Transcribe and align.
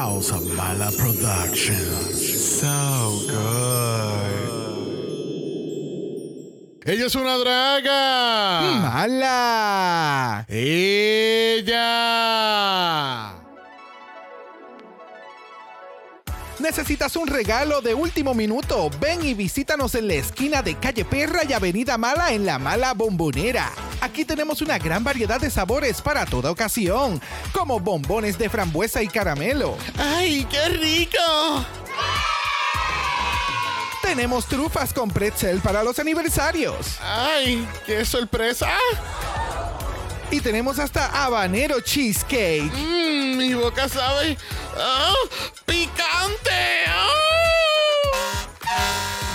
House 0.00 0.32
of 0.32 0.40
Mala 0.56 0.90
Productions. 0.96 2.16
So 2.58 3.20
good. 3.28 4.48
Ella 6.86 7.04
es 7.04 7.14
una 7.14 7.36
draga. 7.36 8.62
¡Mala! 8.80 10.46
Ella. 10.48 11.76
¿Necesitas 16.60 17.14
un 17.16 17.26
regalo 17.26 17.82
de 17.82 17.92
último 17.92 18.32
minuto? 18.32 18.88
Ven 18.98 19.22
y 19.22 19.34
visítanos 19.34 19.94
en 19.94 20.08
la 20.08 20.14
esquina 20.14 20.62
de 20.62 20.76
Calle 20.76 21.04
Perra 21.04 21.44
y 21.46 21.52
Avenida 21.52 21.98
Mala 21.98 22.32
en 22.32 22.46
La 22.46 22.58
Mala 22.58 22.94
Bombonera. 22.94 23.70
Aquí 24.00 24.24
tenemos 24.24 24.62
una 24.62 24.78
gran 24.78 25.04
variedad 25.04 25.40
de 25.40 25.50
sabores 25.50 26.00
para 26.00 26.24
toda 26.24 26.50
ocasión, 26.50 27.20
como 27.52 27.78
bombones 27.80 28.38
de 28.38 28.48
frambuesa 28.48 29.02
y 29.02 29.08
caramelo. 29.08 29.76
¡Ay, 29.98 30.46
qué 30.50 30.68
rico! 30.70 31.18
Tenemos 34.02 34.46
trufas 34.46 34.92
con 34.92 35.10
pretzel 35.10 35.60
para 35.60 35.84
los 35.84 35.98
aniversarios. 35.98 36.96
¡Ay, 37.00 37.68
qué 37.86 38.04
sorpresa! 38.04 38.70
Y 40.30 40.40
tenemos 40.40 40.78
hasta 40.78 41.24
habanero 41.24 41.80
cheesecake. 41.80 42.72
Mmm, 42.72 43.36
mi 43.36 43.54
boca 43.54 43.88
sabe. 43.88 44.38
¡Ah! 44.78 45.12
¡Picante! 45.66 46.84
¡Ah! 46.86 47.10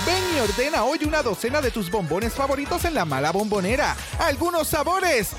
Ven 0.05 0.23
y 0.35 0.39
ordena 0.39 0.83
hoy 0.83 0.99
una 1.05 1.23
docena 1.23 1.61
de 1.61 1.71
tus 1.71 1.89
bombones 1.89 2.33
favoritos 2.33 2.85
en 2.85 2.93
la 2.93 3.05
mala 3.05 3.31
bombonera. 3.31 3.95
Algunos 4.19 4.67
sabores 4.67 5.31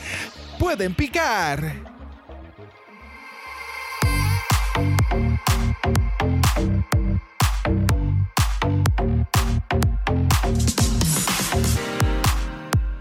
pueden 0.59 0.95
picar. 0.95 1.95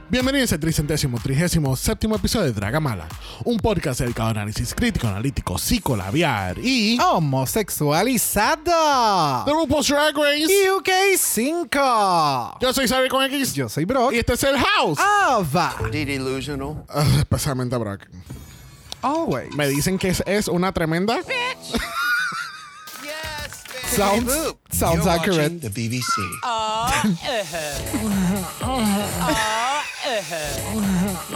Bienvenidos 0.07 0.53
al 0.53 0.59
tricentésimo, 0.59 1.17
trigésimo 1.19 1.75
séptimo 1.75 2.15
episodio 2.15 2.45
de 2.45 2.53
Dragamala, 2.53 3.07
un 3.43 3.57
podcast 3.57 3.99
dedicado 4.01 4.27
a 4.27 4.31
análisis 4.31 4.75
crítico, 4.75 5.07
analítico, 5.07 5.57
psicolabiar 5.57 6.59
y... 6.59 6.99
Homosexualizada. 7.01 9.43
The 9.45 9.51
RuPaul's 9.51 9.87
Drag 9.87 10.15
Race. 10.15 10.45
UK 10.71 10.89
5. 11.17 12.57
Yo 12.61 12.71
soy 12.71 12.87
Xavier 12.87 13.09
con 13.09 13.23
X. 13.23 13.55
Yo 13.55 13.67
soy 13.67 13.85
Brock. 13.85 14.13
Y 14.13 14.19
este 14.19 14.33
es 14.33 14.43
el 14.43 14.59
House. 14.59 14.99
Ava. 14.99 15.75
delusional. 15.91 16.83
Ah, 16.87 17.03
especialmente 17.17 17.75
Brock. 17.75 18.01
Always. 19.01 19.55
Me 19.55 19.67
dicen 19.67 19.97
que 19.97 20.09
es, 20.09 20.21
es 20.27 20.47
una 20.47 20.71
tremenda... 20.71 21.17
Sounds, 23.95 24.33
sounds 24.71 25.05
You're 25.05 25.09
accurate. 25.09 25.53
watching 25.53 25.59
the 25.61 25.69
BBC. 25.69 26.11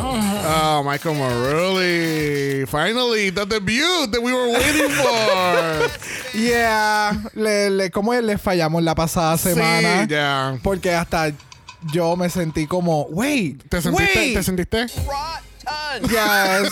Oh, 0.01 0.83
Michael 0.85 1.15
Marulli. 1.15 2.67
Finally, 2.67 3.29
the 3.31 3.45
debut 3.45 4.07
that 4.11 4.21
we 4.21 4.33
were 4.33 4.49
waiting 4.49 4.89
for. 4.89 5.89
Yeah. 6.33 7.13
Le, 7.33 7.69
le, 7.71 7.89
¿Cómo? 7.89 8.13
Le 8.21 8.37
fallamos 8.37 8.83
la 8.83 8.93
pasada 8.93 9.35
semana. 9.37 10.03
Sí, 10.03 10.09
ya. 10.11 10.59
Porque 10.61 10.93
hasta 10.93 11.33
yo 11.91 12.15
me 12.15 12.29
sentí 12.29 12.67
como, 12.67 13.07
wait, 13.09 13.63
¿Te 13.67 13.81
sentiste? 13.81 14.19
wait. 14.19 14.33
¿Te 14.35 14.43
sentiste? 14.43 14.85
Yes. 16.03 16.71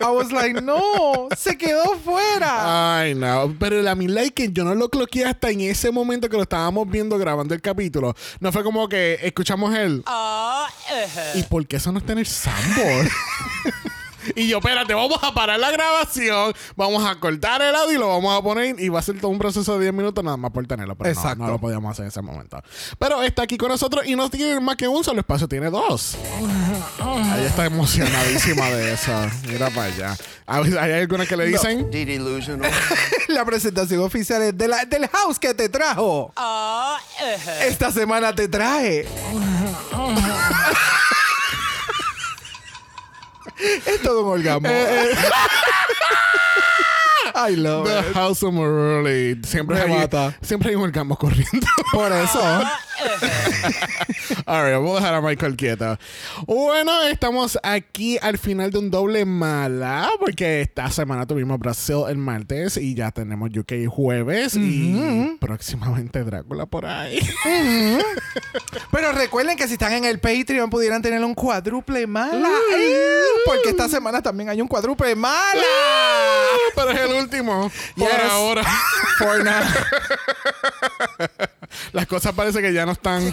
I 0.00 0.10
was 0.10 0.30
like, 0.30 0.60
no, 0.60 1.28
se 1.36 1.56
quedó 1.56 1.96
fuera. 2.04 2.98
Ay, 3.00 3.14
no. 3.14 3.54
Pero 3.58 3.80
la 3.82 3.94
mi 3.94 4.06
like 4.08 4.50
yo 4.52 4.64
no 4.64 4.74
lo 4.74 4.88
cloqueé 4.88 5.24
hasta 5.24 5.50
en 5.50 5.60
ese 5.62 5.90
momento 5.90 6.28
que 6.28 6.36
lo 6.36 6.42
estábamos 6.42 6.88
viendo 6.88 7.18
grabando 7.18 7.54
el 7.54 7.60
capítulo. 7.60 8.14
No 8.40 8.52
fue 8.52 8.62
como 8.62 8.88
que 8.88 9.18
escuchamos 9.22 9.74
el. 9.74 10.02
¿Y 11.34 11.42
por 11.44 11.66
qué 11.66 11.76
eso 11.76 11.92
no 11.92 11.98
está 11.98 12.12
en 12.12 12.18
el 12.18 12.26
soundboard? 12.26 13.08
y 14.34 14.48
yo, 14.48 14.58
espérate, 14.58 14.92
vamos 14.92 15.18
a 15.22 15.32
parar 15.32 15.58
la 15.60 15.70
grabación, 15.70 16.52
vamos 16.74 17.04
a 17.08 17.14
cortar 17.20 17.62
el 17.62 17.74
audio 17.74 17.92
y 17.94 17.98
lo 17.98 18.08
vamos 18.08 18.36
a 18.38 18.42
poner. 18.42 18.74
Y 18.80 18.88
va 18.88 18.98
a 18.98 19.02
ser 19.02 19.20
todo 19.20 19.30
un 19.30 19.38
proceso 19.38 19.74
de 19.78 19.82
10 19.84 19.94
minutos 19.94 20.24
nada 20.24 20.36
más 20.36 20.50
por 20.50 20.66
tenerlo. 20.66 20.96
Pero 20.96 21.14
no, 21.14 21.20
Exacto. 21.20 21.44
no, 21.44 21.50
lo 21.50 21.58
podíamos 21.60 21.92
hacer 21.92 22.04
en 22.04 22.08
ese 22.08 22.22
momento. 22.22 22.60
Pero 22.98 23.22
está 23.22 23.42
aquí 23.42 23.56
con 23.56 23.68
nosotros 23.68 24.04
y 24.06 24.16
no 24.16 24.28
tiene 24.28 24.58
más 24.60 24.76
que 24.76 24.88
un 24.88 25.04
solo 25.04 25.20
espacio, 25.20 25.46
tiene 25.46 25.70
dos. 25.70 26.16
Ella 27.00 27.46
está 27.46 27.66
emocionadísima 27.66 28.68
de 28.70 28.94
eso. 28.94 29.12
Mira 29.48 29.70
para 29.70 29.84
allá. 29.92 30.16
¿Hay 30.48 30.92
alguna 30.92 31.26
que 31.26 31.36
le 31.36 31.46
dicen? 31.46 31.90
delusional. 31.90 32.70
La 33.28 33.44
presentación 33.44 34.00
oficial 34.00 34.42
es 34.42 34.56
de 34.56 34.68
la- 34.68 34.84
del 34.84 35.08
house 35.08 35.38
que 35.38 35.54
te 35.54 35.68
trajo. 35.68 36.32
Esta 37.62 37.90
semana 37.92 38.34
te 38.34 38.48
trae. 38.48 39.06
Es 43.86 44.02
todo 44.02 44.24
un 44.24 44.32
orgasmo. 44.32 44.68
I 47.34 47.56
love 47.56 47.86
The 47.86 48.10
it. 48.10 48.14
House 48.14 48.42
of 48.42 48.54
Marley. 48.54 49.38
Siempre 49.44 49.80
hay, 49.80 49.90
mata. 49.90 50.34
siempre 50.40 50.70
hay 50.70 50.76
un 50.76 50.82
orgasmo 50.82 51.16
corriendo. 51.16 51.66
Por 51.92 52.12
eso. 52.12 52.40
Alright, 54.46 54.74
vamos 54.74 54.92
a 54.92 55.00
dejar 55.00 55.14
a 55.14 55.20
Michael 55.20 55.56
quieto. 55.56 55.98
Bueno, 56.46 57.02
estamos 57.02 57.58
aquí 57.62 58.18
al 58.22 58.38
final 58.38 58.70
de 58.70 58.78
un 58.78 58.90
doble 58.90 59.24
mala, 59.24 60.08
porque 60.18 60.62
esta 60.62 60.90
semana 60.90 61.26
tuvimos 61.26 61.58
Brasil 61.58 62.04
el 62.08 62.16
martes 62.16 62.76
y 62.76 62.94
ya 62.94 63.10
tenemos 63.10 63.50
UK 63.56 63.86
jueves 63.88 64.54
y 64.56 65.36
próximamente 65.40 66.24
Drácula 66.24 66.66
por 66.66 66.86
ahí. 66.86 67.18
Pero 68.90 69.12
recuerden 69.12 69.56
que 69.56 69.66
si 69.66 69.74
están 69.74 69.92
en 69.92 70.04
el 70.04 70.18
Patreon 70.18 70.70
pudieran 70.70 71.02
tener 71.02 71.22
un 71.22 71.34
cuádruple 71.34 72.06
mala. 72.06 72.50
Porque 73.44 73.70
esta 73.70 73.88
semana 73.88 74.22
también 74.22 74.48
hay 74.48 74.60
un 74.60 74.68
cuádruple 74.68 75.14
mala. 75.14 75.62
Pero 76.74 76.90
es 76.90 77.00
el 77.00 77.14
último. 77.18 77.70
Por 77.96 78.08
Yes. 78.08 78.30
ahora. 78.30 78.62
For 79.18 79.42
now. 79.44 79.62
Las 81.92 82.06
cosas 82.06 82.32
parece 82.34 82.60
que 82.62 82.72
ya 82.72 82.86
no 82.86 82.92
están. 82.92 83.22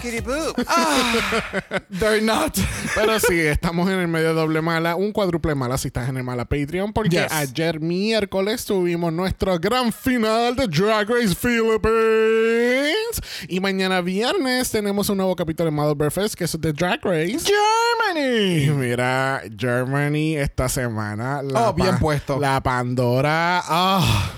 They're 1.98 2.20
not. 2.22 2.56
Pero 2.94 3.18
sí, 3.20 3.38
estamos 3.40 3.88
en 3.90 4.00
el 4.00 4.08
medio 4.08 4.34
doble 4.34 4.60
mala, 4.60 4.96
un 4.96 5.12
cuádruple 5.12 5.54
mala 5.54 5.78
si 5.78 5.88
estás 5.88 6.08
en 6.08 6.16
el 6.16 6.22
mala 6.24 6.44
Patreon, 6.44 6.92
porque 6.92 7.16
Yes. 7.16 7.32
ayer 7.32 7.80
miércoles 7.80 8.64
tuvimos 8.64 9.12
nuestro 9.12 9.58
gran 9.58 9.92
final 9.92 10.56
de 10.56 10.66
Drag 10.66 11.08
Race 11.08 11.34
Philippines. 11.34 13.20
Y 13.48 13.60
mañana 13.60 14.00
viernes 14.00 14.70
tenemos 14.70 15.08
un 15.08 15.18
nuevo 15.18 15.36
capítulo 15.36 15.66
de 15.66 15.70
Mother 15.76 16.10
Fest, 16.10 16.34
que 16.34 16.44
es 16.44 16.60
de 16.60 16.72
Drag 16.72 17.00
Race. 17.04 17.30
Y 17.30 17.38
Germany. 17.38 18.70
mira, 18.76 19.42
Germany 19.56 20.36
esta 20.36 20.68
semana. 20.68 21.42
La 21.42 21.68
Oh, 21.68 21.72
bien 21.74 21.98
puesto. 21.98 22.38
La 22.40 22.60
Pandora. 22.62 23.62
ah, 23.64 24.32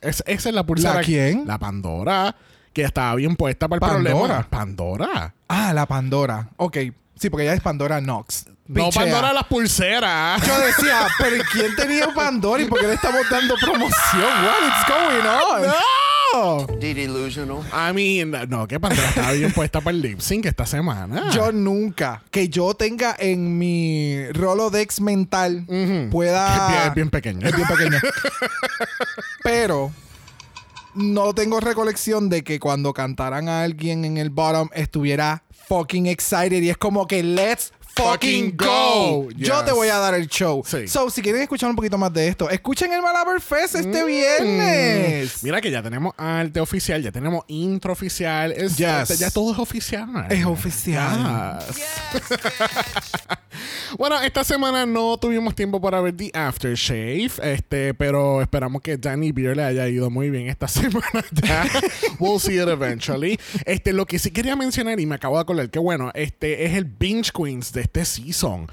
es- 0.00 0.22
esa 0.26 0.48
es 0.48 0.54
la 0.54 0.64
pulsera. 0.64 0.94
¿La 0.94 1.02
quién? 1.02 1.46
La 1.46 1.58
Pandora. 1.58 2.34
Que 2.72 2.82
estaba 2.82 3.14
bien 3.16 3.36
puesta 3.36 3.68
para 3.68 3.76
el 3.76 3.80
Pandora. 4.04 4.14
problema. 4.16 4.48
Pandora. 4.50 5.34
Ah, 5.48 5.72
la 5.72 5.86
Pandora. 5.86 6.48
Ok. 6.56 6.78
Sí, 7.18 7.30
porque 7.30 7.44
ella 7.44 7.54
es 7.54 7.60
Pandora 7.60 8.00
Knox. 8.00 8.46
No 8.66 8.86
Pichea. 8.86 9.02
Pandora 9.02 9.32
las 9.32 9.44
pulseras. 9.44 10.44
Yo 10.46 10.58
decía, 10.58 11.06
pero 11.18 11.42
¿quién 11.52 11.76
tenía 11.76 12.08
Pandora 12.14 12.62
y 12.62 12.66
por 12.66 12.80
qué 12.80 12.86
le 12.88 12.94
estamos 12.94 13.20
dando 13.30 13.54
promoción? 13.60 14.22
What 14.22 14.68
is 14.68 14.88
going 14.88 15.26
on? 15.26 15.62
¡No! 15.66 16.66
delusional. 16.80 17.58
I 17.72 17.92
mean, 17.92 18.48
no, 18.48 18.66
que 18.66 18.80
Pandora 18.80 19.06
estaba 19.08 19.32
bien 19.32 19.52
puesta 19.52 19.80
para 19.82 19.94
el 19.94 20.00
lip 20.02 20.20
sync 20.20 20.46
esta 20.46 20.64
semana. 20.64 21.30
Yo 21.30 21.52
nunca, 21.52 22.22
que 22.30 22.48
yo 22.48 22.72
tenga 22.74 23.14
en 23.18 23.58
mi 23.58 24.26
Rolodex 24.32 25.00
mental, 25.02 25.64
Ujú. 25.68 26.08
pueda... 26.10 26.54
Es 26.56 26.68
bien, 26.72 26.88
es 26.88 26.94
bien 26.94 27.10
pequeño. 27.10 27.46
Es 27.46 27.54
bien 27.54 27.68
pequeño. 27.68 27.98
Pero 29.42 29.92
no 30.94 31.34
tengo 31.34 31.60
recolección 31.60 32.28
de 32.28 32.42
que 32.42 32.60
cuando 32.60 32.92
cantaran 32.92 33.48
a 33.48 33.62
alguien 33.62 34.04
en 34.04 34.18
el 34.18 34.30
bottom 34.30 34.68
estuviera 34.74 35.44
fucking 35.68 36.06
excited 36.06 36.62
y 36.62 36.70
es 36.70 36.76
como 36.76 37.06
que 37.06 37.22
let's 37.22 37.72
fucking 37.94 38.56
go. 38.56 39.28
Yo 39.36 39.64
te 39.64 39.72
voy 39.72 39.88
a 39.88 39.98
dar 39.98 40.14
el 40.14 40.28
show. 40.28 40.62
Sí. 40.66 40.88
So, 40.88 41.10
si 41.10 41.22
quieren 41.22 41.42
escuchar 41.42 41.70
un 41.70 41.76
poquito 41.76 41.98
más 41.98 42.12
de 42.12 42.28
esto, 42.28 42.48
escuchen 42.50 42.92
el 42.92 43.02
Malabar 43.02 43.40
Fest 43.40 43.74
este 43.76 44.04
viernes. 44.04 45.42
Mm. 45.42 45.46
Mira 45.46 45.60
que 45.60 45.70
ya 45.70 45.82
tenemos 45.82 46.14
arte 46.16 46.60
oficial, 46.60 47.02
ya 47.02 47.12
tenemos 47.12 47.44
intro 47.48 47.92
oficial. 47.92 48.52
Es, 48.52 48.76
Yes. 48.76 49.18
Ya 49.18 49.30
todo 49.30 49.52
es 49.52 49.58
oficial. 49.58 50.26
Es 50.30 50.44
oficial. 50.44 51.58
Yes. 51.68 52.38
bueno, 53.98 54.20
esta 54.20 54.44
semana 54.44 54.86
no 54.86 55.16
tuvimos 55.18 55.54
tiempo 55.54 55.80
para 55.80 56.00
ver 56.00 56.16
The 56.16 56.30
Aftershave, 56.34 57.30
este, 57.42 57.94
pero 57.94 58.40
esperamos 58.42 58.82
que 58.82 58.96
Danny 58.96 59.32
Beer 59.32 59.56
le 59.56 59.64
haya 59.64 59.88
ido 59.88 60.10
muy 60.10 60.30
bien 60.30 60.48
esta 60.48 60.68
semana 60.72 61.24
ya. 61.32 61.66
we'll 62.18 62.40
see 62.40 62.58
it 62.60 62.68
eventually. 62.68 63.38
Este, 63.66 63.92
lo 63.92 64.06
que 64.06 64.18
sí 64.18 64.30
quería 64.30 64.56
mencionar 64.56 64.98
y 65.00 65.06
me 65.06 65.14
acabo 65.14 65.36
de 65.36 65.42
acordar 65.42 65.70
que 65.70 65.78
bueno, 65.78 66.10
este 66.14 66.64
es 66.64 66.74
el 66.74 66.84
Binge 66.84 67.30
Queens 67.32 67.72
de 67.72 67.81
este 67.82 68.04
season. 68.04 68.66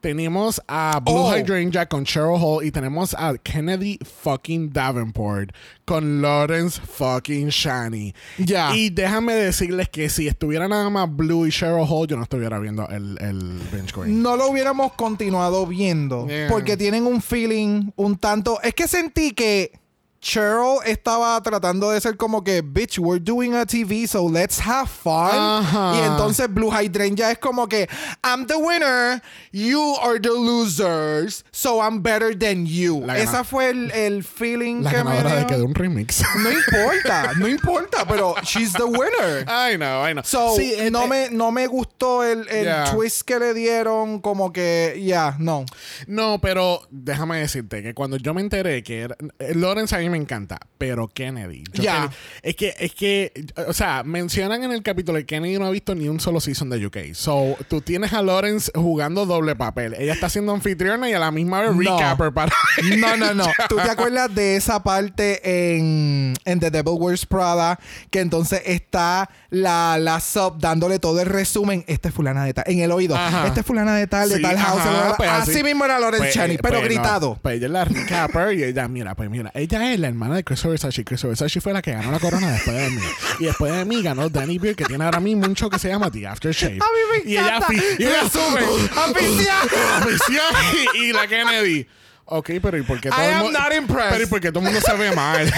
tenemos 0.00 0.62
a 0.66 0.98
Blue 1.04 1.14
Oh. 1.14 1.36
Hydrangea 1.36 1.84
con 1.86 2.04
Cheryl 2.06 2.38
Hall 2.40 2.64
y 2.64 2.70
tenemos 2.70 3.14
a 3.18 3.34
Kennedy 3.36 3.98
fucking 4.22 4.72
Davenport 4.72 5.50
con 5.84 6.22
Lawrence 6.22 6.80
fucking 6.80 7.48
Shani. 7.48 8.14
Ya. 8.38 8.74
Y 8.74 8.88
déjame 8.88 9.34
decirles 9.34 9.90
que 9.90 10.08
si 10.08 10.26
estuviera 10.26 10.68
nada 10.68 10.88
más 10.88 11.14
Blue 11.14 11.46
y 11.46 11.50
Cheryl 11.50 11.84
Hall, 11.86 12.06
yo 12.06 12.16
no 12.16 12.22
estuviera 12.22 12.58
viendo 12.58 12.88
el, 12.88 13.18
el 13.20 13.60
bench 13.70 13.92
queen. 13.92 14.22
no 14.22 14.36
lo 14.38 14.48
hubiéramos 14.48 14.94
continuado 14.94 15.66
viendo. 15.66 16.26
Yeah. 16.26 16.48
Porque 16.48 16.78
tienen 16.78 17.06
un 17.06 17.20
feeling 17.20 17.90
un 17.96 18.16
tanto. 18.16 18.58
Es 18.62 18.72
que 18.72 18.88
sentí 18.88 19.32
que 19.32 19.72
Cheryl 20.20 20.80
estaba 20.84 21.40
tratando 21.42 21.90
de 21.90 22.00
ser 22.00 22.16
como 22.18 22.44
que, 22.44 22.60
bitch, 22.62 22.98
we're 22.98 23.18
doing 23.18 23.54
a 23.54 23.64
TV, 23.64 24.06
so 24.06 24.28
let's 24.28 24.58
have 24.60 24.86
fun. 24.86 25.64
Y 25.94 25.98
entonces 26.00 26.46
Blue 26.52 26.70
Hydrangea 26.70 27.30
es 27.32 27.38
como 27.38 27.66
que, 27.66 27.88
I'm 28.22 28.46
the 28.46 28.56
winner, 28.56 29.22
you 29.50 29.96
are 30.02 30.18
the 30.20 30.28
losers, 30.28 31.42
so 31.50 31.80
I'm 31.80 32.02
better 32.02 32.34
than 32.38 32.66
you. 32.66 33.06
Esa 33.10 33.44
fue 33.44 33.70
el, 33.70 33.90
el 33.92 34.22
feeling 34.22 34.82
La 34.82 34.90
que 34.90 35.04
me 35.04 35.22
de 35.22 35.46
que 35.46 35.56
de 35.56 35.62
un 35.62 35.74
remix. 35.74 36.22
No 36.36 36.50
importa, 36.50 37.32
no 37.38 37.48
importa, 37.48 38.04
pero 38.06 38.34
she's 38.42 38.72
the 38.74 38.84
winner. 38.84 39.44
I 39.48 39.76
know, 39.76 40.06
I 40.06 40.12
know. 40.12 40.22
So, 40.24 40.54
Sí, 40.56 40.72
este- 40.74 40.90
no, 40.90 41.06
me, 41.06 41.30
no 41.30 41.50
me 41.50 41.66
gustó 41.66 42.24
el, 42.24 42.46
el 42.48 42.60
Yeah. 42.70 42.84
twist 42.92 43.22
que 43.22 43.38
le 43.38 43.54
dieron, 43.54 44.20
como 44.20 44.52
que, 44.52 45.00
ya, 45.02 45.34
no. 45.38 45.64
No, 46.06 46.38
pero 46.42 46.82
déjame 46.90 47.38
decirte 47.38 47.82
que 47.82 47.94
cuando 47.94 48.18
yo 48.18 48.34
me 48.34 48.42
enteré 48.42 48.82
que 48.82 49.00
era, 49.00 49.16
eh, 49.38 49.54
Lawrence 49.54 49.96
mí 50.10 50.18
me 50.18 50.22
encanta, 50.22 50.58
pero 50.78 51.08
Kennedy. 51.08 51.64
Ya. 51.74 52.10
es 52.42 52.56
que, 52.56 52.74
es 52.78 52.94
que, 52.94 53.32
o 53.66 53.72
sea, 53.72 54.02
mencionan 54.04 54.64
en 54.64 54.72
el 54.72 54.82
capítulo 54.82 55.18
que 55.18 55.26
Kennedy 55.26 55.58
no 55.58 55.66
ha 55.66 55.70
visto 55.70 55.94
ni 55.94 56.08
un 56.08 56.20
solo 56.20 56.40
season 56.40 56.70
de 56.70 56.84
UK. 56.86 56.96
So, 57.14 57.56
tú 57.68 57.80
tienes 57.80 58.12
a 58.12 58.22
Lawrence 58.22 58.70
jugando 58.74 59.26
doble 59.26 59.56
papel. 59.56 59.94
Ella 59.98 60.12
está 60.14 60.28
siendo 60.28 60.52
anfitriona 60.52 61.08
y 61.08 61.12
a 61.14 61.18
la 61.18 61.30
misma 61.30 61.60
vez 61.62 61.74
No. 61.74 61.96
recapper 61.98 62.32
para. 62.32 62.52
No, 62.98 63.16
no, 63.16 63.34
no. 63.34 63.44
¿Tú 63.68 63.76
te 63.76 63.90
acuerdas 63.90 64.34
de 64.34 64.56
esa 64.56 64.82
parte 64.82 65.76
en, 65.76 66.34
en 66.44 66.60
The 66.60 66.70
Devil 66.70 66.94
Wears 66.98 67.26
Prada? 67.26 67.78
Que 68.10 68.20
entonces 68.20 68.62
está 68.66 69.30
la, 69.50 69.96
la 69.98 70.20
sub 70.20 70.58
dándole 70.58 70.98
todo 70.98 71.20
el 71.20 71.26
resumen. 71.26 71.84
Este 71.86 72.08
es 72.08 72.14
fulana 72.14 72.44
de 72.44 72.54
tal. 72.54 72.64
En 72.66 72.80
el 72.80 72.90
oído. 72.92 73.16
Ajá. 73.16 73.46
Este 73.46 73.60
es 73.60 73.66
fulana 73.66 73.94
de 73.96 74.06
tal, 74.06 74.28
de 74.28 74.36
Sí, 74.36 74.42
tal 74.42 74.58
house. 74.58 74.80
ajá, 74.80 75.14
pues 75.16 75.30
así. 75.30 75.50
así, 75.52 75.62
mismo 75.62 75.84
era 75.84 75.98
Lorenz 76.00 76.22
Pues, 76.22 76.34
Chani, 76.34 76.54
eh, 76.54 76.58
pero 76.62 76.78
pues, 76.80 76.82
no. 76.82 76.88
gritado. 76.88 77.38
Pues 77.42 77.56
ella 77.56 77.66
es 77.66 77.72
la 77.72 77.84
recapper 77.84 78.58
y 78.58 78.64
ella, 78.64 78.88
mira, 78.88 79.14
pues 79.14 79.30
mira, 79.30 79.50
ella 79.54 79.92
es 79.92 79.99
la 80.00 80.08
hermana 80.08 80.36
de 80.36 80.44
Christopher 80.44 80.72
Versace. 80.72 81.04
Christopher 81.04 81.30
Versace 81.30 81.60
fue 81.60 81.72
la 81.72 81.82
que 81.82 81.92
ganó 81.92 82.10
la 82.10 82.18
corona 82.18 82.50
después 82.50 82.76
de 82.76 82.90
mí. 82.90 83.02
Y 83.38 83.44
después 83.44 83.72
de 83.72 83.84
mí 83.84 84.02
ganó 84.02 84.28
Danny 84.28 84.58
Beer, 84.58 84.76
que 84.76 84.84
tiene 84.84 85.04
ahora 85.04 85.20
mismo 85.20 85.46
un 85.46 85.54
show 85.54 85.70
que 85.70 85.78
se 85.78 85.88
llama 85.88 86.10
The 86.10 86.26
Aftershave. 86.26 86.78
A 86.80 87.18
mí 87.18 87.24
me 87.24 87.30
Y 87.30 87.34
ella, 87.34 87.60
y 87.98 88.30
sube. 88.30 88.64
¡Aficiado! 88.96 89.68
Oficial 90.06 90.54
y, 90.94 90.98
y 91.04 91.12
la 91.12 91.26
Kennedy. 91.26 91.86
Ok, 92.32 92.50
pero 92.62 92.78
¿y 92.78 92.82
por 92.82 93.00
qué 93.00 93.10
todo 93.10 93.20
I 93.20 93.24
el 93.26 93.34
am 93.34 93.42
mundo- 93.42 93.58
not 93.58 93.72
impressed. 93.74 94.10
Pero 94.12 94.22
¿y 94.22 94.26
por 94.26 94.40
qué 94.40 94.50
todo 94.52 94.60
el 94.60 94.66
mundo 94.72 94.80
se 94.80 94.92
ve 94.96 95.10
mal? 95.12 95.52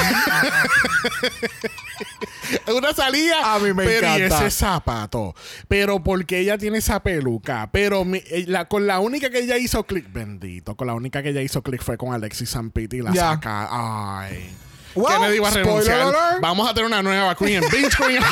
Una 2.75 2.93
salida. 2.93 3.55
A 3.55 3.59
mí 3.59 3.73
me 3.73 3.85
pero 3.85 4.07
y 4.09 4.23
encanta. 4.23 4.47
ese 4.47 4.51
zapato. 4.59 5.35
Pero 5.69 6.03
porque 6.03 6.39
ella 6.41 6.59
tiene 6.59 6.79
esa 6.79 7.03
peluca. 7.03 7.69
Pero 7.73 8.05
mi- 8.05 8.23
eh, 8.27 8.45
la- 8.47 8.67
con 8.69 8.87
la 8.87 9.01
única 9.01 9.31
que 9.31 9.41
ella 9.41 9.57
hizo 9.59 9.85
click, 9.85 10.13
bendito, 10.13 10.75
con 10.77 10.87
la 10.87 10.95
única 10.95 11.23
que 11.23 11.31
ella 11.31 11.43
hizo 11.43 11.63
click 11.63 11.83
fue 11.83 11.97
con 11.99 12.13
Alexis 12.15 12.51
Sampiti 12.51 12.99
y 12.99 13.03
la 13.03 13.15
saca. 13.15 13.69
Ay. 13.71 14.55
Well, 14.95 15.15
Kennedy 15.17 15.39
va 15.39 15.49
a 15.49 15.53
renunciar. 15.53 16.15
Vamos 16.41 16.69
a 16.71 16.75
tener 16.75 16.87
una 16.87 17.03
nueva 17.03 17.35
Queen. 17.35 17.63
Binge 17.73 17.97
Queen. 17.97 18.23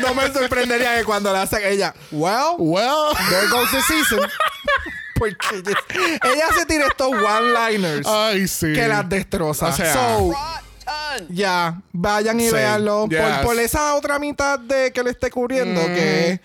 No 0.00 0.14
me 0.14 0.32
sorprendería 0.32 0.96
que 0.98 1.04
cuando 1.04 1.32
la 1.32 1.42
hace 1.42 1.72
ella, 1.72 1.92
well, 2.12 2.54
well. 2.58 3.12
there 3.28 3.48
goes 3.50 3.70
the 3.72 3.82
season. 3.82 4.20
Porque 5.30 5.56
ella, 5.56 6.18
ella 6.34 6.46
se 6.58 6.66
tira 6.66 6.86
estos 6.86 7.08
one-liners 7.12 8.06
Ay, 8.06 8.48
sí. 8.48 8.72
que 8.72 8.88
las 8.88 9.08
destroza. 9.08 9.66
O 9.68 9.72
sea, 9.72 9.92
So, 9.92 10.32
Ya, 11.28 11.80
vayan 11.92 12.40
y 12.40 12.46
Sí, 12.48 12.52
véanlo. 12.54 13.06
yes. 13.08 13.20
Por, 13.20 13.42
por 13.46 13.60
esa 13.60 13.94
otra 13.94 14.18
mitad 14.18 14.58
de 14.58 14.92
que 14.92 15.02
le 15.02 15.10
esté 15.10 15.30
cubriendo, 15.30 15.80
que 15.86 16.40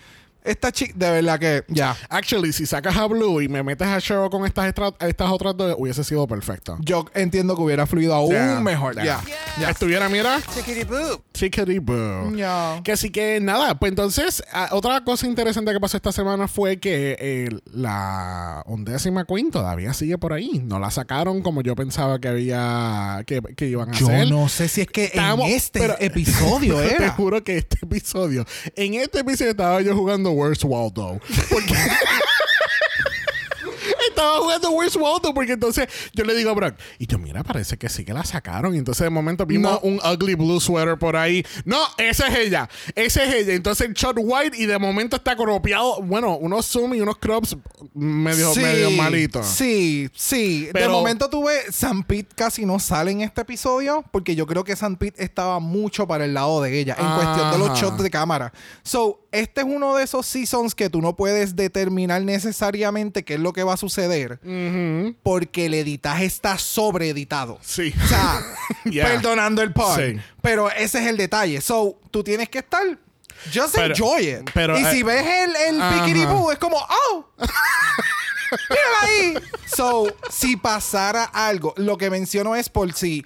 esta 0.48 0.72
chica, 0.72 0.94
de 0.96 1.12
verdad 1.12 1.40
que 1.40 1.64
ya. 1.68 1.96
Actually, 2.10 2.54
si 2.54 2.66
sacas 2.66 2.96
a 2.98 3.06
Blue 3.06 3.42
y 3.42 3.48
me 3.48 3.64
metes 3.64 3.88
a 3.88 4.00
Cheryl 4.02 4.30
con 4.30 4.46
estas, 4.46 4.68
extra- 4.68 4.94
estas 5.08 5.32
otras 5.32 5.56
dos, 5.58 5.76
hubiese 5.78 6.04
sido 6.04 6.28
perfecto. 6.28 6.78
Yo 6.82 7.06
entiendo 7.14 7.56
que 7.56 7.62
hubiera 7.62 7.86
fluido 7.86 8.14
aún 8.14 8.32
Ya, 8.34 8.60
mejor. 8.62 8.96
ya. 8.96 9.04
Ya. 9.04 9.22
Ya 9.60 9.70
estuviera, 9.72 10.08
mira, 10.10 10.40
Tickety 10.54 10.84
boo. 10.84 11.22
tickety 11.32 11.80
boo. 11.80 12.34
Ya. 12.36 12.80
Que 12.84 12.92
así 12.94 13.10
que 13.10 13.40
nada, 13.40 13.78
pues 13.80 13.90
entonces, 13.92 14.44
otra 14.72 15.04
cosa 15.04 15.26
interesante 15.28 15.72
que 15.72 15.80
pasó 15.80 15.98
esta 15.98 16.12
semana 16.12 16.48
fue 16.48 16.78
que 16.80 17.18
eh, 17.20 17.50
la 17.72 18.64
undécima 18.68 19.26
Queen 19.26 19.52
todavía 19.52 19.94
sigue 19.94 20.18
por 20.18 20.34
ahí. 20.34 20.62
No 20.64 20.80
la 20.80 20.92
sacaron 20.92 21.42
como 21.42 21.62
yo 21.62 21.76
pensaba 21.76 22.20
que 22.20 22.28
había, 22.28 23.24
que, 23.26 23.42
que 23.56 23.68
iban 23.68 23.90
a 23.90 23.94
Yo 23.94 24.08
hacer. 24.08 24.30
no 24.30 24.50
sé 24.50 24.68
si 24.68 24.82
es 24.82 24.88
que 24.88 25.06
Estamos- 25.06 25.48
en 25.48 25.56
este 25.56 25.80
pero- 25.80 25.96
episodio 26.00 26.78
Te 26.82 26.96
era. 26.96 27.10
juro 27.12 27.44
que 27.44 27.58
este 27.58 27.78
episodio, 27.84 28.46
en 28.76 28.94
este 28.96 29.20
episodio 29.20 29.52
estaba 29.52 29.82
yo 29.82 29.96
jugando 29.96 30.32
Where's 30.38 30.64
Waldo. 30.64 31.20
Porque 31.50 31.74
estaba 34.10 34.40
jugando 34.40 34.72
Where's 34.72 34.96
Waldo 34.96 35.34
porque 35.34 35.54
entonces 35.54 35.88
yo 36.14 36.24
le 36.24 36.34
digo 36.36 36.50
a 36.50 36.54
Brock, 36.54 36.76
y 36.98 37.06
yo, 37.08 37.18
mira, 37.20 37.44
parece 37.44 37.78
que 37.78 37.88
sí 37.90 38.04
que 38.04 38.14
la 38.14 38.24
sacaron. 38.24 38.74
Y 38.74 38.78
entonces 38.80 39.04
de 39.04 39.10
momento 39.10 39.46
vimos 39.46 39.74
No. 39.74 39.80
un 39.82 40.00
ugly 40.04 40.36
blue 40.36 40.60
sweater 40.60 40.98
por 40.98 41.16
ahí. 41.16 41.46
No, 41.66 41.78
esa 41.98 42.28
es 42.28 42.38
ella. 42.48 42.70
Esa 42.96 43.24
es 43.24 43.34
ella. 43.36 43.54
Entonces 43.54 43.88
el 43.88 43.94
shot 43.94 44.18
white 44.20 44.58
y 44.58 44.66
de 44.66 44.78
momento 44.80 45.16
está 45.18 45.36
cropeado. 45.36 46.02
Bueno, 46.02 46.38
unos 46.38 46.66
zoom 46.66 46.94
y 46.96 47.02
unos 47.02 47.18
crops 47.18 47.58
medio, 47.94 48.54
medio 48.56 48.92
malitos. 48.92 49.46
Sí, 49.46 50.10
sí. 50.16 50.70
de 50.74 50.88
momento 50.90 51.30
tuve. 51.30 51.72
San 51.72 52.04
Pete 52.04 52.34
casi 52.36 52.66
no 52.66 52.80
sale 52.80 53.12
en 53.12 53.22
este 53.22 53.42
episodio 53.42 54.04
porque 54.12 54.36
yo 54.36 54.48
creo 54.48 54.64
que 54.64 54.76
San 54.76 54.96
Pete 54.96 55.24
estaba 55.24 55.60
mucho 55.60 56.08
para 56.08 56.26
el 56.26 56.34
lado 56.34 56.62
de 56.62 56.80
ella 56.80 56.96
en 56.98 57.06
cuestión 57.16 57.52
de 57.52 57.58
los 57.60 57.80
shots 57.80 58.02
de 58.02 58.10
cámara. 58.10 58.52
So, 58.84 59.27
este 59.32 59.62
es 59.62 59.68
uno 59.68 59.96
de 59.96 60.04
esos 60.04 60.26
seasons 60.26 60.74
que 60.76 60.90
tú 60.90 61.02
no 61.02 61.16
puedes 61.16 61.56
determinar 61.56 62.22
necesariamente 62.22 63.24
qué 63.26 63.36
es 63.36 63.40
lo 63.40 63.54
que 63.54 63.64
va 63.64 63.74
a 63.74 63.78
suceder 63.78 64.40
Ujú. 64.44 65.16
porque 65.24 65.66
el 65.68 65.74
editaje 65.74 66.26
está 66.26 66.58
sobreeditado. 66.58 67.60
Sí. 67.62 67.94
O 68.04 68.08
sea, 68.08 68.42
Yeah. 68.86 69.06
perdonando 69.06 69.62
el 69.62 69.74
pun. 69.74 69.96
Sí. 69.96 70.18
Pero 70.42 70.72
ese 70.72 71.00
es 71.00 71.08
el 71.08 71.18
detalle. 71.18 71.60
So, 71.62 72.00
tú 72.12 72.24
tienes 72.24 72.48
que 72.50 72.60
estar. 72.60 72.84
Just 73.54 73.76
Pero- 73.76 73.94
enjoy 73.94 74.30
it. 74.30 74.50
pero, 74.54 74.80
y 74.80 74.84
eh, 74.84 74.92
si 74.92 75.04
ves 75.04 75.24
el, 75.26 75.56
el 75.76 75.82
ajá. 75.82 76.06
piquiribú, 76.06 76.50
es 76.52 76.58
como, 76.58 76.78
oh, 76.78 77.26
mírala 78.70 79.02
ahí. 79.04 79.34
So, 79.76 80.08
si 80.30 80.56
pasara 80.56 81.26
algo, 81.26 81.74
lo 81.78 81.98
que 81.98 82.10
menciono 82.10 82.56
es 82.56 82.70
por 82.70 82.94
si 82.94 83.26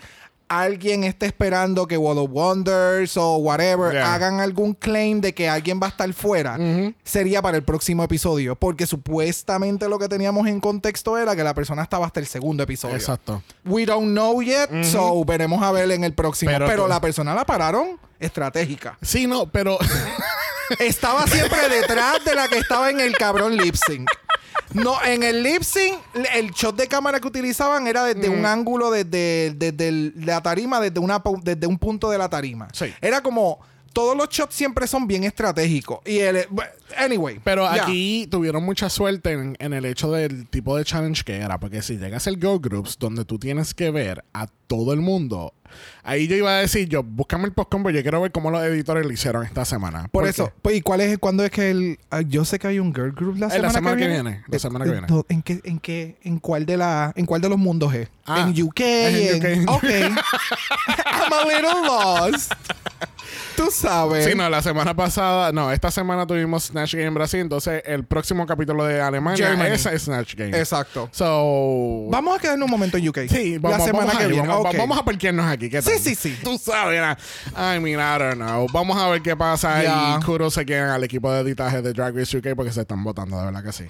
alguien 0.60 1.04
está 1.06 1.26
esperando 1.26 1.88
que 1.88 1.98
World 1.98 2.20
of 2.24 2.30
Wonders 2.32 3.16
o 3.16 3.38
whatever 3.38 3.94
Yeah. 3.94 4.14
hagan 4.14 4.40
algún 4.40 4.74
claim 4.74 5.22
de 5.22 5.34
que 5.34 5.48
alguien 5.50 5.80
va 5.82 5.88
a 5.88 5.90
estar 5.90 6.12
fuera, 6.14 6.58
sería 7.04 7.42
para 7.42 7.58
el 7.58 7.64
próximo 7.64 8.04
episodio. 8.04 8.56
Porque 8.56 8.86
supuestamente 8.86 9.88
lo 9.88 9.98
que 9.98 10.08
teníamos 10.10 10.48
en 10.48 10.60
contexto 10.60 11.18
era 11.18 11.36
que 11.36 11.44
la 11.44 11.54
persona 11.54 11.84
estaba 11.84 12.06
hasta 12.06 12.20
el 12.20 12.28
segundo 12.28 12.64
episodio. 12.64 12.96
Exacto. 12.96 13.42
We 13.66 13.86
don't 13.86 14.12
know 14.12 14.42
yet, 14.42 14.84
so 14.84 15.24
veremos 15.26 15.62
a 15.64 15.72
ver 15.72 15.90
en 15.92 16.04
el 16.04 16.14
próximo. 16.14 16.52
Pero 16.52 16.66
Pero, 16.68 16.88
la 16.88 17.00
persona 17.00 17.34
la 17.34 17.46
pararon 17.46 17.98
estratégica. 18.20 18.98
Sí, 19.02 19.28
no, 19.28 19.48
pero. 19.48 19.78
Estaba 20.80 21.28
siempre 21.28 21.68
detrás 21.68 22.24
de 22.24 22.34
la 22.34 22.48
que 22.48 22.58
estaba 22.58 22.90
en 22.90 23.02
el 23.02 23.14
cabrón 23.18 23.58
lip 23.58 23.76
sync. 23.76 24.10
No, 24.74 25.02
en 25.04 25.24
el 25.24 25.44
lip 25.44 25.64
sync, 25.64 26.00
el 26.34 26.52
shot 26.52 26.76
de 26.76 26.88
cámara 26.88 27.20
que 27.20 27.28
utilizaban 27.28 27.88
era 27.88 28.04
desde 28.06 28.30
un 28.30 28.46
ángulo 28.46 28.90
desde, 28.92 29.54
desde 29.56 29.88
el- 29.90 30.14
la 30.18 30.42
tarima, 30.42 30.80
desde, 30.80 31.00
una, 31.00 31.22
desde 31.42 31.68
un 31.68 31.78
punto 31.78 32.10
de 32.10 32.18
la 32.18 32.30
tarima. 32.30 32.68
Sí. 32.74 32.94
Era 33.02 33.22
como. 33.22 33.60
Todos 33.94 34.16
los 34.16 34.30
shots 34.30 34.56
siempre 34.56 34.88
son 34.88 35.08
bien 35.08 35.24
estratégicos. 35.24 36.00
Y 36.06 36.20
el. 36.20 36.46
Anyway. 36.98 37.40
Pero 37.44 37.68
aquí 37.68 38.28
tuvieron 38.30 38.64
mucha 38.64 38.90
suerte 38.90 39.32
en, 39.32 39.56
en 39.60 39.74
el 39.74 39.86
hecho 39.86 40.12
del 40.12 40.48
tipo 40.48 40.76
de 40.78 40.84
challenge 40.86 41.24
que 41.24 41.38
era. 41.38 41.60
Porque 41.60 41.82
si 41.82 41.98
llegas 41.98 42.28
al 42.28 42.36
Girl 42.36 42.60
Groups, 42.60 42.98
donde 43.00 43.26
tú 43.26 43.40
tienes 43.40 43.74
que 43.74 43.92
ver 43.92 44.24
a 44.34 44.48
todo 44.68 44.94
el 44.94 45.00
mundo, 45.02 45.54
ahí 46.04 46.28
yo 46.28 46.36
iba 46.36 46.52
a 46.52 46.60
decir, 46.60 46.88
yo, 46.90 47.04
búscame 47.04 47.46
el 47.46 47.54
postcom, 47.54 47.84
porque 47.84 47.98
yo 47.98 48.02
quiero 48.04 48.22
ver 48.22 48.32
cómo 48.32 48.52
los 48.52 48.62
editores 48.64 49.06
lo 49.06 49.12
hicieron 49.12 49.46
esta 49.46 49.64
semana. 49.66 50.08
Por 50.12 50.28
eso, 50.28 50.52
pues, 50.62 50.78
¿y 50.78 50.82
cuál 50.82 51.02
es, 51.02 51.18
cuándo 51.18 51.44
es 51.44 51.52
que 51.52 51.70
el. 51.72 52.00
ah, 52.10 52.22
yo 52.22 52.44
sé 52.46 52.60
que 52.60 52.68
hay 52.68 52.80
un 52.80 52.94
girl 52.94 53.12
group 53.14 53.38
la 53.38 53.48
Eh, 53.48 53.52
semana, 53.52 53.68
la 53.68 53.74
semana 53.74 53.98
que 53.98 54.04
que 54.04 54.08
viene. 54.10 54.24
viene, 54.32 54.44
la 54.48 54.56
Eh, 54.58 54.60
semana 54.60 54.86
que 54.86 54.92
eh, 54.92 54.94
viene. 55.08 55.24
¿En 55.30 55.42
qué, 55.42 55.62
en 55.64 55.80
qué, 55.80 56.18
en 56.24 56.40
cuál 56.40 56.66
de 56.66 56.78
la, 56.78 57.12
en 57.16 57.26
cuál 57.26 57.42
de 57.42 57.50
los 57.50 57.58
mundos 57.58 57.94
es? 57.94 58.10
Ah, 58.26 58.42
en 58.48 58.62
UK, 58.64 58.80
en 58.82 59.46
en, 59.46 59.70
UK. 59.70 59.76
Ok. 59.76 59.84
I'm 61.06 61.34
a 61.34 61.46
little 61.46 61.82
lost. 61.86 62.54
Tú 63.56 63.70
sabes. 63.72 64.26
Sí, 64.26 64.32
no, 64.36 64.50
la 64.50 64.62
semana 64.62 64.96
pasada, 64.96 65.52
no, 65.52 65.72
esta 65.72 65.92
semana 65.92 66.26
tuvimos 66.26 66.66
Snatch 66.66 66.96
Game 66.96 67.10
Brasil, 67.12 67.40
entonces 67.42 67.82
el 67.86 68.04
próximo 68.06 68.46
capítulo 68.46 68.86
de 68.86 69.02
Alemania 69.02 69.48
Germany. 69.48 69.72
es 69.74 69.84
Snatch 70.04 70.36
Game. 70.36 70.58
Exacto. 70.58 71.10
So, 71.12 72.08
Vamos 72.10 72.38
a 72.38 72.42
quedarnos 72.42 72.66
un 72.66 72.72
momento 72.72 72.98
en 72.98 73.08
UK. 73.10 73.20
Sí, 73.30 73.58
vamos, 73.58 73.80
la 73.80 73.86
semana 73.86 74.06
vamos 74.06 74.18
que 74.18 74.24
ahí, 74.26 74.32
viene. 74.32 74.48
Vamos, 74.48 74.66
Ok. 74.68 74.78
vamos 74.78 74.98
a 74.98 75.06
parquearnos 75.06 75.46
aquí. 75.46 75.70
¿qué 75.70 75.82
tal? 75.82 75.94
Sí, 75.94 76.00
sí, 76.00 76.16
sí. 76.16 76.38
Tú 76.44 76.58
sabes, 76.58 77.02
¿no? 77.02 77.12
I 77.76 77.80
mean, 77.80 78.00
I 78.00 78.20
don't 78.20 78.36
know. 78.36 78.68
Vamos 78.72 78.98
a 78.98 79.08
ver 79.10 79.22
qué 79.22 79.36
pasa 79.36 79.84
y 79.84 80.24
kudos 80.24 80.54
se 80.54 80.66
quedan 80.66 80.90
al 80.90 81.04
equipo 81.04 81.32
de 81.32 81.42
editaje 81.42 81.82
de 81.82 81.94
Drag 81.94 82.16
Race 82.16 82.38
UK 82.38 82.56
porque 82.56 82.72
se 82.72 82.82
están 82.82 83.04
votando, 83.04 83.38
de 83.40 83.46
verdad 83.46 83.64
que 83.64 83.72
sí. 83.72 83.86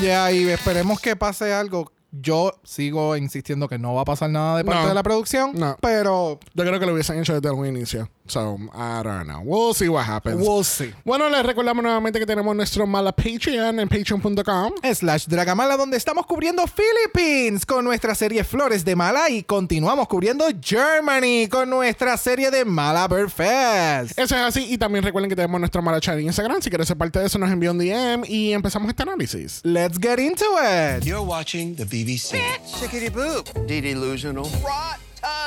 Ya, 0.00 0.30
y 0.32 0.48
esperemos 0.48 1.00
que 1.00 1.16
pase 1.16 1.52
algo. 1.52 1.92
Yo 2.12 2.52
sigo 2.64 3.16
insistiendo 3.16 3.68
que 3.68 3.78
no 3.78 3.94
va 3.94 4.02
a 4.02 4.04
pasar 4.04 4.30
nada 4.30 4.56
de 4.56 4.64
parte 4.64 4.82
No. 4.82 4.88
de 4.88 4.94
la 4.94 5.02
producción, 5.04 5.52
No. 5.54 5.76
pero 5.80 6.40
Yo 6.54 6.64
creo 6.64 6.80
que 6.80 6.86
lo 6.86 6.92
hubiesen 6.92 7.20
hecho 7.20 7.40
desde 7.40 7.56
el 7.56 7.66
inicio. 7.66 8.10
So, 8.30 8.58
I 8.72 9.02
don't 9.02 9.26
know. 9.26 9.40
We'll 9.44 9.74
see 9.74 9.88
what 9.88 10.04
happens. 10.06 10.40
we'll 10.40 10.62
see. 10.62 10.94
Bueno, 11.04 11.28
les 11.28 11.44
recordamos 11.44 11.82
nuevamente 11.82 12.20
que 12.20 12.26
tenemos 12.26 12.54
nuestro 12.54 12.86
mala 12.86 13.10
Patreon 13.10 13.80
en 13.80 13.88
patreon.com. 13.88 14.74
Slash 14.94 15.26
Dragamala, 15.26 15.76
donde 15.76 15.96
estamos 15.96 16.26
cubriendo 16.26 16.64
Philippines 16.66 17.66
con 17.66 17.84
nuestra 17.84 18.14
serie 18.14 18.44
Flores 18.44 18.84
de 18.84 18.94
Mala 18.94 19.28
y 19.30 19.42
continuamos 19.42 20.06
cubriendo 20.06 20.44
Germany 20.62 21.48
con 21.50 21.68
nuestra 21.68 22.16
serie 22.16 22.52
de 22.52 22.64
Mala 22.64 23.08
Bird 23.08 23.30
Fest. 23.30 24.16
Eso 24.18 24.36
es 24.36 24.42
así. 24.42 24.72
Y 24.72 24.78
también 24.78 25.04
recuerden 25.04 25.28
que 25.28 25.34
tenemos 25.36 25.58
nuestro 25.60 25.82
mala 25.82 26.00
chat 26.00 26.16
en 26.18 26.26
Instagram. 26.26 26.62
Si 26.62 26.70
quieres 26.70 26.86
ser 26.86 26.96
parte 26.96 27.18
de 27.18 27.26
eso, 27.26 27.38
nos 27.38 27.50
envía 27.50 27.72
un 27.72 27.78
DM 27.78 28.24
y 28.28 28.52
empezamos 28.52 28.88
este 28.90 29.02
análisis. 29.02 29.60
Let's 29.64 29.98
get 30.00 30.20
into 30.20 30.44
it. 30.62 31.04
You're 31.04 31.20
watching 31.24 31.74
the 31.74 31.84
BBC. 31.84 32.36
Chickity 32.78 33.10
boop. 33.10 33.48
Delusional. 33.66 34.46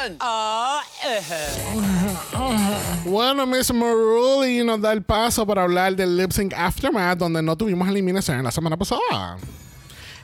Rotten. 0.03 0.17
Bueno, 3.05 3.45
Miss 3.45 3.73
Maruli 3.73 4.63
nos 4.63 4.81
da 4.81 4.91
el 4.93 5.01
paso 5.03 5.45
para 5.45 5.63
hablar 5.63 5.95
del 5.95 6.17
Lip 6.17 6.31
Sync 6.31 6.53
Aftermath, 6.53 7.17
donde 7.19 7.41
no 7.41 7.55
tuvimos 7.55 7.87
eliminación 7.87 8.43
la 8.43 8.51
semana 8.51 8.77
pasada. 8.77 9.37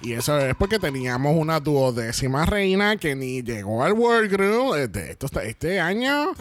Y 0.01 0.13
eso 0.13 0.37
es 0.39 0.55
porque 0.55 0.79
teníamos 0.79 1.35
una 1.35 1.59
duodécima 1.59 2.45
reina 2.45 2.95
que 2.95 3.15
ni 3.15 3.41
llegó 3.43 3.83
al 3.83 3.93
World 3.93 4.31
Group. 4.31 4.75
Este, 4.75 5.11
esto 5.11 5.25
está- 5.25 5.43
este 5.43 5.79
año, 5.79 6.31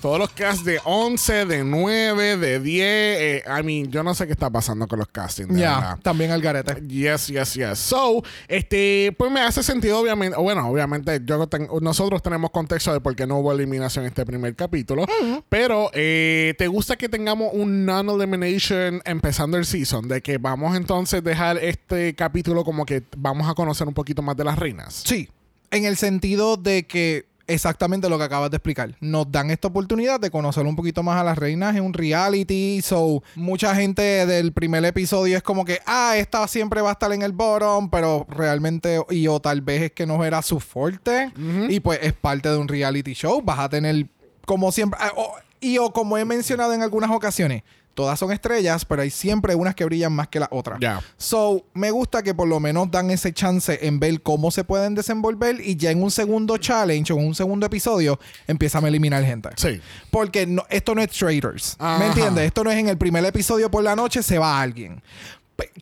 todos 0.00 0.18
los 0.18 0.30
casts 0.30 0.64
de 0.64 0.78
11, 0.84 1.46
de 1.46 1.64
9, 1.64 2.36
de 2.36 2.60
10. 2.60 2.84
eh, 2.86 3.42
I 3.46 3.62
mean, 3.64 3.90
yo 3.90 4.02
no 4.02 4.14
sé 4.14 4.26
qué 4.26 4.32
está 4.32 4.50
pasando 4.50 4.86
con 4.86 4.98
los 4.98 5.08
castings. 5.08 5.56
Ya, 5.56 5.74
verdad. 5.80 5.98
también 6.02 6.30
al 6.30 6.40
garete. 6.40 6.80
Yes, 6.86 7.26
yes, 7.28 7.54
yes. 7.54 7.78
So, 7.78 8.22
este, 8.48 9.14
pues 9.18 9.30
me 9.32 9.40
hace 9.40 9.62
sentido, 9.62 9.98
obviamente. 10.00 10.36
Bueno, 10.38 10.68
obviamente, 10.68 11.20
yo 11.24 11.46
ten- 11.46 11.68
nosotros 11.80 12.22
tenemos 12.22 12.50
contexto 12.50 12.92
de 12.92 13.00
por 13.00 13.16
qué 13.16 13.26
no 13.26 13.38
hubo 13.38 13.52
eliminación 13.52 14.04
en 14.04 14.08
este 14.08 14.24
primer 14.26 14.54
capítulo. 14.54 15.06
Pero, 15.48 15.90
eh, 15.94 16.54
¿te 16.58 16.66
gusta 16.68 16.96
que 16.96 17.08
tengamos 17.08 17.50
un 17.52 17.84
non-elimination 17.84 19.02
empezando 19.04 19.56
el 19.56 19.64
season? 19.64 20.08
De 20.08 20.20
que 20.22 20.38
vamos 20.38 20.76
entonces 20.76 21.18
a 21.18 21.22
dejar 21.22 21.58
este 21.58 22.14
capítulo 22.14 22.64
como 22.64 22.84
que 22.86 23.02
vamos 23.16 23.48
a 23.48 23.54
conocer 23.54 23.86
un 23.88 23.94
poquito 23.94 24.22
más 24.22 24.36
de 24.36 24.44
las 24.44 24.58
reinas. 24.58 25.02
Sí, 25.04 25.28
en 25.70 25.84
el 25.84 25.96
sentido 25.96 26.56
de 26.56 26.86
que 26.86 27.26
exactamente 27.46 28.08
lo 28.08 28.18
que 28.18 28.24
acabas 28.24 28.50
de 28.50 28.56
explicar. 28.56 28.96
Nos 29.00 29.30
dan 29.30 29.50
esta 29.50 29.68
oportunidad 29.68 30.20
de 30.20 30.30
conocer 30.30 30.66
un 30.66 30.76
poquito 30.76 31.02
más 31.02 31.20
a 31.20 31.24
las 31.24 31.38
reinas 31.38 31.76
en 31.76 31.84
un 31.84 31.92
reality. 31.92 32.80
So, 32.82 33.22
mucha 33.34 33.74
gente 33.74 34.26
del 34.26 34.52
primer 34.52 34.84
episodio 34.84 35.36
es 35.36 35.42
como 35.42 35.64
que, 35.64 35.80
ah, 35.86 36.14
esta 36.16 36.46
siempre 36.48 36.80
va 36.80 36.90
a 36.90 36.92
estar 36.92 37.12
en 37.12 37.22
el 37.22 37.32
bottom, 37.32 37.90
pero 37.90 38.26
realmente, 38.28 39.00
y 39.10 39.26
o 39.28 39.40
tal 39.40 39.60
vez 39.60 39.82
es 39.82 39.92
que 39.92 40.06
no 40.06 40.24
era 40.24 40.42
su 40.42 40.60
fuerte. 40.60 41.32
Y 41.68 41.80
pues 41.80 42.00
es 42.02 42.12
parte 42.12 42.48
de 42.48 42.56
un 42.56 42.68
reality 42.68 43.14
show. 43.14 43.42
Vas 43.42 43.58
a 43.58 43.68
tener, 43.68 44.06
como 44.44 44.72
siempre, 44.72 44.98
ah, 45.02 45.12
y 45.60 45.78
o 45.78 45.92
como 45.92 46.18
he 46.18 46.24
mencionado 46.24 46.72
en 46.72 46.82
algunas 46.82 47.10
ocasiones. 47.10 47.62
Todas 47.96 48.18
son 48.18 48.30
estrellas, 48.30 48.84
pero 48.84 49.02
hay 49.02 49.10
siempre 49.10 49.54
unas 49.56 49.74
que 49.74 49.84
brillan 49.84 50.12
más 50.12 50.28
que 50.28 50.38
las 50.38 50.50
otras. 50.52 50.78
Ya. 50.80 51.00
So, 51.16 51.64
me 51.74 51.90
gusta 51.90 52.22
que 52.22 52.34
por 52.34 52.46
lo 52.46 52.60
menos 52.60 52.90
dan 52.90 53.10
ese 53.10 53.32
chance 53.32 53.78
en 53.88 53.98
ver 53.98 54.20
cómo 54.22 54.50
se 54.50 54.62
pueden 54.64 54.94
desenvolver 54.94 55.60
y 55.60 55.74
ya 55.76 55.90
en 55.90 56.02
un 56.02 56.10
segundo 56.10 56.58
challenge 56.58 57.12
o 57.12 57.18
en 57.18 57.26
un 57.26 57.34
segundo 57.34 57.64
episodio 57.66 58.20
empiezan 58.46 58.84
a 58.84 58.88
eliminar 58.88 59.24
gente. 59.24 59.48
Sí. 59.56 59.80
Porque 60.10 60.46
no- 60.46 60.64
esto 60.68 60.94
no 60.94 61.00
es 61.02 61.10
traders. 61.10 61.74
Ajá. 61.78 61.98
¿Me 61.98 62.06
entiendes? 62.06 62.44
Esto 62.44 62.62
no 62.62 62.70
es 62.70 62.78
en 62.78 62.88
el 62.90 62.98
primer 62.98 63.24
episodio 63.24 63.70
por 63.70 63.82
la 63.82 63.96
noche 63.96 64.22
se 64.22 64.38
va 64.38 64.60
alguien. 64.60 65.02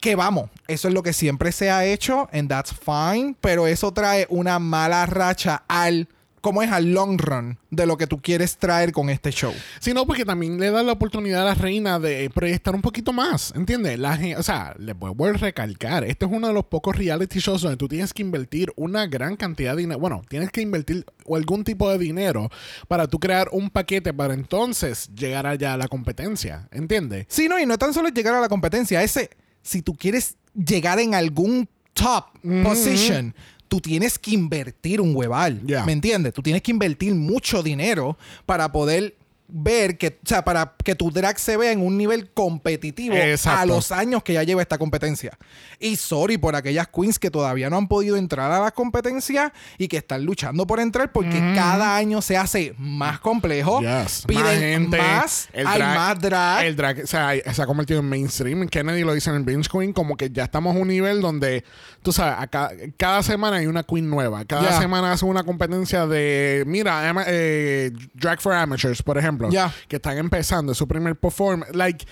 Que 0.00 0.14
vamos, 0.14 0.50
eso 0.68 0.87
es 0.87 0.94
lo 0.94 1.02
que 1.02 1.12
siempre 1.12 1.50
se 1.50 1.68
ha 1.68 1.85
hecho, 1.85 2.28
and 2.33 2.49
that's 2.49 2.73
fine, 2.73 3.35
pero 3.40 3.66
eso 3.66 3.92
trae 3.92 4.25
una 4.30 4.61
mala 4.61 5.04
racha 5.04 5.64
al, 5.66 6.09
como 6.44 6.62
es 6.62 6.70
al 6.70 6.92
long 6.92 7.18
run 7.18 7.58
de 7.70 7.86
lo 7.86 7.96
que 7.96 8.06
tú 8.06 8.20
quieres 8.20 8.58
traer 8.58 8.92
con 8.92 9.08
este 9.08 9.30
show. 9.30 9.54
Sino 9.80 10.06
porque 10.06 10.26
también 10.26 10.60
le 10.60 10.70
da 10.70 10.82
la 10.82 10.92
oportunidad 10.92 11.40
a 11.40 11.44
la 11.46 11.54
reina 11.54 11.98
de 11.98 12.28
proyectar 12.28 12.74
un 12.74 12.82
poquito 12.82 13.14
más, 13.14 13.54
¿entiendes? 13.56 13.98
La 13.98 14.20
o 14.36 14.42
sea, 14.42 14.74
le 14.78 14.92
vuelvo 14.92 15.24
a 15.24 15.32
recalcar, 15.32 16.04
este 16.04 16.26
es 16.26 16.30
uno 16.30 16.48
de 16.48 16.52
los 16.52 16.66
pocos 16.66 16.96
reality 16.96 17.38
shows 17.38 17.62
donde 17.62 17.78
tú 17.78 17.88
tienes 17.88 18.12
que 18.12 18.20
invertir 18.20 18.70
una 18.76 19.06
gran 19.06 19.36
cantidad 19.36 19.74
de 19.74 19.80
dinero, 19.80 19.98
bueno, 19.98 20.20
tienes 20.28 20.50
que 20.50 20.60
invertir 20.60 21.06
algún 21.34 21.64
tipo 21.64 21.90
de 21.90 21.96
dinero 21.96 22.50
para 22.88 23.06
tú 23.06 23.18
crear 23.18 23.48
un 23.50 23.70
paquete 23.70 24.12
para 24.12 24.34
entonces 24.34 25.08
llegar 25.14 25.46
allá 25.46 25.72
a 25.72 25.78
la 25.78 25.88
competencia, 25.88 26.68
¿entiendes? 26.72 27.24
Sí, 27.30 27.48
no, 27.48 27.58
y 27.58 27.64
no 27.64 27.78
tan 27.78 27.94
solo 27.94 28.10
llegar 28.10 28.34
a 28.34 28.40
la 28.42 28.50
competencia, 28.50 29.02
ese, 29.02 29.30
si 29.62 29.80
tú 29.80 29.94
quieres 29.94 30.36
llegar 30.52 31.00
en 31.00 31.14
algún 31.14 31.70
top 31.94 32.26
position, 32.62 33.34
tú 33.75 33.81
tienes 33.81 34.21
que 34.21 34.31
invertir 34.31 35.00
un 35.00 35.16
hueval. 35.16 35.61
¿Me 35.85 35.90
entiendes? 35.90 36.33
Tú 36.33 36.43
tienes 36.43 36.62
que 36.62 36.71
invertir 36.71 37.12
mucho 37.12 37.61
dinero 37.61 38.16
para 38.47 38.71
poder 38.71 39.16
ver 39.46 39.98
que, 39.98 40.08
o 40.24 40.26
sea, 40.28 40.42
para 40.42 40.74
que 40.82 40.94
tu 40.94 41.10
drag 41.10 41.38
se 41.38 41.56
vea 41.56 41.70
en 41.70 41.80
un 41.84 41.98
nivel 41.98 42.30
competitivo 42.32 43.14
Exacto. 43.14 43.60
a 43.60 43.66
los 43.66 43.92
años 43.92 44.22
que 44.22 44.32
ya 44.32 44.42
lleva 44.42 44.62
esta 44.62 44.78
competencia. 44.78 45.38
Y 45.78 45.96
sorry 45.96 46.38
por 46.38 46.56
aquellas 46.56 46.88
queens 46.88 47.18
que 47.18 47.30
todavía 47.30 47.68
no 47.68 47.76
han 47.76 47.86
podido 47.86 48.16
entrar 48.16 48.50
a 48.50 48.60
la 48.60 48.70
competencia 48.70 49.52
y 49.76 49.88
que 49.88 49.98
están 49.98 50.24
luchando 50.24 50.66
por 50.66 50.80
entrar 50.80 51.12
porque 51.12 51.38
cada 51.54 51.94
año 51.94 52.22
se 52.22 52.36
hace 52.38 52.74
más 52.78 53.20
complejo. 53.20 53.80
Yes. 53.82 54.24
Piden 54.26 54.42
más 54.44 54.54
gente, 54.58 54.98
más, 54.98 55.48
el 55.52 55.66
hay 55.66 55.80
drag- 55.80 55.94
más 55.94 56.20
drag. 56.20 56.64
El 56.64 56.76
drag 56.76 57.06
se 57.06 57.16
ha, 57.18 57.52
se 57.52 57.62
ha 57.62 57.66
convertido 57.66 58.00
en 58.00 58.08
mainstream. 58.08 58.66
Kennedy 58.68 59.02
lo 59.02 59.12
dice 59.12 59.28
en 59.30 59.36
el 59.36 59.42
Binge 59.44 59.68
Queen, 59.70 59.92
como 59.92 60.16
que 60.16 60.30
ya 60.30 60.44
estamos 60.44 60.74
a 60.74 60.78
un 60.78 60.88
nivel 60.88 61.20
donde, 61.20 61.64
tú 62.02 62.12
sabes, 62.12 62.36
acá- 62.38 62.72
cada 62.96 63.22
semana 63.22 63.58
hay 63.58 63.66
una 63.66 63.82
queen 63.82 64.08
nueva. 64.08 64.44
Cada 64.46 64.80
semana 64.80 65.12
hace 65.12 65.26
una 65.26 65.44
competencia 65.44 66.06
de, 66.06 66.64
mira, 66.66 67.12
eh, 67.26 67.92
Drag 68.14 68.40
for 68.40 68.54
Amateurs, 68.54 69.02
por 69.02 69.18
ejemplo, 69.18 69.34
Ya. 69.50 69.73
que 69.88 69.97
están 69.97 70.19
empezando 70.19 70.75
su 70.75 70.87
primer 70.88 71.17
performance. 71.17 71.75
Like, 71.75 72.05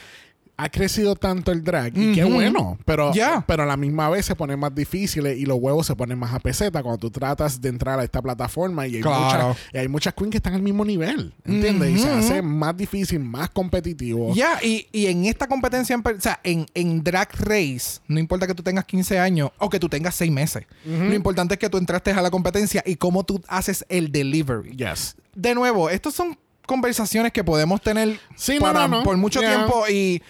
ha 0.55 0.69
crecido 0.69 1.17
tanto 1.17 1.51
el 1.51 1.65
drag 1.65 1.97
y 1.97 2.13
qué 2.15 2.25
bueno, 2.25 2.79
pero, 2.85 3.13
Ya. 3.15 3.43
pero 3.49 3.63
a 3.65 3.67
la 3.67 3.77
misma 3.77 4.11
vez 4.11 4.27
se 4.27 4.37
pone 4.37 4.55
más 4.55 4.73
difícil 4.73 5.27
y 5.27 5.45
los 5.47 5.57
huevos 5.59 5.87
se 5.87 5.97
ponen 5.97 6.19
más 6.19 6.33
a 6.35 6.39
peseta 6.39 6.83
cuando 6.83 6.99
tú 6.99 7.11
tratas 7.11 7.61
de 7.61 7.71
entrar 7.71 7.99
a 7.99 8.05
esta 8.05 8.21
plataforma 8.23 8.87
y 8.87 8.97
hay, 8.97 9.01
Claro. 9.03 9.49
muchas, 9.49 9.57
y 9.73 9.79
hay 9.79 9.89
muchas 9.89 10.15
queens 10.15 10.31
que 10.31 10.37
están 10.37 10.55
al 10.55 10.63
mismo 10.63 10.85
nivel, 10.85 11.35
¿entiendes? 11.45 11.91
Y 11.93 11.99
se 11.99 12.11
hace 12.11 12.43
más 12.43 12.77
difícil, 12.77 13.19
más 13.21 13.49
competitivo. 13.51 14.35
Ya, 14.35 14.59
y, 14.63 14.87
y 14.93 15.07
en 15.07 15.25
esta 15.25 15.49
competencia, 15.49 15.97
o 15.97 16.21
sea, 16.21 16.39
en, 16.45 16.67
en 16.75 17.03
Drag 17.03 17.31
Race, 17.41 18.01
no 18.07 18.21
importa 18.21 18.47
que 18.47 18.55
tú 18.55 18.63
tengas 18.63 18.85
15 18.85 19.19
años 19.19 19.51
o 19.59 19.69
que 19.71 19.81
tú 19.81 19.89
tengas 19.89 20.15
6 20.15 20.31
meses. 20.31 20.65
Lo 20.85 21.15
importante 21.15 21.55
es 21.55 21.59
que 21.59 21.71
tú 21.71 21.79
entraste 21.79 22.13
a 22.13 22.21
la 22.23 22.31
competencia 22.31 22.83
y 22.87 22.97
cómo 22.97 23.25
tú 23.25 23.41
haces 23.49 23.85
el 23.89 24.13
delivery. 24.13 24.77
Yes. 24.77 25.17
De 25.35 25.55
nuevo, 25.55 25.89
estas 25.91 26.15
son 26.15 26.39
conversaciones 26.73 27.33
que 27.33 27.45
podemos 27.45 27.81
tener 27.83 28.19
Sí, 28.35 28.55
no, 28.55 28.61
para- 28.63 28.89
no, 28.89 28.99
no. 28.99 29.03
por 29.05 29.17
mucho 29.19 29.41
Yeah. 29.41 29.55
tiempo 29.57 29.85
y 29.89 30.23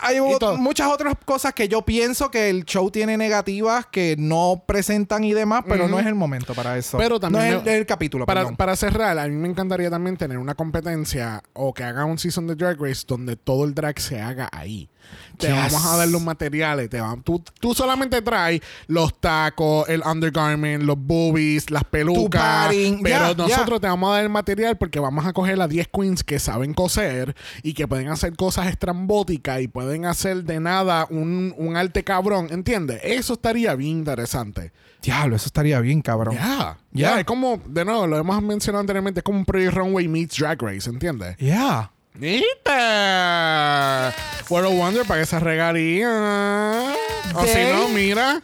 hay 0.00 0.18
muchas 0.56 0.88
otras 0.88 1.14
cosas 1.26 1.52
que 1.52 1.68
yo 1.68 1.82
pienso 1.82 2.30
que 2.30 2.48
el 2.48 2.64
show 2.64 2.90
tiene 2.90 3.18
negativas 3.18 3.84
que 3.86 4.14
no 4.18 4.62
presentan 4.66 5.24
y 5.24 5.34
demás, 5.34 5.64
pero 5.68 5.88
no 5.88 5.98
es 6.00 6.06
el 6.06 6.14
momento 6.14 6.54
para 6.54 6.78
eso. 6.78 6.96
Pero 6.96 7.20
también 7.20 7.50
no 7.50 7.60
es 7.60 7.66
el, 7.66 7.68
el 7.80 7.86
capítulo, 7.86 8.24
Para, 8.24 8.40
perdón. 8.42 8.56
para 8.56 8.76
cerrar, 8.76 9.18
a 9.18 9.26
mí 9.26 9.34
me 9.34 9.48
encantaría 9.48 9.90
también 9.90 10.16
tener 10.16 10.38
una 10.38 10.54
competencia 10.54 11.42
o 11.52 11.74
que 11.74 11.84
haga 11.84 12.04
un 12.06 12.18
season 12.18 12.46
de 12.46 12.54
Drag 12.54 12.80
Race 12.80 13.04
donde 13.06 13.36
todo 13.36 13.64
el 13.64 13.74
drag 13.74 13.98
se 14.00 14.20
haga 14.22 14.48
ahí. 14.52 14.88
Te 15.38 15.48
Yes. 15.48 15.56
vamos 15.56 15.84
a 15.86 15.96
dar 15.96 16.08
los 16.08 16.22
materiales. 16.22 16.88
Te 16.88 17.00
tú, 17.24 17.42
tú 17.60 17.74
solamente 17.74 18.22
traes 18.22 18.60
los 18.86 19.20
tacos, 19.20 19.88
el 19.88 20.02
undergarment, 20.06 20.84
los 20.84 20.96
boobies, 20.96 21.70
las 21.70 21.82
pelucas. 21.84 22.68
Pero 23.02 23.32
Ya, 23.32 23.34
nosotros 23.34 23.80
te 23.80 23.88
vamos 23.88 24.10
a 24.10 24.14
dar 24.14 24.22
el 24.22 24.30
material 24.30 24.76
porque 24.78 25.00
vamos 25.00 25.26
a 25.26 25.32
coger 25.32 25.60
a 25.60 25.66
10 25.68 25.88
queens 25.92 26.22
que 26.24 26.38
saben 26.38 26.72
coser 26.72 27.34
y 27.62 27.74
que 27.74 27.88
pueden 27.88 28.08
hacer 28.08 28.36
cosas 28.36 28.68
estrambóticas 28.68 29.60
y 29.60 29.68
pueden 29.68 30.04
hacer 30.06 30.44
de 30.44 30.60
nada 30.60 31.06
un, 31.10 31.52
un 31.58 31.76
arte 31.76 32.04
cabrón. 32.04 32.48
¿Entiendes? 32.50 33.00
Eso 33.02 33.32
estaría 33.34 33.74
bien 33.74 33.98
interesante. 33.98 34.72
Diablo, 35.02 35.36
eso 35.36 35.46
estaría 35.46 35.80
bien, 35.80 36.00
cabrón. 36.00 36.34
Ya, 36.34 36.78
Ya. 36.92 37.10
ya, 37.10 37.20
es 37.20 37.26
como, 37.26 37.60
de 37.66 37.84
nuevo, 37.84 38.06
lo 38.06 38.16
hemos 38.16 38.40
mencionado 38.42 38.80
anteriormente, 38.80 39.20
es 39.20 39.24
como 39.24 39.38
un 39.38 39.44
Project 39.44 39.74
Runway 39.74 40.08
meets 40.08 40.36
Drag 40.38 40.62
Race, 40.62 40.88
¿entiendes? 40.88 41.36
Yeah. 42.18 42.30
¿Viste? 42.30 42.70
World 44.48 44.68
of 44.68 44.74
Wonder 44.78 45.04
para 45.04 45.20
que 45.20 45.26
se 45.26 45.40
regalía. 45.40 46.94
O 47.34 47.44
si 47.44 47.64
no, 47.72 47.88
mira. 47.88 48.40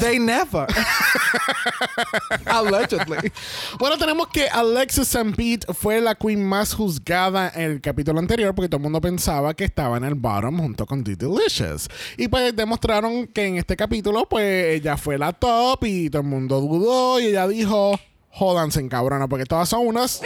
They 0.00 0.18
never. 0.18 0.66
Allegedly. 2.46 3.32
Bueno, 3.78 3.96
tenemos 3.98 4.26
que 4.28 4.48
Alexis 4.48 5.06
Stampede 5.08 5.60
fue 5.74 6.00
la 6.00 6.16
queen 6.16 6.44
más 6.44 6.74
juzgada 6.74 7.52
en 7.54 7.70
el 7.72 7.80
capítulo 7.80 8.18
anterior 8.18 8.52
porque 8.54 8.68
todo 8.68 8.78
el 8.78 8.82
mundo 8.82 9.00
pensaba 9.00 9.54
que 9.54 9.64
estaba 9.64 9.96
en 9.96 10.04
el 10.04 10.14
bottom 10.14 10.58
junto 10.58 10.86
con 10.86 11.04
The 11.04 11.14
Delicious. 11.14 11.88
Y 12.16 12.26
pues 12.26 12.56
demostraron 12.56 13.28
que 13.28 13.46
en 13.46 13.58
este 13.58 13.76
capítulo, 13.76 14.26
pues 14.28 14.80
ella 14.80 14.96
fue 14.96 15.18
la 15.18 15.32
top 15.32 15.84
y 15.84 16.10
todo 16.10 16.22
el 16.22 16.28
mundo 16.28 16.60
dudó 16.60 17.20
y 17.20 17.26
ella 17.26 17.46
dijo. 17.46 17.98
Jódanse 18.36 18.80
en 18.80 18.88
cabrona, 18.88 19.28
porque 19.28 19.44
todas 19.46 19.68
son 19.68 19.86
unas. 19.86 20.20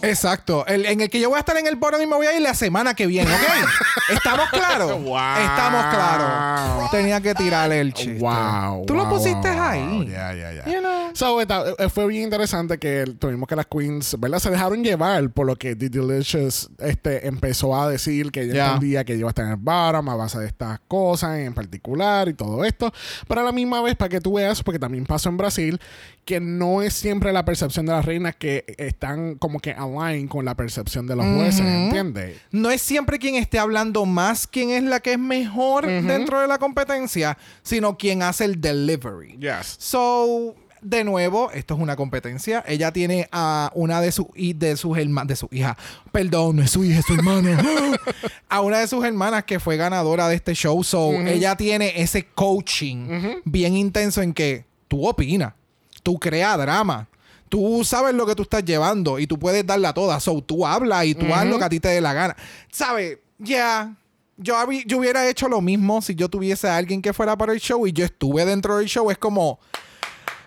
Exacto. 0.00 0.64
El- 0.66 0.86
en 0.86 1.00
el 1.02 1.10
que 1.10 1.20
yo 1.20 1.28
voy 1.28 1.36
a 1.36 1.40
estar 1.40 1.56
en 1.58 1.66
el 1.66 1.76
bottom 1.76 2.00
y 2.00 2.06
me 2.06 2.16
voy 2.16 2.26
a 2.26 2.34
ir 2.34 2.40
la 2.42 2.54
semana 2.54 2.94
que 2.94 3.06
viene, 3.06 3.30
¿ok? 3.30 3.40
¿Estamos 4.10 4.48
claros? 4.50 5.02
Wow. 5.02 5.16
Estamos 5.44 5.84
claros. 5.94 6.90
Tenía 6.90 7.20
que 7.20 7.34
tirarle 7.34 7.80
el 7.80 7.92
chiste. 7.92 8.18
Wow. 8.18 8.86
Tú 8.86 8.94
lo 8.94 9.08
pusiste 9.08 9.50
wow, 9.50 9.60
ahí. 9.60 10.08
Ya, 10.10 10.32
ya, 10.34 10.52
ya. 10.52 10.64
You 10.66 10.80
know. 10.80 11.10
So, 11.14 11.40
esta- 11.42 11.64
eh, 11.78 11.88
fue 11.90 12.06
bien 12.06 12.22
interesante 12.24 12.78
que 12.78 13.04
tuvimos 13.18 13.46
que 13.46 13.54
las 13.56 13.66
queens, 13.66 14.16
¿verdad? 14.18 14.38
Se 14.38 14.50
dejaron 14.50 14.82
llevar 14.82 15.28
por 15.30 15.46
lo 15.46 15.56
que 15.56 15.76
The 15.76 15.88
Delicious 15.90 16.70
este, 16.78 17.26
empezó 17.26 17.78
a 17.78 17.88
decir 17.88 18.30
que 18.32 18.42
ella 18.42 18.54
Ya. 18.54 18.66
entendía 18.72 19.04
que 19.04 19.14
iba 19.14 19.28
a 19.28 19.30
estar 19.30 19.44
en 19.44 19.52
el 19.52 19.56
bottom 19.58 20.08
a 20.08 20.16
base 20.16 20.38
de 20.38 20.46
estas 20.46 20.80
cosas 20.88 21.38
en 21.38 21.52
particular 21.54 22.28
y 22.28 22.34
todo 22.34 22.64
esto. 22.64 22.92
Pero 23.28 23.42
a 23.42 23.44
la 23.44 23.52
misma 23.52 23.82
vez, 23.82 23.94
para 23.94 24.08
que 24.08 24.20
tú 24.22 24.34
veas, 24.34 24.62
porque 24.62 24.78
también 24.78 25.04
pasó 25.04 25.28
en 25.28 25.36
Brasil, 25.36 25.80
que 26.24 26.40
no 26.40 26.82
es 26.82 26.94
siempre 26.94 27.32
la 27.32 27.44
percepción 27.44 27.86
de 27.86 27.92
las 27.92 28.04
reinas 28.04 28.36
que 28.36 28.64
están 28.78 29.34
como 29.36 29.58
que 29.58 29.72
align 29.72 30.28
con 30.28 30.44
la 30.44 30.54
percepción 30.54 31.06
de 31.06 31.16
los 31.16 31.26
jueces, 31.26 31.60
¿entiendes? 31.60 32.36
No 32.50 32.70
es 32.70 32.80
siempre 32.80 33.18
quien 33.18 33.34
esté 33.34 33.58
hablando 33.58 34.06
más 34.06 34.46
quien 34.46 34.70
es 34.70 34.84
la 34.84 35.00
que 35.00 35.12
es 35.12 35.18
mejor 35.18 35.86
dentro 35.86 36.40
de 36.40 36.46
la 36.46 36.58
competencia, 36.58 37.36
sino 37.62 37.96
quien 37.98 38.22
hace 38.22 38.44
el 38.44 38.60
delivery. 38.60 39.36
Yes. 39.38 39.76
So, 39.78 40.54
de 40.80 41.04
nuevo, 41.04 41.50
esto 41.52 41.74
es 41.74 41.80
una 41.80 41.96
competencia. 41.96 42.62
Ella 42.66 42.92
tiene 42.92 43.28
a 43.32 43.70
una 43.74 44.00
de, 44.00 44.12
su, 44.12 44.30
de 44.36 44.76
sus 44.76 44.98
hermanas, 44.98 45.28
de 45.28 45.36
su 45.36 45.48
hija, 45.50 45.76
perdón, 46.10 46.56
no 46.56 46.62
es 46.62 46.70
su 46.70 46.84
hija, 46.84 47.00
es 47.00 47.06
su 47.06 47.14
hermana. 47.14 47.60
a 48.48 48.60
una 48.60 48.78
de 48.80 48.88
sus 48.88 49.04
hermanas 49.04 49.44
que 49.44 49.58
fue 49.58 49.76
ganadora 49.76 50.28
de 50.28 50.36
este 50.36 50.54
show. 50.54 50.82
So, 50.84 51.12
ella 51.12 51.56
tiene 51.56 52.00
ese 52.00 52.26
coaching 52.26 53.40
bien 53.44 53.76
intenso 53.76 54.22
en 54.22 54.32
que 54.32 54.66
tú 54.88 55.06
opinas, 55.06 55.54
tú 56.02 56.18
creas 56.18 56.58
drama. 56.58 57.08
Tú 57.48 57.82
sabes 57.84 58.14
lo 58.14 58.24
que 58.26 58.34
tú 58.34 58.42
estás 58.42 58.64
llevando 58.64 59.18
y 59.18 59.26
tú 59.26 59.38
puedes 59.38 59.66
darla 59.66 59.92
toda. 59.92 60.18
So, 60.20 60.40
tú 60.42 60.66
hablas 60.66 61.04
y 61.04 61.14
tú 61.14 61.26
haz 61.34 61.46
lo 61.46 61.58
que 61.58 61.64
a 61.64 61.68
ti 61.68 61.80
te 61.80 61.88
dé 61.88 62.00
la 62.00 62.14
gana. 62.14 62.36
¿Sabes? 62.70 63.18
Ya. 63.38 63.94
Yo, 64.38 64.56
habí- 64.56 64.84
yo 64.86 64.98
hubiera 64.98 65.28
hecho 65.28 65.48
lo 65.48 65.60
mismo 65.60 66.00
si 66.00 66.14
yo 66.14 66.28
tuviese 66.30 66.66
a 66.66 66.76
alguien 66.76 67.02
que 67.02 67.12
fuera 67.12 67.36
para 67.36 67.52
el 67.52 67.60
show 67.60 67.86
y 67.86 67.92
yo 67.92 68.04
estuve 68.06 68.44
dentro 68.46 68.78
del 68.78 68.86
show. 68.88 69.10
Es 69.10 69.18
como, 69.18 69.60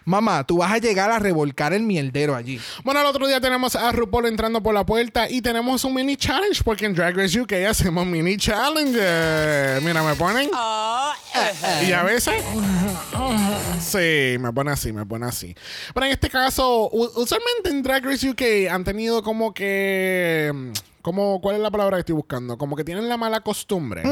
mamá, 0.06 0.46
tú 0.46 0.58
vas 0.58 0.72
a 0.72 0.78
llegar 0.78 1.12
a 1.12 1.20
revolcar 1.20 1.74
el 1.74 1.84
mierdero 1.84 2.36
allí. 2.36 2.62
Bueno, 2.84 3.02
el 3.02 3.08
otro 3.08 3.28
día 3.28 3.42
tenemos 3.42 3.76
a 3.76 3.92
RuPaul 3.92 4.28
entrando 4.28 4.64
por 4.64 4.74
la 4.74 4.86
puerta 4.86 5.30
y 5.30 5.42
tenemos 5.42 5.84
un 5.84 5.94
mini 5.94 6.16
challenge 6.16 6.64
porque 6.64 6.86
en 6.86 6.94
Drag 6.94 7.18
Race 7.18 7.40
UK 7.40 7.54
hacemos 7.70 8.06
mini 8.06 8.38
challenge. 8.38 9.00
Mira, 9.82 10.04
me 10.04 10.16
ponen. 10.16 10.50
Y 11.86 11.92
a 11.92 12.04
veces. 12.04 12.36
Sí, 13.82 14.38
me 14.40 14.54
pone 14.54 14.72
así, 14.72 14.94
me 14.94 15.06
pone 15.06 15.26
así. 15.26 15.56
Pero 15.94 16.06
en 16.06 16.12
este 16.12 16.30
caso, 16.30 16.90
usualmente 16.92 17.70
en 17.70 17.84
Drag 17.84 18.06
Race 18.06 18.30
UK 18.30 18.72
han 18.72 18.84
tenido 18.84 19.24
como 19.24 19.54
que. 19.54 20.72
Mm, 21.06 21.16
Como, 21.16 21.40
¿Cuál 21.42 21.58
es 21.58 21.62
la 21.62 21.72
palabra 21.72 21.98
que 21.98 22.00
estoy 22.02 22.16
buscando? 22.16 22.58
Como 22.58 22.76
que 22.76 22.84
tienen 22.84 23.08
la 23.08 23.16
mala 23.18 23.42
costumbre 23.42 24.04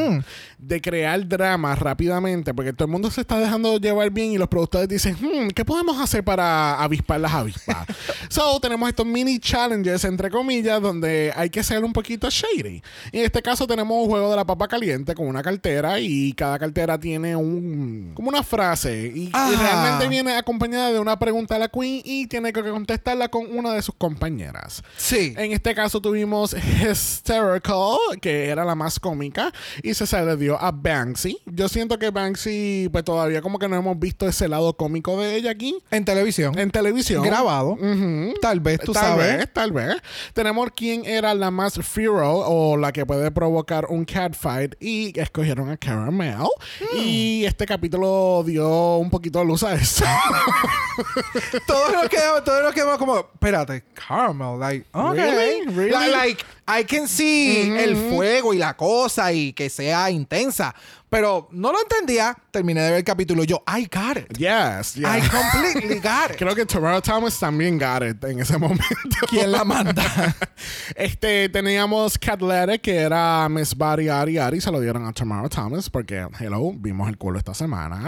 de 0.57 0.81
crear 0.81 1.27
dramas 1.27 1.79
rápidamente 1.79 2.53
porque 2.53 2.71
todo 2.73 2.85
el 2.85 2.91
mundo 2.91 3.09
se 3.11 3.21
está 3.21 3.39
dejando 3.39 3.77
llevar 3.77 4.09
bien 4.11 4.31
y 4.31 4.37
los 4.37 4.47
productores 4.47 4.87
dicen, 4.87 5.15
"Hmm, 5.19 5.47
¿qué 5.49 5.65
podemos 5.65 5.99
hacer 5.99 6.23
para 6.23 6.81
avispar 6.81 7.19
las 7.19 7.33
avispas? 7.33 7.85
so, 8.29 8.59
tenemos 8.59 8.87
estos 8.89 9.05
mini 9.05 9.39
challenges, 9.39 10.03
entre 10.05 10.29
comillas, 10.29 10.81
donde 10.81 11.33
hay 11.35 11.49
que 11.49 11.63
ser 11.63 11.83
un 11.83 11.93
poquito 11.93 12.29
shady. 12.29 12.81
Y 13.11 13.19
en 13.19 13.25
este 13.25 13.41
caso 13.41 13.65
tenemos 13.67 13.97
un 14.03 14.09
juego 14.09 14.29
de 14.29 14.35
la 14.35 14.45
papa 14.45 14.67
caliente 14.67 15.15
con 15.15 15.27
una 15.27 15.41
cartera 15.41 15.99
y 15.99 16.33
cada 16.33 16.59
cartera 16.59 16.99
tiene 16.99 17.35
un 17.35 18.11
como 18.13 18.29
una 18.29 18.43
frase 18.43 19.11
y, 19.15 19.23
y 19.23 19.31
Ah. 19.33 19.51
realmente 19.57 20.07
viene 20.07 20.35
acompañada 20.35 20.91
de 20.91 20.99
una 20.99 21.17
pregunta 21.17 21.55
a 21.55 21.59
la 21.59 21.67
queen 21.69 22.01
y 22.05 22.27
tiene 22.27 22.53
que 22.53 22.61
contestarla 22.63 23.29
con 23.29 23.45
una 23.55 23.73
de 23.73 23.81
sus 23.81 23.95
compañeras. 23.95 24.83
Sí. 24.97 25.33
En 25.37 25.51
este 25.51 25.73
caso 25.75 25.99
tuvimos 26.01 26.53
Hysterical, 26.83 27.97
que 28.21 28.49
era 28.49 28.65
la 28.65 28.75
más 28.75 28.99
cómica, 28.99 29.51
y 29.81 29.93
se, 29.93 30.35
dio 30.37 30.59
a 30.61 30.71
Banksy. 30.71 31.37
Yo 31.45 31.69
siento 31.69 31.97
que 31.97 32.09
Banksy, 32.09 32.89
pues 32.91 33.03
todavía 33.03 33.41
como 33.41 33.59
que 33.59 33.67
no 33.67 33.75
hemos 33.75 33.97
visto 33.97 34.27
ese 34.27 34.47
lado 34.47 34.75
cómico 34.75 35.19
de 35.19 35.35
ella 35.35 35.51
aquí 35.51 35.77
En 35.91 36.05
televisión. 36.05 36.57
en 36.57 36.71
televisión. 36.71 37.23
Grabado. 37.23 37.71
Ujú. 37.71 38.33
Tal 38.41 38.59
vez, 38.59 38.79
tú 38.79 38.93
tal 38.93 39.03
sabes. 39.03 39.37
Vez, 39.37 39.53
tal 39.53 39.71
vez. 39.71 39.97
Tenemos 40.33 40.69
quién 40.75 41.05
era 41.05 41.33
la 41.33 41.51
más 41.51 41.75
feral 41.75 42.41
o 42.45 42.77
la 42.77 42.91
que 42.91 43.05
puede 43.05 43.31
provocar 43.31 43.85
un 43.89 44.05
catfight 44.05 44.75
y 44.79 45.17
escogieron 45.19 45.69
a 45.69 45.77
Caramel. 45.77 46.37
Hmm. 46.79 46.97
Y 46.97 47.45
este 47.45 47.65
capítulo 47.65 48.43
dio 48.45 48.97
un 48.97 49.09
poquito 49.09 49.39
de 49.39 49.45
luz 49.45 49.63
a 49.63 49.73
eso. 49.73 50.05
todos 51.67 51.93
nos 51.93 52.09
quedamos, 52.09 52.43
todos 52.43 52.63
nos 52.63 52.73
quedamos 52.73 52.97
como, 52.97 53.19
espérate, 53.19 53.83
caramel, 53.93 54.59
like, 54.59 54.85
okay. 54.91 55.31
Really? 55.31 55.75
Really? 55.75 55.91
Like, 55.91 56.11
like, 56.11 56.45
I 56.67 56.85
can 56.85 57.07
see 57.07 57.69
el 57.69 57.95
fuego 57.95 58.53
y 58.53 58.57
la 58.57 58.75
cosa 58.75 59.31
y 59.33 59.53
que 59.53 59.69
sea 59.69 60.09
intensa. 60.09 60.73
Pero 61.09 61.47
no 61.51 61.71
lo 61.71 61.77
entendía. 61.79 62.35
Terminé 62.49 62.81
de 62.81 62.89
ver 62.89 62.97
el 62.99 63.03
capítulo 63.03 63.43
y 63.43 63.45
yo, 63.45 63.63
I 63.67 63.87
got 63.93 64.17
it. 64.17 64.35
yes, 64.35 64.95
yeah. 64.95 65.15
I 65.15 65.21
completely 65.21 65.99
got 65.99 66.31
it. 66.31 66.37
Creo 66.39 66.55
que 66.55 66.65
Tamara 66.65 67.01
Thomas 67.01 67.39
también 67.39 67.77
got 67.77 68.01
it 68.01 68.23
en 68.23 68.39
ese 68.39 68.57
momento. 68.57 68.85
¿Quién 69.29 69.51
la 69.51 69.63
manda? 69.63 70.03
Este, 70.95 71.49
teníamos 71.49 72.17
Catlette, 72.17 72.81
que 72.81 72.95
era 72.95 73.47
Miss 73.49 73.75
Body 73.75 74.07
Ari 74.09 74.37
Ari, 74.37 74.61
se 74.61 74.71
lo 74.71 74.79
dieron 74.79 75.05
a 75.05 75.13
Tamara 75.13 75.49
Thomas, 75.49 75.89
porque, 75.89 76.25
hello, 76.39 76.71
vimos 76.75 77.07
el 77.09 77.17
culo 77.17 77.37
esta 77.37 77.53
semana. 77.53 78.05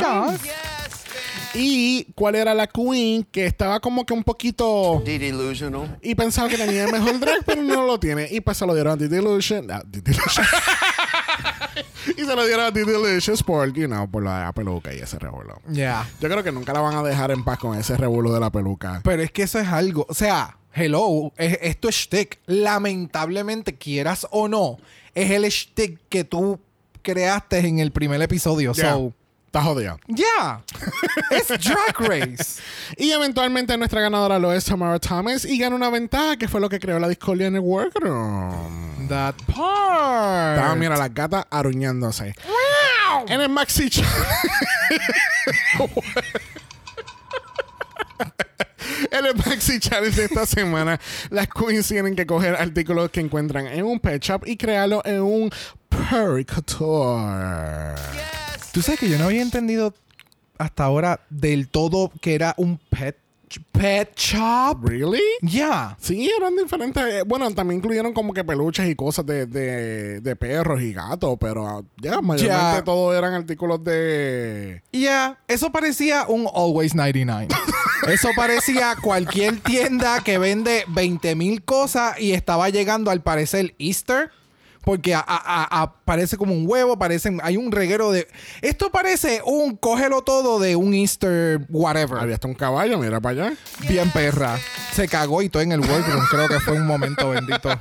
Y 1.54 2.06
cuál 2.16 2.36
era 2.36 2.54
la 2.54 2.68
queen 2.68 3.24
que 3.32 3.46
estaba 3.46 3.80
como 3.80 4.06
que 4.06 4.14
un 4.14 4.24
poquito 4.24 5.02
Delusional. 5.06 5.98
y 6.02 6.14
pensaba 6.16 6.50
que 6.50 6.58
tenía 6.58 6.86
el 6.86 6.92
mejor 6.92 7.20
drag, 7.20 7.44
pero 7.46 7.64
no 7.64 7.86
lo 7.86 8.00
tiene. 8.00 8.28
Y 8.32 8.42
pues 8.42 8.58
se 8.58 8.66
lo 8.66 8.74
dieron 8.74 8.94
a 8.94 8.96
Didi 8.98 9.18
Illusion. 9.18 9.72
a 9.72 9.82
Didi 9.86 10.12
Illusion. 10.12 10.46
y 12.18 12.22
se 12.22 12.36
lo 12.36 12.46
dieron 12.46 12.66
a 12.66 12.72
Didi 12.72 12.92
Illusions 12.92 13.42
por, 13.44 13.72
you 13.74 13.88
know, 13.88 14.10
por 14.10 14.24
la 14.24 14.52
peluca 14.54 14.94
y 14.94 15.00
ese 15.00 15.18
revuelo. 15.20 15.62
Ya. 15.70 16.08
Yo 16.20 16.30
creo 16.30 16.44
que 16.44 16.52
nunca 16.52 16.74
la 16.74 16.82
van 16.82 16.96
a 16.96 17.04
dejar 17.04 17.32
en 17.32 17.44
paz 17.44 17.58
con 17.60 17.78
ese 17.78 17.96
revuelo 17.98 18.34
de 18.34 18.40
la 18.40 18.50
peluca. 18.52 19.02
Pero 19.04 19.22
es 19.22 19.32
que 19.32 19.44
eso 19.44 19.60
es 19.60 19.68
algo. 19.68 20.06
O 20.10 20.14
sea, 20.14 20.58
hello, 20.74 21.32
es- 21.38 21.58
esto 21.62 21.88
es 21.90 21.96
shtick. 21.96 22.40
Lamentablemente, 22.48 23.76
quieras 23.76 24.28
o 24.32 24.48
no, 24.48 24.78
es 25.14 25.32
el 25.32 25.44
shtick 25.46 26.00
que 26.10 26.24
tú 26.24 26.60
creaste 27.02 27.60
en 27.60 27.80
el 27.80 27.92
primer 27.92 28.22
episodio. 28.22 28.74
Ya. 28.74 28.94
So, 28.94 29.14
Está 29.56 29.64
jodida. 29.64 29.98
ya. 30.10 30.62
es 31.32 31.48
Drag 31.48 31.98
Race. 31.98 32.62
Y 32.98 33.12
eventualmente 33.12 33.78
nuestra 33.78 34.02
ganadora 34.02 34.38
lo 34.38 34.52
es 34.52 34.66
Tamara 34.66 35.00
Thomas 35.00 35.46
y 35.46 35.58
gana 35.58 35.78
una 35.78 35.90
ventaja 35.90 36.36
que 36.36 36.50
fue 36.50 36.60
lo 36.60 36.68
que 36.68 36.78
creó 36.78 37.00
la 37.00 37.08
discordia 37.08 37.48
en 37.48 37.56
el 37.56 37.62
workroom. 37.62 39.08
That 39.08 39.36
part. 39.48 40.58
Estaba, 40.58 40.76
mira, 40.76 40.98
las 40.98 41.14
gatas 41.14 41.46
aruñándose. 41.50 42.36
En 43.30 43.40
el 43.40 43.48
Maxi. 43.48 43.90
En 49.12 49.26
el 49.26 49.36
Maxi 49.36 49.80
Challenge 49.80 50.16
de 50.16 50.26
esta 50.26 50.46
semana, 50.46 51.00
las 51.30 51.48
queens 51.48 51.88
tienen 51.88 52.16
que 52.16 52.26
coger 52.26 52.56
artículos 52.56 53.10
que 53.10 53.22
encuentran 53.22 53.68
en 53.68 53.86
un 53.86 54.00
pet 54.00 54.22
shop 54.22 54.44
y 54.46 54.58
crearlo 54.58 55.02
en 55.06 55.22
un 55.22 55.50
Pericator. 55.90 57.26
Tú 58.76 58.82
sabes 58.82 59.00
que 59.00 59.08
yo 59.10 59.18
no 59.18 59.24
había 59.26 59.42
entendido 59.42 59.94
hasta 60.58 60.84
ahora 60.84 61.22
del 61.30 61.70
todo 61.70 62.12
que 62.20 62.36
era 62.36 62.54
un 62.58 62.78
pet, 62.78 63.18
pet 63.72 64.14
shop. 64.18 64.84
¿Really? 64.86 65.22
Ya. 65.42 65.96
Sí, 66.02 66.30
eran 66.38 66.58
diferentes. 66.58 67.02
eh, 67.06 67.24
Bueno, 67.26 67.50
también 67.52 67.80
incluyeron 67.80 68.12
como 68.14 68.34
que 68.34 68.44
peluches 68.44 68.90
y 68.90 68.96
cosas 68.96 69.26
de, 69.26 69.46
de, 69.46 70.20
de 70.20 70.36
perros 70.36 70.82
y 70.82 70.92
gatos, 70.92 71.38
pero 71.40 71.66
ah, 71.66 71.82
ya, 72.02 72.20
mayormente 72.22 72.48
Ya. 72.78 72.84
todos 72.84 73.18
eran 73.18 73.34
artículos 73.34 73.82
de. 73.82 74.84
Ya, 74.92 75.40
eso 75.48 75.72
parecía 75.72 76.26
un 76.28 76.46
Always 76.54 76.96
99. 76.96 77.48
eso 78.10 78.28
parecía 78.36 78.96
cualquier 79.02 79.62
tienda 79.62 80.22
que 80.22 80.38
vende 80.38 80.84
20 80.90 81.34
mil 81.36 81.64
cosas 81.64 82.20
y 82.20 82.34
estaba 82.34 82.70
llegando 82.70 83.10
al 83.10 83.22
parecer 83.24 83.74
Easter. 83.80 84.32
Porque 84.86 85.16
a- 85.16 85.20
a- 85.20 85.64
a- 85.64 85.84
aparece 85.84 86.38
como 86.38 86.54
un 86.54 86.66
huevo, 86.70 86.98
parecen, 86.98 87.40
hay 87.44 87.58
un 87.58 87.72
reguero 87.72 88.12
de... 88.12 88.28
Esto 88.62 88.92
parece 88.92 89.42
un 89.46 89.76
cógelo 89.76 90.22
todo 90.22 90.60
de 90.60 90.76
un 90.76 90.94
Easter 90.94 91.66
whatever. 91.70 92.20
Había 92.20 92.36
hasta 92.36 92.48
un 92.48 92.54
caballo, 92.54 92.98
mira 93.00 93.20
para 93.20 93.46
allá. 93.48 93.58
Bien 93.90 94.12
perra. 94.12 94.58
Se 94.94 95.08
cagó 95.08 95.42
y 95.42 95.50
todo 95.50 95.64
en 95.64 95.72
el 95.72 95.80
workroom. 95.82 96.24
Creo 96.30 96.48
que 96.48 96.60
fue 96.60 96.78
un 96.78 96.86
momento 96.88 97.30
bendito. 97.32 97.70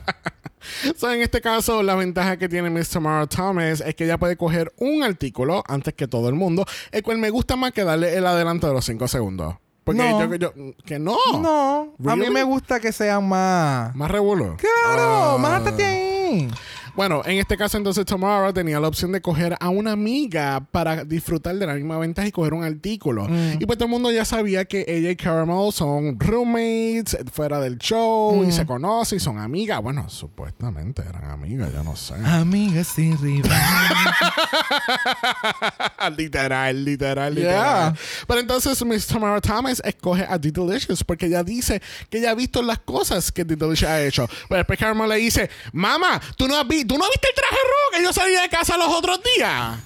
So, 0.96 1.12
en 1.12 1.20
este 1.20 1.42
caso, 1.42 1.82
la 1.82 1.94
ventaja 1.94 2.38
que 2.38 2.48
tiene 2.48 2.70
Miss 2.70 2.88
Tamara 2.88 3.26
Thomas 3.26 3.82
es 3.82 3.94
que 3.94 4.04
ella 4.04 4.16
puede 4.16 4.38
coger 4.38 4.72
un 4.78 5.02
artículo 5.02 5.62
antes 5.68 5.92
que 5.92 6.08
todo 6.08 6.30
el 6.30 6.36
mundo, 6.36 6.64
el 6.90 7.02
cual 7.02 7.18
me 7.18 7.28
gusta 7.28 7.54
más 7.54 7.72
que 7.72 7.84
darle 7.84 8.16
el 8.16 8.26
adelanto 8.26 8.66
de 8.66 8.72
los 8.72 8.82
5 8.86 9.06
segundos. 9.06 9.56
Porque 9.84 10.00
No. 10.00 10.24
yo, 10.24 10.34
yo- 10.36 10.52
que 10.86 10.98
no. 10.98 11.18
No, 11.38 11.94
a 12.10 12.16
mí 12.16 12.30
me 12.30 12.42
gusta 12.44 12.80
que 12.80 12.92
sean 12.92 13.28
más. 13.28 13.94
Más 13.94 14.10
revuelo. 14.10 14.56
Claro, 14.56 15.32
Ah. 15.34 15.36
mátate 15.38 15.84
ahí. 15.84 16.48
Bueno, 16.96 17.22
en 17.24 17.38
este 17.38 17.56
caso 17.56 17.76
entonces 17.76 18.04
Tamara 18.06 18.52
tenía 18.52 18.78
la 18.78 18.86
opción 18.88 19.10
de 19.12 19.20
coger 19.20 19.56
a 19.58 19.68
una 19.68 19.92
amiga 19.92 20.64
para 20.70 21.04
disfrutar 21.04 21.56
de 21.56 21.66
la 21.66 21.74
misma 21.74 21.98
ventaja 21.98 22.28
y 22.28 22.32
coger 22.32 22.54
un 22.54 22.62
artículo. 22.62 23.26
Mm. 23.28 23.54
Y 23.60 23.66
pues 23.66 23.78
todo 23.78 23.86
el 23.86 23.90
mundo 23.90 24.12
ya 24.12 24.24
sabía 24.24 24.64
que 24.64 24.84
ella 24.86 25.10
y 25.10 25.16
Caramel 25.16 25.72
son 25.72 26.18
roommates 26.20 27.16
fuera 27.32 27.58
del 27.60 27.78
show 27.78 28.42
Mm. 28.44 28.48
y 28.48 28.52
se 28.52 28.64
conocen 28.64 29.16
y 29.16 29.20
son 29.20 29.38
amigas. 29.38 29.82
Bueno, 29.82 30.08
supuestamente 30.08 31.02
eran 31.02 31.24
amigas, 31.30 31.72
yo 31.72 31.82
no 31.82 31.96
sé. 31.96 32.14
Amigas 32.24 32.86
sin 32.88 33.18
rival. 33.18 33.50
literal, 36.16 36.84
literal, 36.84 37.34
Yeah. 37.34 37.44
literal. 37.44 37.98
Pero 38.26 38.40
entonces 38.40 38.84
Miss 38.84 39.06
Tamara 39.06 39.40
Thomas 39.40 39.80
escoge 39.84 40.26
a 40.28 40.38
The 40.38 40.50
Delicious 40.52 41.02
porque 41.04 41.26
ella 41.26 41.42
dice 41.42 41.80
que 42.10 42.18
ella 42.18 42.30
ha 42.30 42.34
visto 42.34 42.62
las 42.62 42.78
cosas 42.78 43.32
que 43.32 43.44
The 43.44 43.56
Delicious 43.56 43.90
ha 43.90 44.02
hecho. 44.02 44.28
Pero 44.48 44.58
después 44.58 44.78
Caramel 44.78 45.08
le 45.08 45.16
dice, 45.16 45.50
mamá, 45.72 46.20
¿tú 46.36 46.46
no, 46.46 46.58
has 46.58 46.66
¿tú 46.86 46.98
no 46.98 47.04
viste 47.10 47.28
el 47.28 47.34
traje 47.34 47.56
rojo 47.56 47.96
que 47.96 48.02
yo 48.02 48.12
salí 48.12 48.32
de 48.34 48.48
casa 48.48 48.76
los 48.76 48.88
otros 48.88 49.20
días? 49.36 49.78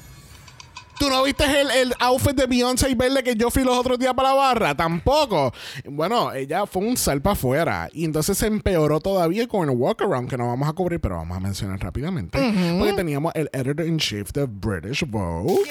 ¿Tú 0.98 1.08
no 1.08 1.22
viste 1.22 1.44
el, 1.44 1.70
el 1.70 1.94
outfit 2.00 2.34
de 2.34 2.46
Beyoncé 2.46 2.90
y 2.90 2.96
verde 2.96 3.22
que 3.22 3.36
yo 3.36 3.50
fui 3.50 3.62
los 3.62 3.78
otros 3.78 4.00
días 4.00 4.14
para 4.14 4.30
la 4.30 4.34
barra? 4.34 4.74
Tampoco. 4.74 5.52
Bueno, 5.84 6.32
ella 6.32 6.66
fue 6.66 6.82
un 6.82 6.96
sal 6.96 7.22
para 7.22 7.34
afuera. 7.34 7.88
Y 7.92 8.04
entonces 8.04 8.36
se 8.36 8.48
empeoró 8.48 8.98
todavía 8.98 9.46
con 9.46 9.68
el 9.68 9.76
walkaround, 9.76 10.28
que 10.28 10.36
no 10.36 10.48
vamos 10.48 10.68
a 10.68 10.72
cubrir, 10.72 11.00
pero 11.00 11.16
vamos 11.16 11.36
a 11.36 11.40
mencionar 11.40 11.78
rápidamente. 11.78 12.38
Porque 12.78 12.94
teníamos 12.94 13.32
el 13.36 13.48
editor 13.52 13.86
in 13.86 13.98
chief 13.98 14.32
de 14.32 14.46
British 14.46 15.04
Vogue. 15.08 15.62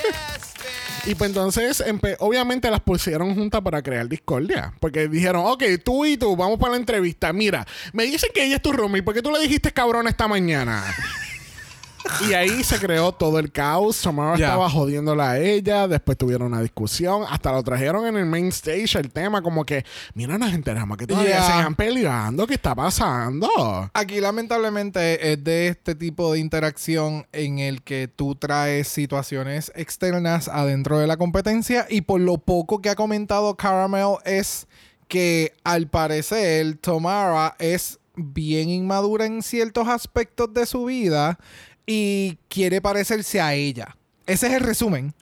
Y 1.07 1.15
pues 1.15 1.29
entonces, 1.29 1.81
obviamente 2.19 2.69
las 2.69 2.81
pusieron 2.81 3.33
juntas 3.33 3.61
para 3.61 3.81
crear 3.81 4.09
discordia. 4.09 4.73
Porque 4.81 5.07
dijeron, 5.07 5.43
ok, 5.45 5.63
tú 5.83 6.05
y 6.05 6.17
tú, 6.17 6.35
vamos 6.35 6.59
para 6.59 6.71
la 6.71 6.77
entrevista. 6.77 7.31
Mira, 7.31 7.65
me 7.93 8.03
dicen 8.03 8.29
que 8.33 8.43
ella 8.43 8.57
es 8.57 8.61
tu 8.61 8.73
roomie. 8.73 9.01
¿Por 9.01 9.13
qué 9.13 9.21
tú 9.21 9.31
le 9.31 9.39
dijiste 9.39 9.71
cabrón 9.71 10.09
esta 10.09 10.27
mañana? 10.27 10.83
Y 12.27 12.33
ahí 12.33 12.63
se 12.63 12.79
creó 12.79 13.11
todo 13.11 13.39
el 13.39 13.51
caos. 13.51 14.01
Tamara 14.01 14.37
Ya. 14.37 14.45
estaba 14.47 14.69
jodiéndola 14.69 15.31
a 15.31 15.39
ella. 15.39 15.87
Después 15.87 16.17
tuvieron 16.17 16.47
una 16.47 16.61
discusión. 16.61 17.23
Hasta 17.29 17.51
lo 17.51 17.63
trajeron 17.63 18.05
en 18.07 18.17
el 18.17 18.25
main 18.25 18.47
stage 18.47 18.97
el 18.97 19.11
tema. 19.11 19.41
Como 19.41 19.65
que, 19.65 19.85
mira, 20.13 20.37
nos 20.37 20.53
enteramos 20.53 20.97
que 20.97 21.07
todavía 21.07 21.41
se 21.43 21.51
están 21.51 21.75
peleando. 21.75 22.47
¿Qué 22.47 22.55
está 22.55 22.73
pasando? 22.75 23.49
Aquí 23.93 24.19
lamentablemente 24.19 25.33
es 25.33 25.43
de 25.43 25.67
este 25.67 25.95
tipo 25.95 26.33
de 26.33 26.39
interacción 26.39 27.25
en 27.31 27.59
el 27.59 27.81
que 27.81 28.07
tú 28.07 28.35
traes 28.35 28.87
situaciones 28.87 29.71
externas 29.75 30.47
adentro 30.47 30.99
de 30.99 31.07
la 31.07 31.17
competencia 31.17 31.85
y 31.89 32.01
por 32.01 32.21
lo 32.21 32.37
poco 32.37 32.81
que 32.81 32.89
ha 32.89 32.95
comentado 32.95 33.55
Caramel 33.55 34.15
es 34.25 34.67
que 35.07 35.53
al 35.63 35.87
parecer 35.87 36.77
Tomara 36.77 37.55
es 37.59 37.99
bien 38.15 38.69
inmadura 38.69 39.25
en 39.25 39.41
ciertos 39.43 39.87
aspectos 39.87 40.53
de 40.53 40.65
su 40.65 40.85
vida 40.85 41.37
y 41.87 42.37
quiere 42.49 42.81
parecerse 42.81 43.41
a 43.41 43.55
ella. 43.55 43.97
Ese 44.27 44.47
es 44.47 44.53
el 44.53 44.59
resumen 44.59 45.13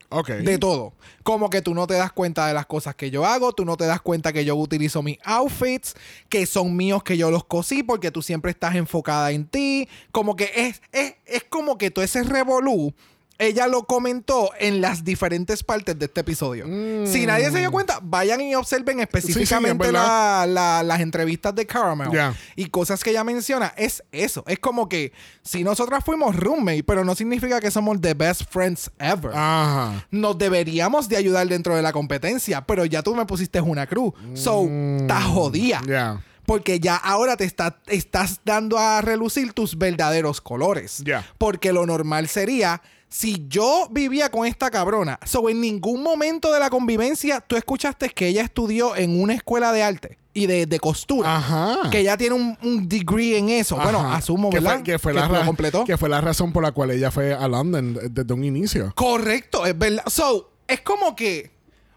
de 0.44 0.58
todo. 0.58 0.94
Como 1.22 1.52
que 1.52 1.62
tú 1.62 1.76
no 1.76 1.86
te 1.86 1.94
das 1.94 2.12
cuenta 2.12 2.48
de 2.48 2.56
las 2.56 2.66
cosas 2.66 2.96
que 2.96 3.12
yo 3.12 3.24
hago, 3.24 3.54
tú 3.54 3.64
no 3.64 3.78
te 3.78 3.86
das 3.86 4.02
cuenta 4.02 4.34
que 4.34 4.44
yo 4.44 4.56
utilizo 4.56 5.04
mis 5.04 5.20
outfits, 5.24 5.94
que 6.28 6.48
son 6.48 6.76
míos 6.76 7.04
que 7.04 7.16
yo 7.16 7.30
los 7.30 7.46
cosí 7.46 7.84
porque 7.84 8.10
tú 8.10 8.24
siempre 8.24 8.50
estás 8.50 8.74
enfocada 8.74 9.30
en 9.30 9.46
ti. 9.46 9.88
Como 10.12 10.36
que 10.36 10.52
es, 10.56 10.82
es, 10.92 11.14
es 11.28 11.44
como 11.44 11.78
que 11.78 11.92
todo 11.92 12.04
ese 12.04 12.24
revolú. 12.24 12.96
Ella 13.38 13.68
lo 13.68 13.84
comentó 13.84 14.52
en 14.60 14.80
las 14.80 15.04
diferentes 15.04 15.62
partes 15.62 16.00
de 16.00 16.06
este 16.06 16.22
episodio. 16.22 16.66
Si 17.06 17.26
nadie 17.26 17.52
se 17.52 17.60
dio 17.60 17.70
cuenta, 17.72 18.00
vayan 18.02 18.40
y 18.40 18.56
observen 18.56 19.02
específicamente 19.02 19.92
la- 19.92 20.46
la- 20.48 20.84
las 20.84 21.02
entrevistas 21.02 21.54
de 21.54 21.66
Caramel 21.66 22.10
y 22.56 22.68
cosas 22.68 23.04
que 23.04 23.10
ella 23.10 23.24
menciona. 23.26 23.74
Es 23.76 24.04
eso. 24.14 24.44
Es 24.48 24.60
como 24.60 24.88
que 24.88 25.12
si 25.44 25.64
nosotras 25.66 26.04
fuimos 26.06 26.36
roommate, 26.36 26.84
pero 26.84 27.04
no 27.04 27.14
significa 27.14 27.60
que 27.60 27.72
somos 27.72 28.00
the 28.00 28.14
best 28.14 28.44
friends 28.50 28.90
ever 29.00 29.32
Ajá. 29.34 30.06
nos 30.12 30.38
deberíamos 30.38 31.10
de 31.10 31.18
ayudar 31.18 31.48
dentro 31.48 31.76
de 31.76 31.82
la 31.82 31.92
competencia, 31.92 32.62
pero 32.66 32.86
ya 32.86 33.04
tú 33.04 33.16
me 33.16 33.26
pusiste 33.26 33.60
una 33.60 33.86
cruz. 33.86 34.14
So, 34.34 34.64
estás 35.00 35.26
jodida. 35.26 35.82
Mm. 35.82 36.22
Porque 36.46 36.80
ya 36.80 36.96
ahora 36.96 37.36
te 37.38 37.44
está- 37.44 37.80
estás 37.88 38.40
dando 38.46 38.78
a 38.78 39.02
relucir 39.02 39.52
tus 39.54 39.78
verdaderos 39.80 40.42
colores. 40.42 41.04
Porque 41.40 41.74
lo 41.74 41.86
normal 41.88 42.28
sería, 42.28 42.82
si 43.16 43.46
yo 43.48 43.88
vivía 43.92 44.30
con 44.30 44.46
esta 44.46 44.70
cabrona, 44.70 45.18
so 45.26 45.48
en 45.48 45.62
ningún 45.62 46.04
momento 46.04 46.52
de 46.52 46.60
la 46.60 46.70
convivencia 46.70 47.40
tú 47.40 47.56
escuchaste 47.56 48.10
que 48.10 48.28
ella 48.28 48.42
estudió 48.42 48.94
en 48.98 49.22
una 49.22 49.34
escuela 49.34 49.72
de 49.72 49.84
arte 49.84 50.18
y 50.34 50.48
de, 50.48 50.66
de 50.66 50.80
costura. 50.82 51.38
Ajá. 51.38 51.90
Que 51.90 52.00
ella 52.00 52.18
tiene 52.18 52.36
un, 52.36 52.58
un 52.62 52.90
degree 52.90 53.38
en 53.38 53.48
eso. 53.48 53.78
Bueno, 53.78 54.02
asumo, 54.12 54.50
que 54.50 54.60
¿verdad? 54.60 54.76
Fue, 54.76 54.84
que, 54.84 55.00
fue 55.00 55.14
la 55.14 55.46
completó. 55.46 55.86
que 55.86 55.98
fue 55.98 56.10
la 56.10 56.20
razón 56.20 56.52
por 56.52 56.62
la 56.62 56.74
cual 56.74 56.92
ella 56.92 57.10
fue 57.10 57.34
a 57.34 57.48
London 57.48 57.98
desde 58.12 58.34
un 58.34 58.44
inicio. 58.44 58.92
Correcto, 58.96 59.66
es 59.66 59.78
verdad. 59.78 60.04
So, 60.08 60.52
es 60.68 60.82
como 60.82 61.16
que. 61.16 61.55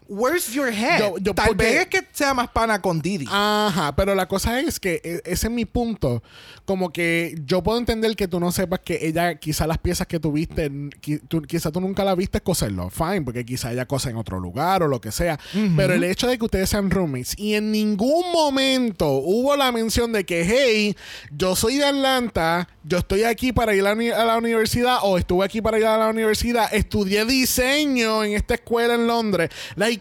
Where's 0.09 0.51
your 0.53 0.69
head? 0.69 0.99
Yo- 0.99 1.17
yo- 1.19 1.33
Tal 1.35 1.47
porque- 1.49 1.63
vez 1.65 1.81
es 1.81 1.87
que 1.87 2.01
sea 2.11 2.33
más 2.33 2.49
pana 2.49 2.81
con 2.81 2.99
Didi. 2.99 3.25
Ajá, 3.29 3.95
pero 3.95 4.15
la 4.15 4.27
cosa 4.27 4.59
es 4.59 4.79
que 4.79 4.99
e- 5.03 5.21
ese 5.23 5.47
es 5.47 5.51
mi 5.53 5.65
punto. 5.65 6.23
Como 6.65 6.91
que 6.91 7.35
yo 7.45 7.61
puedo 7.63 7.77
entender 7.77 8.15
que 8.15 8.27
tú 8.27 8.39
no 8.39 8.51
sepas 8.51 8.79
que 8.79 8.99
ella, 9.07 9.35
quizá 9.35 9.67
las 9.67 9.77
piezas 9.77 10.07
que 10.07 10.19
tuviste, 10.19 10.69
qui- 10.71 11.21
tú, 11.27 11.41
quizá 11.43 11.71
tú 11.71 11.79
nunca 11.79 12.03
la 12.03 12.15
viste 12.15 12.41
coserlo, 12.41 12.89
fine, 12.89 13.21
porque 13.21 13.45
quizá 13.45 13.71
ella 13.71 13.85
cosa 13.85 14.09
en 14.09 14.17
otro 14.17 14.39
lugar 14.39 14.81
o 14.83 14.87
lo 14.87 14.99
que 14.99 15.11
sea. 15.11 15.39
Pero 15.75 15.93
el 15.93 16.03
hecho 16.03 16.27
de 16.27 16.37
que 16.37 16.45
ustedes 16.45 16.69
sean 16.69 16.89
roommates 16.89 17.35
y 17.37 17.53
en 17.55 17.71
ningún 17.71 18.31
momento 18.31 19.07
hubo 19.11 19.55
la 19.55 19.71
mención 19.71 20.11
de 20.11 20.25
que, 20.25 20.43
hey, 20.43 20.95
yo 21.31 21.55
soy 21.55 21.77
de 21.77 21.85
Atlanta, 21.85 22.67
yo 22.83 22.97
estoy 22.99 23.23
aquí 23.23 23.51
para 23.53 23.75
ir 23.75 23.85
a 23.85 23.89
a 23.91 24.25
la 24.25 24.37
universidad 24.37 24.99
o 25.03 25.17
estuve 25.17 25.43
aquí 25.45 25.61
para 25.61 25.77
ir 25.77 25.85
a 25.85 25.97
la 25.97 26.07
universidad, 26.09 26.73
estudié 26.73 27.25
diseño 27.25 28.23
en 28.23 28.33
esta 28.33 28.53
escuela 28.53 28.93
en 28.95 29.07
Londres. 29.07 29.49
Like, 29.75 29.98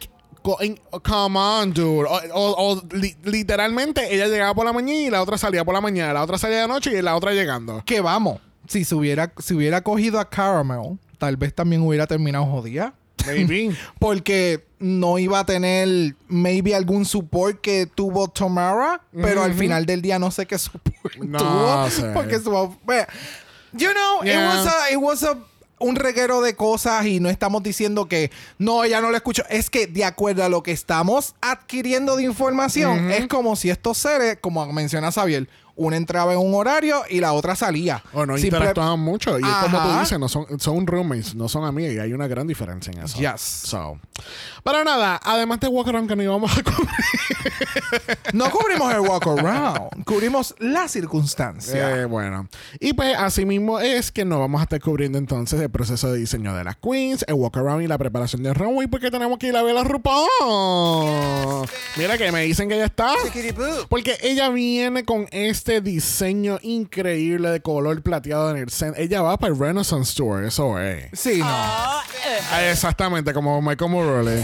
Come 0.56 1.38
on, 1.38 1.72
dude. 1.72 2.06
O, 2.08 2.20
o- 2.34 2.72
o 2.74 2.82
li- 2.92 3.16
literalmente 3.24 4.14
ella 4.14 4.26
llegaba 4.26 4.54
por 4.54 4.64
la 4.64 4.72
mañana 4.72 4.98
y 5.00 5.10
la 5.10 5.22
otra 5.22 5.36
salía 5.38 5.64
por 5.64 5.74
la 5.74 5.80
mañana, 5.80 6.12
la 6.12 6.22
otra 6.22 6.38
salía 6.38 6.62
de 6.62 6.68
noche 6.68 6.96
y 6.96 7.02
la 7.02 7.16
otra 7.16 7.32
llegando. 7.32 7.82
Que 7.84 8.00
vamos, 8.00 8.40
si 8.66 8.84
se 8.84 8.94
hubiera, 8.94 9.32
si 9.38 9.54
hubiera 9.54 9.82
cogido 9.82 10.18
a 10.20 10.28
Caramel, 10.28 10.98
tal 11.18 11.36
vez 11.36 11.54
también 11.54 11.82
hubiera 11.82 12.06
terminado 12.06 12.46
jodida. 12.46 12.94
Maybe. 13.26 13.76
Porque 13.98 14.64
no 14.78 15.18
iba 15.18 15.40
a 15.40 15.44
tener, 15.44 16.14
maybe, 16.28 16.74
algún 16.74 17.04
support 17.04 17.60
que 17.60 17.86
tuvo 17.86 18.28
Tamara, 18.28 19.02
pero 19.12 19.42
al 19.42 19.52
final 19.54 19.84
del 19.86 20.00
día 20.00 20.18
no 20.18 20.30
sé 20.30 20.46
qué 20.46 20.56
support 20.58 21.16
No 21.16 21.38
tuvo. 21.38 21.90
sé. 21.90 22.02
Porque 22.14 22.38
su. 22.38 22.50
You 23.72 23.90
know, 23.92 24.22
Yeah. 24.24 24.32
it 24.32 24.46
was 24.46 24.66
a, 24.66 24.90
it 24.92 24.96
was 24.98 25.22
a- 25.24 25.36
un 25.78 25.96
reguero 25.96 26.40
de 26.40 26.54
cosas 26.54 27.06
y 27.06 27.20
no 27.20 27.28
estamos 27.28 27.62
diciendo 27.62 28.08
que 28.08 28.30
no, 28.58 28.84
ella 28.84 29.00
no 29.00 29.10
lo 29.10 29.16
escuchó. 29.16 29.42
Es 29.48 29.70
que 29.70 29.86
de 29.86 30.04
acuerdo 30.04 30.44
a 30.44 30.48
lo 30.48 30.62
que 30.62 30.72
estamos 30.72 31.34
adquiriendo 31.40 32.16
de 32.16 32.24
información, 32.24 33.10
es 33.10 33.26
como 33.28 33.56
si 33.56 33.70
estos 33.70 33.98
seres, 33.98 34.38
como 34.40 34.70
menciona 34.72 35.12
Xavier, 35.12 35.48
una 35.78 35.96
entraba 35.96 36.34
en 36.34 36.38
un 36.40 36.52
horario 36.54 37.02
y 37.08 37.20
la 37.20 37.32
otra 37.32 37.56
salía. 37.56 38.02
O 38.12 38.26
no 38.26 38.36
Simple- 38.36 38.58
interactuaban 38.58 39.00
mucho. 39.00 39.38
Y 39.38 39.42
es 39.42 39.48
como 39.62 39.80
tú 39.80 39.98
dices, 40.00 40.18
no 40.18 40.28
son, 40.28 40.60
son 40.60 40.86
roommates, 40.86 41.34
no 41.34 41.48
son 41.48 41.64
amigas. 41.64 41.94
Y 41.94 41.98
hay 41.98 42.12
una 42.12 42.26
gran 42.26 42.46
diferencia 42.46 42.92
en 42.92 43.02
eso. 43.04 43.18
Yes. 43.18 43.40
So. 43.40 43.98
Pero 44.64 44.84
nada, 44.84 45.18
además 45.24 45.60
de 45.60 45.68
Walk 45.68 45.88
Around 45.88 46.08
que 46.08 46.16
no 46.16 46.22
íbamos 46.22 46.50
a 46.58 46.62
cubrir. 46.62 46.88
No 48.34 48.50
cubrimos 48.50 48.92
el 48.92 49.00
walk 49.00 49.26
around, 49.26 50.04
cubrimos 50.04 50.54
la 50.58 50.88
circunstancia. 50.88 51.96
Eh, 52.00 52.04
bueno. 52.04 52.48
Y 52.80 52.92
pues 52.92 53.16
así 53.16 53.44
mismo 53.46 53.80
es 53.80 54.10
que 54.12 54.24
no 54.24 54.38
vamos 54.40 54.60
a 54.60 54.64
estar 54.64 54.80
cubriendo 54.80 55.16
entonces 55.18 55.60
el 55.60 55.70
proceso 55.70 56.12
de 56.12 56.18
diseño 56.18 56.54
de 56.54 56.64
las 56.64 56.76
queens, 56.76 57.24
el 57.28 57.34
walk 57.34 57.56
around 57.56 57.82
y 57.82 57.86
la 57.86 57.96
preparación 57.98 58.42
del 58.42 58.54
runway 58.54 58.86
porque 58.88 59.10
tenemos 59.10 59.38
que 59.38 59.46
ir 59.48 59.56
a 59.56 59.62
ver 59.62 59.76
a 59.76 59.84
RuPaul. 59.84 61.68
Mira 61.96 62.18
que 62.18 62.30
me 62.32 62.42
dicen 62.42 62.68
que 62.68 62.76
ya 62.76 62.84
está. 62.86 63.12
Porque 63.88 64.18
ella 64.22 64.48
viene 64.50 65.04
con 65.04 65.26
este 65.30 65.67
diseño 65.80 66.58
increíble 66.62 67.50
de 67.50 67.60
color 67.60 68.02
plateado 68.02 68.50
en 68.50 68.56
el 68.56 68.70
centro. 68.70 69.00
Ella 69.02 69.22
va 69.22 69.36
para 69.36 69.52
el 69.52 69.58
Renaissance 69.58 70.14
Tour, 70.16 70.44
eso 70.44 70.78
es. 70.80 71.08
Sí, 71.12 71.38
no. 71.38 71.46
Ah, 71.48 72.02
Exactamente, 72.70 73.32
como 73.32 73.60
Michael 73.62 73.90
Morley. 73.90 74.42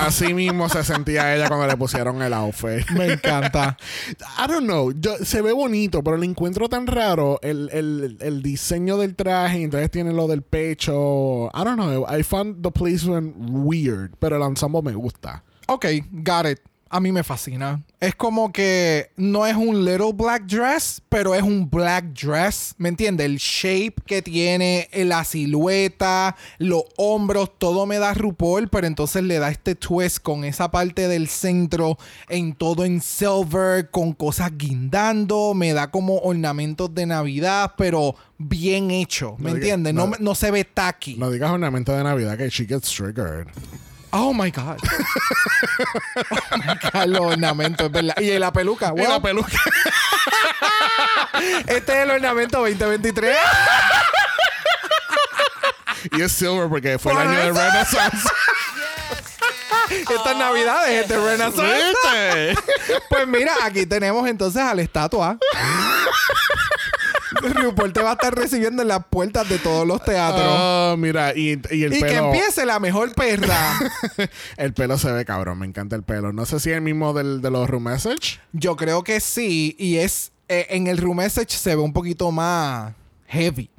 Así 0.00 0.32
mismo 0.32 0.68
se 0.68 0.84
sentía 0.84 1.34
ella 1.34 1.48
cuando 1.48 1.66
le 1.66 1.76
pusieron 1.76 2.22
el 2.22 2.32
outfit. 2.32 2.88
Me 2.90 3.12
encanta. 3.12 3.76
I 4.38 4.46
don't 4.48 4.64
know. 4.64 4.92
Yo, 4.92 5.16
se 5.18 5.42
ve 5.42 5.52
bonito, 5.52 6.02
pero 6.02 6.16
le 6.16 6.26
encuentro 6.26 6.68
tan 6.68 6.86
raro 6.86 7.38
el, 7.42 7.68
el, 7.72 8.16
el 8.20 8.42
diseño 8.42 8.96
del 8.96 9.16
traje. 9.16 9.62
Entonces 9.62 9.90
tiene 9.90 10.12
lo 10.12 10.28
del 10.28 10.42
pecho. 10.42 11.46
I 11.48 11.64
don't 11.64 11.76
know. 11.76 12.06
I 12.08 12.22
found 12.22 12.62
the 12.62 12.70
placement 12.70 13.34
weird, 13.38 14.12
pero 14.18 14.36
el 14.36 14.42
ensemble 14.42 14.82
me 14.82 14.92
gusta. 14.94 15.42
Ok, 15.66 15.86
got 16.10 16.46
it. 16.46 16.60
A 16.90 17.00
mí 17.00 17.12
me 17.12 17.22
fascina. 17.22 17.82
Es 18.00 18.14
como 18.14 18.52
que 18.52 19.10
no 19.16 19.46
es 19.46 19.56
un 19.56 19.84
little 19.84 20.12
black 20.14 20.44
dress, 20.46 21.02
pero 21.08 21.34
es 21.34 21.42
un 21.42 21.68
black 21.68 22.06
dress. 22.14 22.74
¿Me 22.78 22.88
entiendes? 22.88 23.26
El 23.26 23.36
shape 23.38 23.94
que 24.06 24.22
tiene, 24.22 24.88
la 24.92 25.24
silueta, 25.24 26.36
los 26.58 26.84
hombros, 26.96 27.58
todo 27.58 27.86
me 27.86 27.98
da 27.98 28.14
RuPaul, 28.14 28.68
pero 28.68 28.86
entonces 28.86 29.22
le 29.22 29.38
da 29.38 29.50
este 29.50 29.74
twist 29.74 30.18
con 30.20 30.44
esa 30.44 30.70
parte 30.70 31.08
del 31.08 31.28
centro 31.28 31.98
en 32.28 32.54
todo 32.54 32.84
en 32.84 33.00
silver, 33.00 33.90
con 33.90 34.12
cosas 34.12 34.52
guindando. 34.56 35.54
Me 35.54 35.72
da 35.72 35.90
como 35.90 36.18
ornamentos 36.18 36.94
de 36.94 37.06
Navidad, 37.06 37.74
pero 37.76 38.14
bien 38.38 38.90
hecho. 38.90 39.36
¿Me 39.38 39.50
No 39.50 39.56
entiendes? 39.56 39.94
No, 39.94 40.06
no. 40.06 40.16
no 40.20 40.34
se 40.34 40.50
ve 40.50 40.64
tacky. 40.64 41.16
No 41.16 41.30
digas 41.30 41.50
ornamento 41.50 41.92
de 41.92 42.04
Navidad 42.04 42.38
que 42.38 42.48
she 42.48 42.66
gets 42.66 42.90
triggered. 42.90 43.48
Oh 44.10 44.32
my 44.32 44.50
God. 44.50 44.78
oh 46.50 46.56
my 46.56 46.74
God, 46.92 47.06
los 47.06 47.20
ornamentos, 47.20 47.86
es 47.86 47.92
verdad. 47.92 48.14
Y 48.18 48.38
la 48.38 48.52
peluca, 48.52 48.92
Y 48.96 49.02
la 49.02 49.20
peluca. 49.20 49.52
Este 51.66 51.92
es 51.92 51.98
el 51.98 52.10
ornamento 52.10 52.58
2023. 52.58 53.36
y 56.12 56.22
es 56.22 56.32
silver 56.32 56.68
porque 56.68 56.98
fue 56.98 57.12
el 57.12 57.18
año 57.18 57.30
de 57.30 57.50
eso. 57.50 57.54
Renaissance. 57.54 58.28
Estas 59.90 60.36
navidades, 60.36 61.02
este 61.02 61.16
Renaissance. 61.16 62.54
Pues 63.08 63.26
mira, 63.26 63.52
aquí 63.62 63.86
tenemos 63.86 64.28
entonces 64.28 64.62
a 64.62 64.74
la 64.74 64.82
estatua. 64.82 65.38
RuPaul 67.54 67.92
te 67.92 68.02
va 68.02 68.10
a 68.10 68.12
estar 68.14 68.34
recibiendo 68.34 68.82
en 68.82 68.88
las 68.88 69.06
puertas 69.06 69.48
de 69.48 69.58
todos 69.58 69.86
los 69.86 70.02
teatros. 70.04 70.46
Oh, 70.46 70.96
mira, 70.98 71.34
y, 71.36 71.60
y 71.70 71.84
el 71.84 71.92
y 71.94 71.98
que 71.98 72.06
pelo. 72.06 72.26
empiece 72.26 72.66
la 72.66 72.80
mejor 72.80 73.14
perra. 73.14 73.78
el 74.56 74.74
pelo 74.74 74.98
se 74.98 75.12
ve 75.12 75.24
cabrón, 75.24 75.58
me 75.58 75.66
encanta 75.66 75.96
el 75.96 76.02
pelo. 76.02 76.32
No 76.32 76.46
sé 76.46 76.60
si 76.60 76.70
es 76.70 76.76
el 76.76 76.82
mismo 76.82 77.12
del, 77.12 77.40
de 77.40 77.50
los 77.50 77.68
Room 77.68 77.84
Message. 77.84 78.40
Yo 78.52 78.76
creo 78.76 79.04
que 79.04 79.20
sí. 79.20 79.76
Y 79.78 79.96
es 79.98 80.32
eh, 80.48 80.66
en 80.70 80.86
el 80.86 80.96
room 80.98 81.18
message 81.18 81.50
se 81.56 81.76
ve 81.76 81.82
un 81.82 81.92
poquito 81.92 82.30
más 82.32 82.94
heavy 83.26 83.70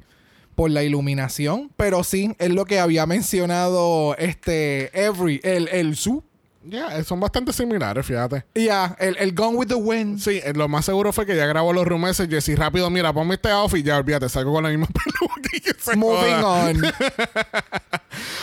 por 0.54 0.70
la 0.70 0.84
iluminación. 0.84 1.70
Pero 1.76 2.04
sí, 2.04 2.34
es 2.38 2.50
lo 2.50 2.64
que 2.64 2.78
había 2.78 3.06
mencionado 3.06 4.14
este 4.18 4.90
Every, 4.98 5.40
el, 5.42 5.68
el 5.68 5.96
su. 5.96 6.22
Ya, 6.62 6.94
eh, 6.98 7.04
son 7.04 7.20
bastante 7.20 7.54
similares, 7.54 8.04
fíjate. 8.04 8.44
Ya, 8.54 8.94
el, 8.98 9.16
el 9.18 9.32
Gone 9.34 9.56
with 9.56 9.68
the 9.68 9.74
Wind. 9.74 10.18
Sí, 10.20 10.40
eh, 10.44 10.52
lo 10.54 10.68
más 10.68 10.84
seguro 10.84 11.10
fue 11.12 11.24
que 11.24 11.34
ya 11.34 11.46
grabó 11.46 11.72
los 11.72 11.86
room 11.86 12.02
messages 12.02 12.46
y 12.48 12.54
rápido, 12.54 12.90
mira, 12.90 13.12
ponme 13.14 13.34
este 13.36 13.50
outfit, 13.50 13.82
ya 13.84 13.96
olvídate, 13.96 14.28
salgo 14.28 14.52
con 14.52 14.64
la 14.64 14.68
misma 14.68 14.86
peluca 14.92 15.50
y 15.56 15.62
Moving 15.96 16.42
joda. 16.42 16.70
on. 16.70 16.82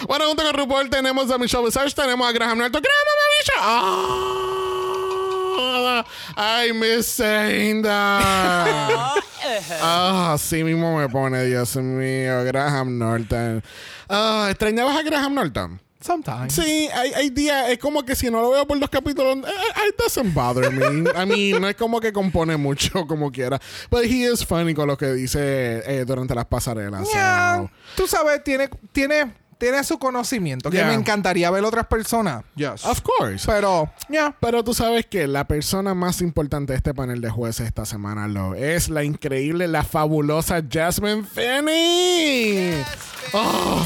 Bueno, 0.08 0.26
junto 0.28 0.44
con 0.44 0.54
RuPaul 0.56 0.90
tenemos 0.90 1.30
a 1.30 1.38
Michelle 1.38 1.64
Visage, 1.66 1.94
tenemos 1.94 2.28
a 2.28 2.32
Graham 2.32 2.58
Norton. 2.58 2.82
¡Graham, 2.82 3.06
Michelle! 3.40 3.62
¡Ah! 3.62 4.34
¡Ay, 6.36 6.74
Miss 6.74 7.18
that! 7.18 7.84
Ah, 9.82 10.34
así 10.34 10.62
mismo 10.64 10.98
me 10.98 11.08
pone, 11.10 11.44
Dios 11.46 11.76
mío, 11.78 12.44
Graham 12.44 12.98
Norton. 12.98 13.64
Ah, 14.10 14.48
¿Extrañabas 14.50 14.98
a 14.98 15.04
Graham 15.04 15.36
Norton? 15.36 15.80
Sometimes. 16.08 16.54
Sí, 16.54 16.88
hay, 16.94 17.12
hay 17.14 17.30
días, 17.30 17.70
es 17.70 17.80
como 17.80 18.02
que 18.04 18.16
si 18.16 18.32
no 18.32 18.42
lo 18.42 18.52
veo 18.52 18.66
por 18.66 18.80
dos 18.80 18.90
capítulos, 18.90 19.40
eh, 19.40 19.90
it 19.90 19.98
doesn't 19.98 20.34
bother 20.34 20.72
me. 20.72 21.10
I 21.12 21.26
mean, 21.26 21.62
no 21.62 21.68
es 21.68 21.76
como 21.76 22.00
que 22.00 22.14
compone 22.14 22.56
mucho 22.56 23.06
como 23.08 23.30
quiera. 23.30 23.60
But 23.92 24.06
he 24.06 24.32
is 24.32 24.46
funny 24.46 24.74
con 24.74 24.88
lo 24.88 24.98
que 24.98 25.12
dice 25.12 25.84
eh, 25.86 26.06
durante 26.06 26.34
las 26.34 26.46
pasarelas. 26.46 27.12
Yeah. 27.12 27.58
so. 27.58 27.72
Tú 27.98 28.08
sabes, 28.08 28.42
tiene, 28.42 28.70
tiene, 28.94 29.34
tiene 29.58 29.84
su 29.84 29.98
conocimiento. 30.00 30.70
Que 30.70 30.78
Yeah. 30.78 30.88
me 30.88 30.94
encantaría 30.94 31.50
ver 31.52 31.64
otras 31.64 31.88
personas. 31.88 32.44
Yes. 32.56 32.86
Of 32.86 33.02
course. 33.02 33.46
Pero, 33.46 33.90
ya. 34.10 34.36
Pero 34.40 34.64
tú 34.64 34.74
sabes 34.74 35.06
que 35.06 35.28
la 35.28 35.46
persona 35.48 35.94
más 35.94 36.22
importante 36.22 36.74
de 36.74 36.78
este 36.78 36.94
panel 36.94 37.22
de 37.22 37.30
jueces 37.30 37.68
esta 37.68 37.86
semana 37.86 38.28
lo 38.28 38.54
es 38.56 38.90
la 38.90 39.04
increíble, 39.04 39.68
la 39.68 39.84
fabulosa 39.84 40.62
Jasmine 40.70 41.24
Finney. 41.24 42.84
Oh. 43.34 43.84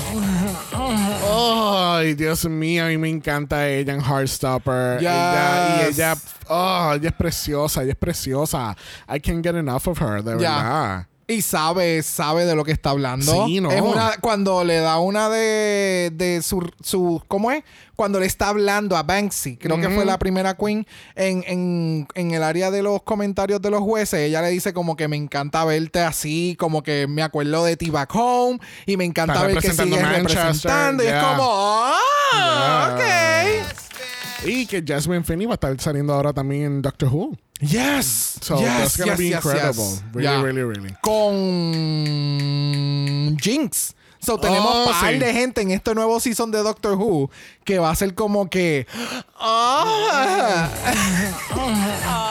Ay, 1.98 2.14
Dios 2.16 2.46
mío, 2.46 2.86
a 2.86 2.88
mí 2.88 2.98
me 2.98 3.10
encanta 3.10 3.68
ella 3.68 3.94
en 3.94 4.02
Heartstopper. 4.02 5.00
Ella, 5.00 5.76
y 5.84 5.86
Yes. 5.88 5.98
ella, 6.00 6.16
oh, 6.48 6.94
ella 6.96 7.10
es 7.10 7.16
preciosa, 7.16 7.84
ella 7.84 7.92
es 7.92 7.98
preciosa. 7.98 8.76
I 9.08 9.20
can't 9.20 9.44
get 9.44 9.56
enough 9.56 9.88
of 9.88 10.00
her, 10.02 10.24
de 10.24 10.32
Ya. 10.40 10.56
verdad. 10.58 11.08
Y 11.32 11.42
sabe, 11.42 12.04
sabe 12.04 12.46
de 12.46 12.56
lo 12.56 12.66
que 12.66 12.74
está 12.74 12.90
hablando. 12.90 13.46
Sí, 13.46 13.62
no. 13.62 13.72
Es 13.72 13.82
una, 13.82 14.18
cuando 14.20 14.66
le 14.66 14.80
da 14.80 15.00
una 15.00 15.30
de, 15.30 16.12
de 16.14 16.42
su, 16.42 16.70
su. 16.84 17.24
¿Cómo 17.30 17.52
es? 17.52 17.64
Cuando 17.96 18.20
le 18.20 18.26
está 18.26 18.50
hablando 18.50 18.98
a 18.98 19.04
Banksy, 19.04 19.56
creo 19.58 19.80
que 19.80 19.90
fue 19.90 20.04
la 20.04 20.20
primera 20.20 20.56
queen, 20.58 20.86
en, 21.16 21.44
en, 21.48 22.08
en 22.16 22.32
el 22.32 22.44
área 22.44 22.70
de 22.72 22.82
los 22.82 23.04
comentarios 23.04 23.62
de 23.62 23.70
los 23.70 23.80
jueces, 23.82 24.22
ella 24.22 24.42
le 24.42 24.50
dice 24.50 24.74
como 24.74 24.96
que 24.96 25.08
me 25.08 25.16
encanta 25.18 25.64
verte 25.66 26.00
así, 26.00 26.56
como 26.60 26.82
que 26.84 27.06
me 27.08 27.22
acuerdo 27.22 27.64
de 27.64 27.78
ti 27.78 27.90
back 27.92 28.10
home, 28.14 28.60
y 28.86 28.98
me 28.98 29.06
encanta 29.06 29.36
Está 29.36 29.46
ver 29.48 29.58
que 29.60 29.72
sigues 29.72 30.02
Manchester, 30.02 30.24
representando. 30.26 31.04
Y 31.04 31.08
es 31.08 31.14
como, 31.24 31.92
Yeah. 32.34 32.96
ok. 32.96 34.48
Y 34.48 34.66
que 34.66 34.84
Jasmine 34.86 35.24
Finney 35.24 35.46
va 35.46 35.54
a 35.54 35.56
estar 35.56 35.80
saliendo 35.80 36.14
ahora 36.14 36.34
también 36.34 36.64
en 36.64 36.82
Doctor 36.82 37.10
Who. 37.14 37.38
Yes. 37.62 38.38
So 38.42 38.60
yes, 38.60 38.80
that's 38.80 38.98
gonna 38.98 39.12
yes, 39.12 39.20
be 39.20 39.30
yes, 39.30 39.46
incredible. 39.46 39.90
yes. 39.90 40.04
Really, 40.14 40.24
Yeah. 40.28 40.42
really, 40.42 40.64
really. 40.64 40.96
Con 41.02 41.74
Jinx. 43.38 43.94
So 44.20 44.38
tenemos 44.38 44.72
Oh, 44.74 44.86
par 44.92 45.14
sí. 45.14 45.20
de 45.20 45.34
gente 45.34 45.62
en 45.62 45.72
este 45.72 45.96
nuevo 45.96 46.20
season 46.20 46.52
de 46.52 46.60
Doctor 46.64 46.94
Who 46.96 47.30
que 47.66 47.80
va 47.80 47.90
a 47.92 47.96
ser 47.96 48.14
como 48.14 48.50
que. 48.50 48.86
Ah. 49.40 50.70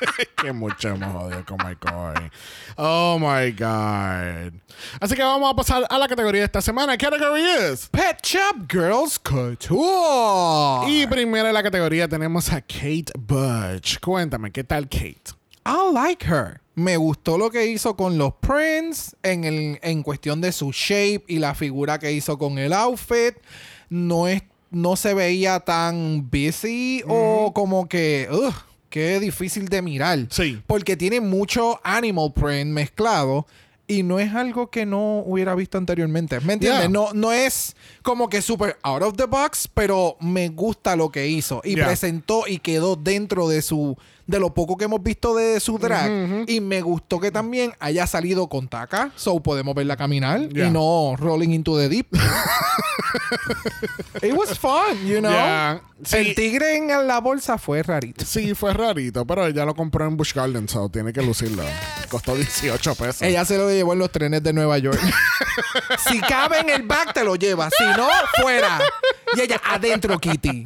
que 0.42 0.52
mucho 0.52 0.88
hemos 0.88 1.12
jodido 1.12 1.44
con 1.44 1.58
my 1.58 1.74
God. 1.80 2.30
Oh 2.76 3.18
my 3.18 3.50
God. 3.52 4.52
Así 5.00 5.14
que 5.14 5.22
vamos 5.22 5.52
a 5.52 5.56
pasar 5.56 5.86
a 5.88 5.98
la 5.98 6.08
categoría 6.08 6.42
de 6.42 6.46
esta 6.46 6.60
semana. 6.60 6.96
Category 6.96 7.42
is. 7.72 7.88
Pet 7.88 8.18
Shop 8.22 8.70
Girls 8.70 9.18
Couture. 9.18 10.90
Y 10.90 11.06
primero 11.06 11.48
en 11.48 11.54
la 11.54 11.62
categoría 11.62 12.08
tenemos 12.08 12.52
a 12.52 12.60
Kate 12.60 13.12
Butch. 13.18 13.98
Cuéntame, 14.00 14.50
¿qué 14.50 14.64
tal 14.64 14.88
Kate? 14.88 15.34
I 15.64 15.92
like 15.92 16.24
her. 16.26 16.60
Me 16.74 16.96
gustó 16.96 17.38
lo 17.38 17.50
que 17.50 17.66
hizo 17.66 17.96
con 17.96 18.18
los 18.18 18.34
prints 18.34 19.16
en, 19.22 19.44
el, 19.44 19.78
en 19.82 20.02
cuestión 20.02 20.40
de 20.40 20.52
su 20.52 20.72
shape 20.72 21.24
y 21.26 21.38
la 21.38 21.54
figura 21.54 21.98
que 21.98 22.12
hizo 22.12 22.36
con 22.38 22.58
el 22.58 22.72
outfit. 22.72 23.34
No, 23.88 24.28
es, 24.28 24.42
no 24.70 24.94
se 24.94 25.14
veía 25.14 25.60
tan 25.60 26.28
busy 26.30 27.02
o 27.08 27.52
como 27.54 27.88
que, 27.88 28.28
ugh, 28.30 28.54
qué 28.96 29.20
difícil 29.20 29.68
de 29.68 29.82
mirar. 29.82 30.20
Sí. 30.30 30.58
Porque 30.66 30.96
tiene 30.96 31.20
mucho 31.20 31.78
animal 31.84 32.32
print 32.32 32.70
mezclado 32.70 33.46
y 33.86 34.02
no 34.02 34.18
es 34.18 34.32
algo 34.34 34.70
que 34.70 34.86
no 34.86 35.18
hubiera 35.18 35.54
visto 35.54 35.76
anteriormente. 35.76 36.40
¿Me 36.40 36.54
entiendes? 36.54 36.80
Yeah. 36.84 36.88
No, 36.88 37.12
no 37.12 37.30
es 37.30 37.76
como 38.00 38.30
que 38.30 38.40
super 38.40 38.78
out 38.82 39.02
of 39.02 39.14
the 39.18 39.26
box, 39.26 39.68
pero 39.74 40.16
me 40.18 40.48
gusta 40.48 40.96
lo 40.96 41.10
que 41.10 41.28
hizo 41.28 41.60
y 41.62 41.74
Yeah. 41.74 41.84
presentó 41.84 42.44
y 42.48 42.58
quedó 42.58 42.96
dentro 42.96 43.48
de 43.50 43.60
su 43.60 43.98
de 44.26 44.40
lo 44.40 44.52
poco 44.54 44.76
que 44.76 44.84
hemos 44.86 45.02
visto 45.02 45.34
de 45.36 45.60
su 45.60 45.78
drag 45.78 46.44
y 46.48 46.60
me 46.60 46.80
gustó 46.80 47.20
que 47.20 47.30
también 47.30 47.72
haya 47.78 48.06
salido 48.06 48.48
con 48.48 48.68
taca, 48.68 49.10
so 49.16 49.40
podemos 49.40 49.74
verla 49.74 49.96
caminar 49.96 50.48
Yeah. 50.48 50.66
y 50.66 50.70
no 50.70 51.14
rolling 51.16 51.50
into 51.50 51.78
the 51.78 51.88
deep. 51.88 52.08
It 54.22 54.32
was 54.34 54.58
fun, 54.58 55.06
you 55.06 55.18
know. 55.20 55.30
Yeah. 55.30 55.80
Sí. 56.04 56.16
El 56.18 56.34
tigre 56.34 56.76
en 56.76 56.88
la 57.06 57.20
bolsa 57.20 57.56
fue 57.58 57.82
rarito. 57.82 58.24
Sí, 58.24 58.54
fue 58.54 58.72
rarito, 58.74 59.26
pero 59.26 59.46
ella 59.46 59.64
lo 59.64 59.74
compró 59.74 60.06
en 60.06 60.16
Busch 60.16 60.34
Gardens, 60.34 60.70
so 60.72 60.88
tiene 60.88 61.12
que 61.12 61.22
lucirlo. 61.22 61.62
Costó 62.10 62.34
18 62.34 62.94
pesos. 62.96 63.22
Ella 63.22 63.44
se 63.44 63.56
lo 63.56 63.70
llevó 63.70 63.92
en 63.94 64.00
los 64.00 64.10
trenes 64.10 64.42
de 64.42 64.52
Nueva 64.52 64.76
York. 64.78 65.00
si 66.08 66.20
cabe 66.20 66.60
en 66.60 66.70
el 66.70 66.82
back, 66.82 67.14
te 67.14 67.24
lo 67.24 67.36
lleva. 67.36 67.70
Si 67.70 67.84
no, 67.96 68.08
fuera. 68.42 68.78
Y 69.36 69.40
ella 69.40 69.60
adentro, 69.64 70.18
Kitty. 70.18 70.64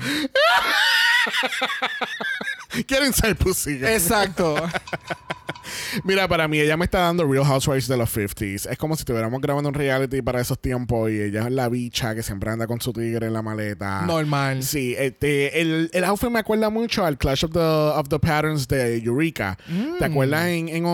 Quieren 2.87 3.13
ser 3.13 3.37
pussy. 3.37 3.85
Exacto. 3.85 4.57
Mira, 6.05 6.29
para 6.29 6.49
mí 6.49 6.59
ella 6.59 6.77
me 6.77 6.85
está 6.85 7.01
dando 7.01 7.27
Real 7.27 7.45
Housewives 7.45 7.89
de 7.89 7.97
los 7.97 8.15
50s. 8.17 8.71
Es 8.71 8.79
como 8.79 8.97
si 8.97 9.01
estuviéramos 9.03 9.41
grabando 9.41 9.69
un 9.69 9.75
reality 9.75 10.23
para 10.23 10.41
esos 10.41 10.59
tiempos 10.59 11.11
y 11.11 11.21
ella 11.21 11.47
es 11.47 11.53
la 11.53 11.69
bicha 11.69 12.15
que 12.15 12.23
siempre 12.23 12.51
anda 12.51 12.67
con 12.67 12.81
su 12.81 12.93
tigre 12.93 13.27
en 13.27 13.33
la 13.33 13.43
maleta. 13.43 14.03
Normal. 14.03 14.63
Sí, 14.63 14.95
este, 14.99 15.61
el, 15.61 15.91
el 15.93 16.05
outfit 16.05 16.31
me 16.31 16.39
acuerda 16.39 16.71
mucho 16.71 17.05
al 17.05 17.19
Clash 17.19 17.45
of 17.45 17.53
the, 17.53 17.59
of 17.59 18.09
the 18.09 18.19
Patterns 18.19 18.67
de 18.69 18.99
Eureka. 18.99 19.59
Mm. 19.69 19.99
¿Te 19.99 20.05
acuerdas 20.05 20.47
en, 20.47 20.69
en 20.69 20.85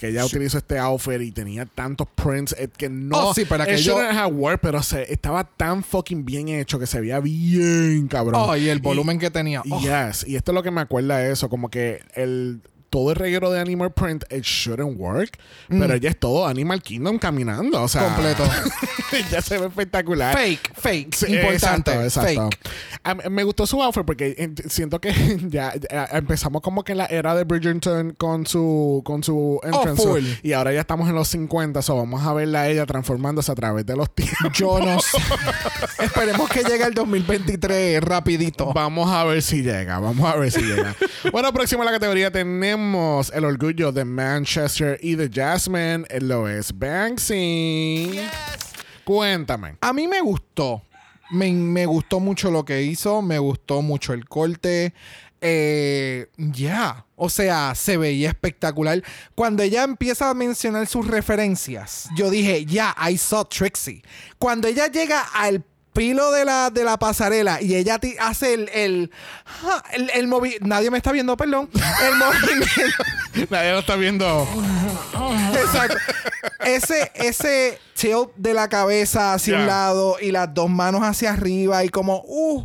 que 0.00 0.08
ella 0.08 0.24
utilizó 0.24 0.58
este 0.58 0.78
outfit 0.78 1.20
y 1.20 1.32
tenía 1.32 1.66
tantos 1.66 2.08
prints 2.14 2.54
que 2.76 2.88
no... 2.88 3.28
Oh, 3.28 3.34
sí, 3.34 3.44
para 3.44 3.64
que 3.66 3.76
yo- 3.78 3.96
worked, 4.28 4.60
pero 4.60 4.82
se, 4.82 5.12
estaba 5.12 5.44
tan 5.44 5.82
fucking 5.82 6.24
bien 6.24 6.48
hecho 6.48 6.78
que 6.78 6.86
se 6.86 7.00
veía 7.00 7.20
bien, 7.20 8.06
cabrón. 8.08 8.40
Oh, 8.44 8.56
y 8.56 8.68
el 8.68 8.80
volumen 8.80 9.18
que 9.18 9.30
tenía. 9.30 9.62
Oh. 9.70 9.80
Yes, 9.80 10.26
y 10.26 10.36
esto 10.36 10.52
es 10.52 10.54
lo 10.54 10.62
que 10.62 10.70
me 10.70 10.80
acuerda 10.80 11.25
eso, 11.30 11.48
como 11.48 11.68
que 11.70 12.00
el 12.14 12.62
todo 12.96 13.10
el 13.10 13.16
reguero 13.16 13.50
de 13.50 13.60
Animal 13.60 13.92
Print, 13.92 14.24
it 14.32 14.42
shouldn't 14.42 14.98
work. 14.98 15.36
Pero 15.68 15.92
ella 15.92 16.08
es 16.08 16.18
todo 16.18 16.46
Animal 16.46 16.80
Kingdom 16.80 17.18
caminando. 17.18 17.82
O 17.82 17.88
sea, 17.88 18.04
Completo. 18.04 18.42
ya 19.30 19.42
se 19.42 19.58
ve 19.58 19.66
espectacular. 19.66 20.34
Fake, 20.34 20.72
fake. 20.74 21.14
Sí, 21.14 21.26
Importante. 21.34 21.92
exacto, 21.92 22.02
exacto. 22.02 22.48
Fake. 23.04 23.28
Me 23.30 23.44
gustó 23.44 23.66
su 23.66 23.82
outfit 23.82 24.04
porque 24.06 24.34
eh, 24.38 24.50
siento 24.70 24.98
que 24.98 25.12
ya, 25.50 25.74
ya 25.90 26.08
empezamos 26.12 26.62
como 26.62 26.84
que 26.84 26.92
en 26.92 26.98
la 26.98 27.04
era 27.04 27.34
de 27.34 27.44
Bridgerton 27.44 28.12
con 28.12 28.46
su 28.46 29.02
con 29.04 29.22
su 29.22 29.60
entrance 29.62 30.02
Oh, 30.02 30.14
full. 30.14 30.24
y 30.42 30.54
ahora 30.54 30.72
ya 30.72 30.80
estamos 30.80 31.06
en 31.10 31.14
los 31.16 31.28
50, 31.28 31.82
so 31.82 31.96
vamos 31.96 32.24
a 32.26 32.32
verla 32.32 32.62
a 32.62 32.68
ella 32.70 32.86
transformándose 32.86 33.52
a 33.52 33.54
través 33.54 33.84
de 33.84 33.94
los 33.94 34.10
tiempos. 34.14 34.52
Yo 34.54 34.78
no 34.80 34.98
sé. 35.00 35.18
Esperemos 36.02 36.48
que 36.48 36.62
llegue 36.62 36.84
el 36.84 36.94
2023 36.94 38.02
rapidito. 38.02 38.72
Vamos 38.72 39.10
a 39.12 39.24
ver 39.24 39.42
si 39.42 39.62
llega, 39.62 39.98
vamos 39.98 40.32
a 40.32 40.36
ver 40.36 40.50
si 40.50 40.62
llega. 40.62 40.94
bueno, 41.30 41.52
próximo 41.52 41.82
a 41.82 41.84
la 41.84 41.92
categoría 41.92 42.30
tenemos 42.30 42.85
el 43.32 43.44
orgullo 43.44 43.90
de 43.90 44.04
Manchester 44.04 44.98
y 45.02 45.16
de 45.16 45.28
Jasmine, 45.28 46.04
eh, 46.08 46.20
lo 46.20 46.48
es 46.48 46.72
Banksy. 46.72 48.20
Cuéntame. 49.04 49.76
A 49.80 49.92
mí 49.92 50.06
me 50.06 50.20
gustó. 50.20 50.82
Me, 51.30 51.50
me 51.50 51.84
gustó 51.86 52.20
mucho 52.20 52.50
lo 52.50 52.64
que 52.64 52.82
hizo. 52.82 53.22
Me 53.22 53.38
gustó 53.38 53.82
mucho 53.82 54.12
el 54.12 54.28
corte. 54.28 54.94
Eh, 55.40 56.28
ya. 56.36 57.04
O 57.16 57.28
sea, 57.28 57.74
se 57.74 57.96
veía 57.96 58.28
espectacular. 58.28 59.02
Cuando 59.34 59.64
ella 59.64 59.82
empieza 59.82 60.30
a 60.30 60.34
mencionar 60.34 60.86
sus 60.86 61.08
referencias, 61.08 62.08
yo 62.16 62.30
dije, 62.30 62.64
ya, 62.64 62.94
I 63.10 63.16
saw 63.18 63.44
Trixie. 63.44 64.02
Cuando 64.38 64.68
ella 64.68 64.86
llega 64.86 65.22
al 65.34 65.64
pilo 65.96 66.30
de 66.30 66.44
la, 66.44 66.70
de 66.70 66.84
la 66.84 66.98
pasarela 66.98 67.60
y 67.62 67.74
ella 67.74 67.98
hace 68.20 68.54
el, 68.54 68.68
el, 68.72 69.10
el, 69.92 70.10
el 70.14 70.28
movi- 70.28 70.58
Nadie 70.60 70.90
me 70.90 70.98
está 70.98 71.10
viendo, 71.12 71.36
perdón. 71.36 71.70
El 71.74 72.16
movimiento. 72.18 73.04
Nadie 73.50 73.72
lo 73.72 73.78
está 73.78 73.96
viendo. 73.96 74.46
Exacto. 75.54 75.96
Ese, 76.64 77.10
ese 77.14 77.78
tilt 77.94 78.30
de 78.36 78.54
la 78.54 78.68
cabeza 78.68 79.34
hacia 79.34 79.56
un 79.58 79.66
lado 79.66 80.16
y 80.20 80.30
las 80.32 80.52
dos 80.52 80.68
manos 80.68 81.02
hacia 81.02 81.32
arriba 81.32 81.84
y 81.84 81.88
como, 81.88 82.22
uh, 82.26 82.64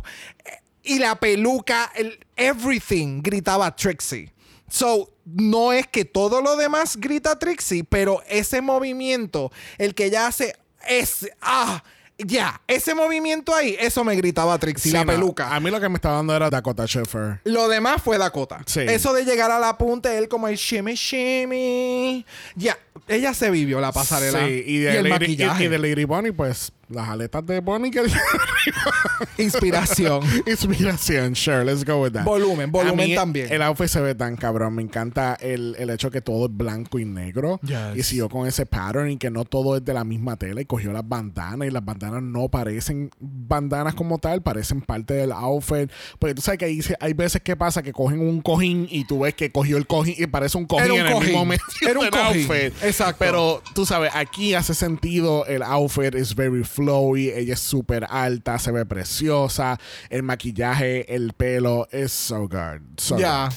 y 0.82 0.98
la 0.98 1.14
peluca, 1.16 1.90
el 1.94 2.18
everything 2.36 3.22
gritaba 3.22 3.74
Trixie. 3.74 4.32
So, 4.68 5.10
no 5.24 5.72
es 5.72 5.86
que 5.86 6.04
todo 6.04 6.40
lo 6.40 6.56
demás 6.56 6.96
grita 6.96 7.38
Trixie, 7.38 7.84
pero 7.84 8.22
ese 8.28 8.60
movimiento, 8.60 9.52
el 9.78 9.94
que 9.94 10.06
ella 10.06 10.26
hace, 10.26 10.56
es, 10.88 11.28
ah, 11.40 11.82
ya, 12.26 12.60
ese 12.66 12.94
movimiento 12.94 13.54
ahí, 13.54 13.76
eso 13.78 14.04
me 14.04 14.14
gritaba 14.16 14.58
Trixie, 14.58 14.90
Sí, 14.90 14.96
la 14.96 15.04
no, 15.04 15.12
peluca. 15.12 15.54
A 15.54 15.60
mí 15.60 15.70
lo 15.70 15.80
que 15.80 15.88
me 15.88 15.96
estaba 15.96 16.16
dando 16.16 16.34
era 16.34 16.50
Dakota 16.50 16.86
Schiffer. 16.86 17.40
Lo 17.44 17.68
demás 17.68 18.00
fue 18.02 18.18
Dakota. 18.18 18.60
Sí. 18.66 18.80
Eso 18.80 19.12
de 19.12 19.24
llegar 19.24 19.50
a 19.50 19.58
la 19.58 19.76
punta, 19.78 20.14
él 20.14 20.28
como 20.28 20.48
el 20.48 20.56
shimmy 20.56 20.94
shimmy. 20.94 22.24
Ya, 22.56 22.78
ella 23.08 23.34
se 23.34 23.50
vivió 23.50 23.80
la 23.80 23.92
pasarela. 23.92 24.46
Sí, 24.46 24.62
y 24.66 24.78
de, 24.78 24.90
el 24.98 25.02
Lady, 25.04 25.10
maquillaje. 25.10 25.62
y- 25.64 25.66
y 25.66 25.68
de 25.70 25.78
Lady 25.78 26.04
Bonnie, 26.04 26.32
pues 26.32 26.72
las 26.94 27.08
aletas 27.08 27.44
de 27.46 27.60
Bonnie 27.60 27.90
que 27.90 28.02
Inspiración. 29.38 30.22
Inspiración, 30.46 31.34
sure, 31.34 31.64
let's 31.64 31.84
go 31.84 32.02
with 32.02 32.12
that. 32.12 32.24
Volumen, 32.24 32.70
volumen 32.70 33.08
mí 33.08 33.14
también. 33.14 33.52
El 33.52 33.62
outfit 33.62 33.88
se 33.88 34.00
ve 34.00 34.14
tan 34.14 34.36
cabrón. 34.36 34.74
Me 34.74 34.82
encanta 34.82 35.36
el, 35.40 35.74
el 35.78 35.90
hecho 35.90 36.10
que 36.10 36.20
todo 36.20 36.46
es 36.46 36.56
blanco 36.56 36.98
y 36.98 37.04
negro. 37.04 37.60
Yes. 37.62 37.96
Y 37.96 38.02
siguió 38.02 38.28
con 38.28 38.46
ese 38.46 38.66
pattern 38.66 39.10
y 39.10 39.16
que 39.16 39.30
no 39.30 39.44
todo 39.44 39.76
es 39.76 39.84
de 39.84 39.94
la 39.94 40.04
misma 40.04 40.36
tela. 40.36 40.60
Y 40.60 40.64
cogió 40.64 40.92
las 40.92 41.06
bandanas 41.08 41.68
y 41.68 41.70
las 41.70 41.84
bandanas 41.84 42.22
no 42.22 42.48
parecen 42.48 43.10
bandanas 43.20 43.94
como 43.94 44.18
tal, 44.18 44.42
parecen 44.42 44.80
parte 44.82 45.14
del 45.14 45.32
outfit. 45.32 45.90
Porque 46.18 46.34
tú 46.34 46.42
sabes 46.42 46.58
que 46.58 46.64
hay, 46.66 46.80
hay 47.00 47.12
veces 47.14 47.42
que 47.42 47.56
pasa 47.56 47.82
que 47.82 47.92
cogen 47.92 48.20
un 48.20 48.40
cojín 48.42 48.86
y 48.90 49.04
tú 49.06 49.20
ves 49.20 49.34
que 49.34 49.50
cogió 49.50 49.76
el 49.76 49.86
cojín 49.86 50.14
y 50.18 50.26
parece 50.26 50.58
un 50.58 50.66
cojín 50.66 50.84
Era 50.84 50.94
un 50.94 51.00
en 51.00 51.06
el 51.06 51.12
cojín. 51.12 51.28
mismo 51.28 51.44
medio 51.46 51.62
Era 51.88 51.98
un 52.00 52.08
cojín. 52.10 52.26
outfit. 52.50 52.82
Exacto. 52.84 53.16
Pero 53.18 53.62
tú 53.74 53.86
sabes, 53.86 54.10
aquí 54.14 54.54
hace 54.54 54.74
sentido. 54.74 55.46
El 55.46 55.62
outfit 55.62 56.14
es 56.14 56.34
very 56.34 56.64
flowy. 56.82 57.30
Ella 57.30 57.54
es 57.54 57.60
súper 57.60 58.06
alta, 58.08 58.58
se 58.58 58.72
ve 58.72 58.84
preciosa. 58.86 59.78
El 60.10 60.22
maquillaje, 60.22 61.14
el 61.14 61.32
pelo 61.32 61.88
es 61.90 62.12
so 62.12 62.40
good. 62.48 62.80
So 62.96 63.18
Ya, 63.18 63.48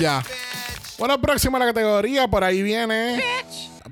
ya. 0.00 0.22
Bueno, 0.98 1.20
próximo 1.20 1.56
a 1.56 1.60
la 1.60 1.66
categoría, 1.66 2.28
por 2.28 2.44
ahí 2.44 2.62
viene. 2.62 3.22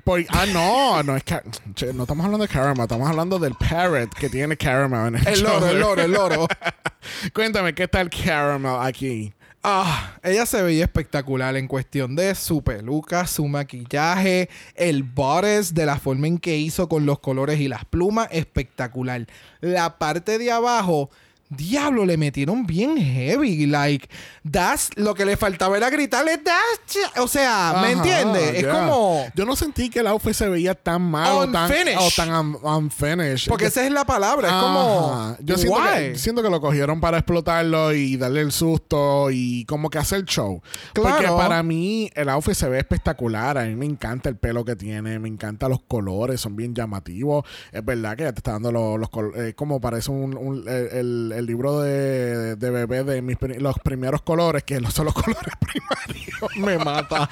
Por- 0.03 0.25
ah, 0.29 0.45
no, 0.47 1.03
no 1.03 1.15
es 1.15 1.23
que 1.23 1.39
che, 1.75 1.93
no 1.93 2.03
estamos 2.03 2.25
hablando 2.25 2.45
de 2.45 2.51
Caramel, 2.51 2.81
estamos 2.83 3.09
hablando 3.09 3.39
del 3.39 3.53
parrot 3.55 4.13
que 4.13 4.29
tiene 4.29 4.57
Caramel 4.57 5.15
en 5.15 5.15
el, 5.15 5.27
El 5.27 5.43
loro, 5.43 5.67
el 5.69 5.79
loro, 5.79 6.01
el 6.01 6.11
loro. 6.11 6.47
Cuéntame, 7.33 7.73
¿qué 7.73 7.87
tal 7.87 8.09
Caramel 8.09 8.77
aquí? 8.81 9.33
Ah, 9.65 10.17
ella 10.23 10.45
se 10.45 10.61
veía 10.61 10.83
espectacular 10.83 11.55
en 11.55 11.69
cuestión 11.69 12.17
de 12.17 12.35
su 12.35 12.61
peluca, 12.65 13.25
su 13.27 13.47
maquillaje, 13.47 14.49
el 14.75 15.03
bodice, 15.03 15.73
de 15.73 15.85
la 15.85 15.97
forma 15.97 16.27
en 16.27 16.37
que 16.37 16.57
hizo 16.57 16.89
con 16.89 17.05
los 17.05 17.19
colores 17.19 17.61
y 17.61 17.69
las 17.69 17.85
plumas, 17.85 18.27
espectacular. 18.31 19.25
La 19.61 19.97
parte 19.97 20.37
de 20.37 20.51
abajo, 20.51 21.09
diablo, 21.55 22.05
le 22.05 22.17
metieron 22.17 22.65
bien 22.65 22.97
heavy. 22.97 23.65
Like, 23.65 24.07
that's 24.49 24.89
lo 24.95 25.13
que 25.13 25.25
le 25.25 25.37
faltaba 25.37 25.77
era 25.77 25.89
gritarle, 25.89 26.37
that's. 26.37 26.97
O 27.19 27.27
sea, 27.27 27.77
¿me 27.81 27.91
entiendes? 27.91 28.55
Es 28.55 28.67
como. 28.67 29.25
Yo 29.35 29.45
no 29.45 29.55
sentí 29.55 29.89
que 29.89 29.99
el 29.99 30.07
outfit 30.07 30.33
se 30.33 30.49
veía 30.49 30.75
tan 30.75 31.13
Unfinished. 31.13 31.97
o 31.99 32.09
tan 32.15 32.31
un- 32.33 32.59
unfinished. 32.63 33.47
Porque 33.49 33.65
esa 33.67 33.85
es 33.85 33.91
la 33.91 34.05
palabra. 34.05 34.47
Es 34.47 34.53
como. 34.53 35.11
Ajá. 35.13 35.37
Yo 35.41 35.57
siento 35.57 35.77
que, 35.81 36.09
why? 36.11 36.17
siento 36.19 36.43
que 36.43 36.49
lo 36.49 36.61
cogieron 36.61 36.99
para 37.01 37.17
explotarlo 37.17 37.93
y 37.93 38.17
darle 38.17 38.41
el 38.41 38.51
susto 38.51 39.29
y 39.31 39.65
como 39.65 39.89
que 39.89 39.97
hacer 39.97 40.25
show. 40.25 40.61
Porque 40.93 41.09
Claro. 41.19 41.37
para 41.37 41.63
mí 41.63 42.09
el 42.15 42.29
outfit 42.29 42.53
se 42.55 42.67
ve 42.69 42.79
espectacular. 42.79 43.57
A 43.57 43.65
mí 43.65 43.75
me 43.75 43.85
encanta 43.85 44.29
el 44.29 44.35
pelo 44.37 44.65
que 44.65 44.75
tiene, 44.75 45.19
me 45.19 45.27
encantan 45.27 45.69
los 45.69 45.81
colores, 45.87 46.41
son 46.41 46.55
bien 46.55 46.73
llamativos. 46.73 47.45
Es 47.71 47.83
verdad 47.83 48.15
que 48.17 48.23
ya 48.23 48.31
te 48.33 48.39
está 48.39 48.53
dando 48.53 48.71
los, 48.71 48.99
los 48.99 49.09
colores, 49.09 49.53
como 49.55 49.79
parece 49.81 50.11
un, 50.11 50.35
un- 50.37 50.67
el, 50.67 51.31
el- 51.35 51.42
el 51.43 51.47
libro 51.47 51.81
de, 51.81 52.55
de 52.55 52.69
bebé 52.69 53.03
de 53.03 53.21
mis, 53.21 53.37
los 53.59 53.75
primeros 53.79 54.21
colores, 54.21 54.63
que 54.63 54.79
son 54.89 55.05
los 55.05 55.13
colores 55.23 55.53
primarios. 55.59 56.49
Me 56.57 56.77
mata. 56.83 57.29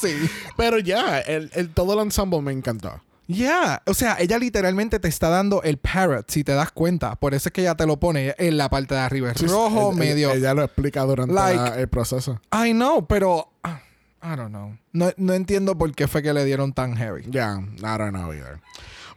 sí. 0.00 0.14
Pero 0.56 0.78
ya, 0.78 1.20
el, 1.20 1.50
el- 1.54 1.70
todo 1.70 1.94
el 1.94 2.00
ensemble 2.06 2.40
me 2.40 2.52
encantó. 2.52 3.00
Ya, 3.28 3.80
o 3.86 3.94
sea, 3.94 4.16
ella 4.18 4.38
literalmente 4.38 4.98
te 4.98 5.06
está 5.06 5.28
dando 5.28 5.62
el 5.62 5.76
parrot, 5.78 6.28
si 6.28 6.42
te 6.42 6.50
das 6.52 6.72
cuenta. 6.72 7.14
Por 7.14 7.32
eso 7.32 7.48
es 7.48 7.52
que 7.52 7.60
ella 7.60 7.76
te 7.76 7.86
lo 7.86 7.96
pone 8.00 8.34
en 8.38 8.56
la 8.56 8.68
parte 8.68 8.94
de 8.94 9.00
arriba. 9.00 9.30
Es 9.30 9.38
Sí, 9.38 9.46
rojo, 9.46 9.90
ella- 9.92 9.98
medio. 10.00 10.30
Ella 10.32 10.52
lo 10.52 10.64
explica 10.64 11.02
durante 11.04 11.32
Like- 11.32 11.56
la- 11.70 11.78
el 11.80 11.88
proceso. 11.88 12.40
I 12.52 12.72
know, 12.72 13.06
pero. 13.06 13.48
ah, 13.62 13.80
I 14.22 14.34
don't 14.36 14.48
know. 14.48 14.76
No, 14.92 15.10
no 15.16 15.32
entiendo 15.34 15.78
por 15.78 15.94
qué 15.94 16.08
fue 16.08 16.22
que 16.24 16.32
le 16.34 16.44
dieron 16.44 16.72
tan 16.72 16.96
heavy. 16.96 17.22
Ya, 17.30 17.60
I 17.60 17.80
don't 17.98 18.10
know 18.10 18.32
either. 18.32 18.58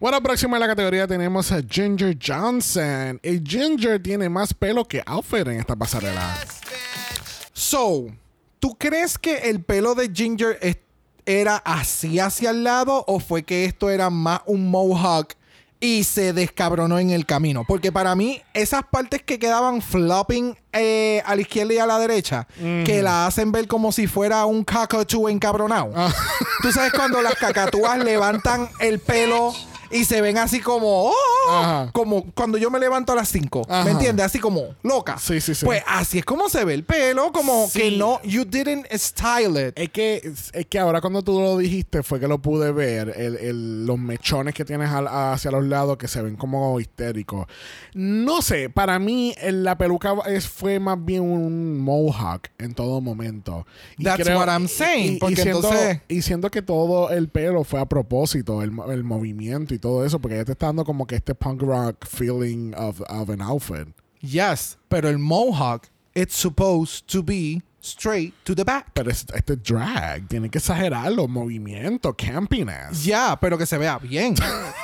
Bueno, 0.04 0.22
próximo 0.22 0.58
en 0.58 0.60
la 0.60 0.68
categoría 0.68 1.08
tenemos 1.08 1.50
a 1.54 1.62
Ginger 1.62 2.18
Johnson. 2.22 3.22
Y 3.24 3.42
Ginger 3.42 4.04
tiene 4.04 4.28
más 4.28 4.54
pelo 4.54 4.84
que 4.84 5.02
outfit 5.06 5.48
en 5.48 5.62
esta 5.62 5.78
pasarela. 5.78 6.38
So, 7.54 8.08
¿tú 8.60 8.76
crees 8.78 9.18
que 9.18 9.50
el 9.50 9.64
pelo 9.64 9.96
de 9.96 10.12
Ginger 10.14 10.60
era 11.26 11.56
así 11.64 12.20
hacia 12.20 12.50
el 12.50 12.66
lado 12.66 13.06
o 13.08 13.22
fue 13.22 13.44
que 13.44 13.64
esto 13.64 13.90
era 13.90 14.10
más 14.10 14.42
un 14.46 14.70
mohawk 14.70 15.36
y 15.80 16.04
se 16.04 16.34
descabronó 16.34 17.00
en 17.00 17.12
el 17.12 17.26
camino? 17.26 17.64
Porque 17.66 17.94
para 17.94 18.14
mí, 18.14 18.42
esas 18.54 18.84
partes 18.84 19.24
que 19.24 19.40
quedaban 19.40 19.82
flopping 19.82 20.58
eh, 20.74 21.24
a 21.26 21.34
la 21.34 21.44
izquierda 21.44 21.76
y 21.76 21.78
a 21.78 21.86
la 21.86 21.98
derecha, 21.98 22.46
que 22.58 23.02
la 23.02 23.26
hacen 23.26 23.54
ver 23.54 23.70
como 23.70 23.94
si 23.94 24.08
fuera 24.08 24.46
un 24.48 24.66
cacatú 24.66 25.30
encabronado. 25.30 25.94
Tú 26.62 26.74
sabes 26.74 26.92
cuando 26.92 27.22
las 27.22 27.36
cacatúas 27.36 28.00
levantan 28.00 28.68
el 28.82 29.00
pelo 29.00 29.54
y 29.94 30.06
se 30.06 30.22
ven 30.22 30.38
así 30.38 30.60
como, 30.60 31.10
oh, 31.10 31.14
Ajá. 31.50 31.90
como 31.94 32.26
cuando 32.34 32.58
yo 32.58 32.70
me 32.70 32.80
levanto 32.80 33.14
a 33.14 33.16
las 33.16 33.30
5. 33.30 33.66
Ajá. 33.70 33.84
¿Me 33.86 33.92
entiendes? 33.92 34.26
Así 34.26 34.40
como 34.40 34.76
loca. 34.84 35.18
Sí, 35.18 35.40
sí, 35.40 35.56
sí. 35.56 35.66
Pues 35.66 35.84
así 35.88 36.20
es 36.20 36.26
como 36.26 36.50
se 36.50 36.66
ve 36.66 36.74
el 36.74 36.84
pelo, 36.84 37.32
como 37.32 37.68
Sí. 37.68 37.80
que 37.80 37.92
no, 37.98 38.22
you 38.24 38.44
didn't 38.46 38.86
style 38.94 39.68
it. 39.70 39.78
Es 39.80 39.90
que, 39.90 40.32
es 40.54 40.66
que 40.68 40.80
ahora 40.80 41.00
cuando 41.02 41.22
tú 41.22 41.40
lo 41.40 41.58
dijiste 41.58 42.04
fue 42.04 42.20
que 42.20 42.28
lo 42.28 42.40
pude 42.42 42.72
ver. 42.72 43.14
el- 43.16 43.38
el- 43.38 43.86
los 43.86 43.98
mechones 43.98 44.54
que 44.54 44.66
tienes 44.66 44.90
al- 44.90 45.08
hacia 45.08 45.52
los 45.52 45.64
lados 45.66 45.98
que 45.98 46.08
se 46.08 46.22
ven 46.22 46.36
como 46.36 46.80
histéricos. 46.80 47.48
No 47.94 48.42
sé, 48.42 48.70
para 48.70 48.98
mí 49.00 49.36
la 49.52 49.78
peluca 49.78 50.16
es, 50.28 50.48
fue 50.48 50.80
más 50.80 51.04
bien 51.04 51.22
un 51.22 51.80
mohawk 51.80 52.48
en 52.58 52.74
todo 52.74 53.02
momento. 53.02 53.66
That's 54.02 54.28
what 54.30 54.48
I'm 54.48 54.68
saying, 54.68 55.20
porque 55.20 55.36
siento, 55.36 55.58
entonces- 55.70 56.02
y 56.08 56.22
que 56.50 56.62
todo 56.62 57.10
el 57.10 57.30
pelo 57.30 57.64
fue 57.64 57.80
a 57.80 57.86
propósito, 57.86 58.62
el, 58.64 58.72
el 58.90 59.04
movimiento 59.04 59.74
y 59.74 59.80
todo 59.84 60.06
eso, 60.06 60.18
porque 60.18 60.38
ya 60.38 60.46
te 60.46 60.54
está 60.54 60.68
dando 60.68 60.86
como 60.86 61.06
que 61.06 61.16
este 61.16 61.36
punk 61.36 61.62
rock 61.62 62.06
feeling 62.08 62.74
of, 62.76 63.02
of 63.10 63.30
an 63.30 63.42
outfit. 63.42 63.88
Yes, 64.22 64.78
pero 64.88 65.10
el 65.10 65.18
mohawk, 65.20 65.88
it's 66.16 66.34
supposed 66.36 67.06
to 67.08 67.22
be 67.22 67.62
straight 67.82 68.34
to 68.46 68.56
the 68.56 68.64
back. 68.64 68.92
Pero 68.94 69.12
es- 69.12 69.26
este 69.36 69.58
drag 69.58 70.30
tiene 70.30 70.50
que 70.50 70.60
exagerar 70.60 71.12
los 71.12 71.28
movimientos, 71.28 72.16
campiness. 72.18 73.04
Ya, 73.04 73.38
pero 73.42 73.58
que 73.58 73.66
se 73.66 73.78
vea 73.78 74.00
bien. 74.00 74.36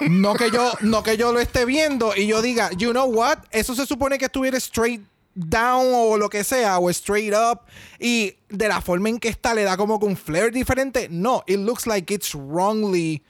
no 0.10 0.34
que 0.34 0.52
yo, 0.52 0.74
no 0.82 1.02
que 1.02 1.16
yo 1.16 1.32
lo 1.32 1.40
esté 1.40 1.64
viendo 1.66 2.14
y 2.14 2.28
yo 2.28 2.42
diga, 2.42 2.70
you 2.78 2.92
know 2.92 3.06
what, 3.10 3.38
eso 3.52 3.74
se 3.76 3.86
supone 3.86 4.18
que 4.18 4.26
estuviera 4.26 4.58
straight 4.58 5.02
down 5.34 5.86
o 5.94 6.18
lo 6.18 6.28
que 6.28 6.44
sea, 6.44 6.80
o 6.80 6.90
straight 6.90 7.34
up, 7.34 7.62
y 8.02 8.34
de 8.50 8.68
la 8.68 8.82
forma 8.82 9.08
en 9.08 9.20
que 9.20 9.30
está 9.30 9.54
le 9.54 9.64
da 9.64 9.78
como 9.78 9.98
que 9.98 10.06
un 10.06 10.18
flair 10.18 10.52
diferente. 10.52 11.08
No, 11.10 11.44
it 11.48 11.60
looks 11.60 11.88
like 11.88 12.14
it's 12.14 12.36
wrongly 12.36 13.24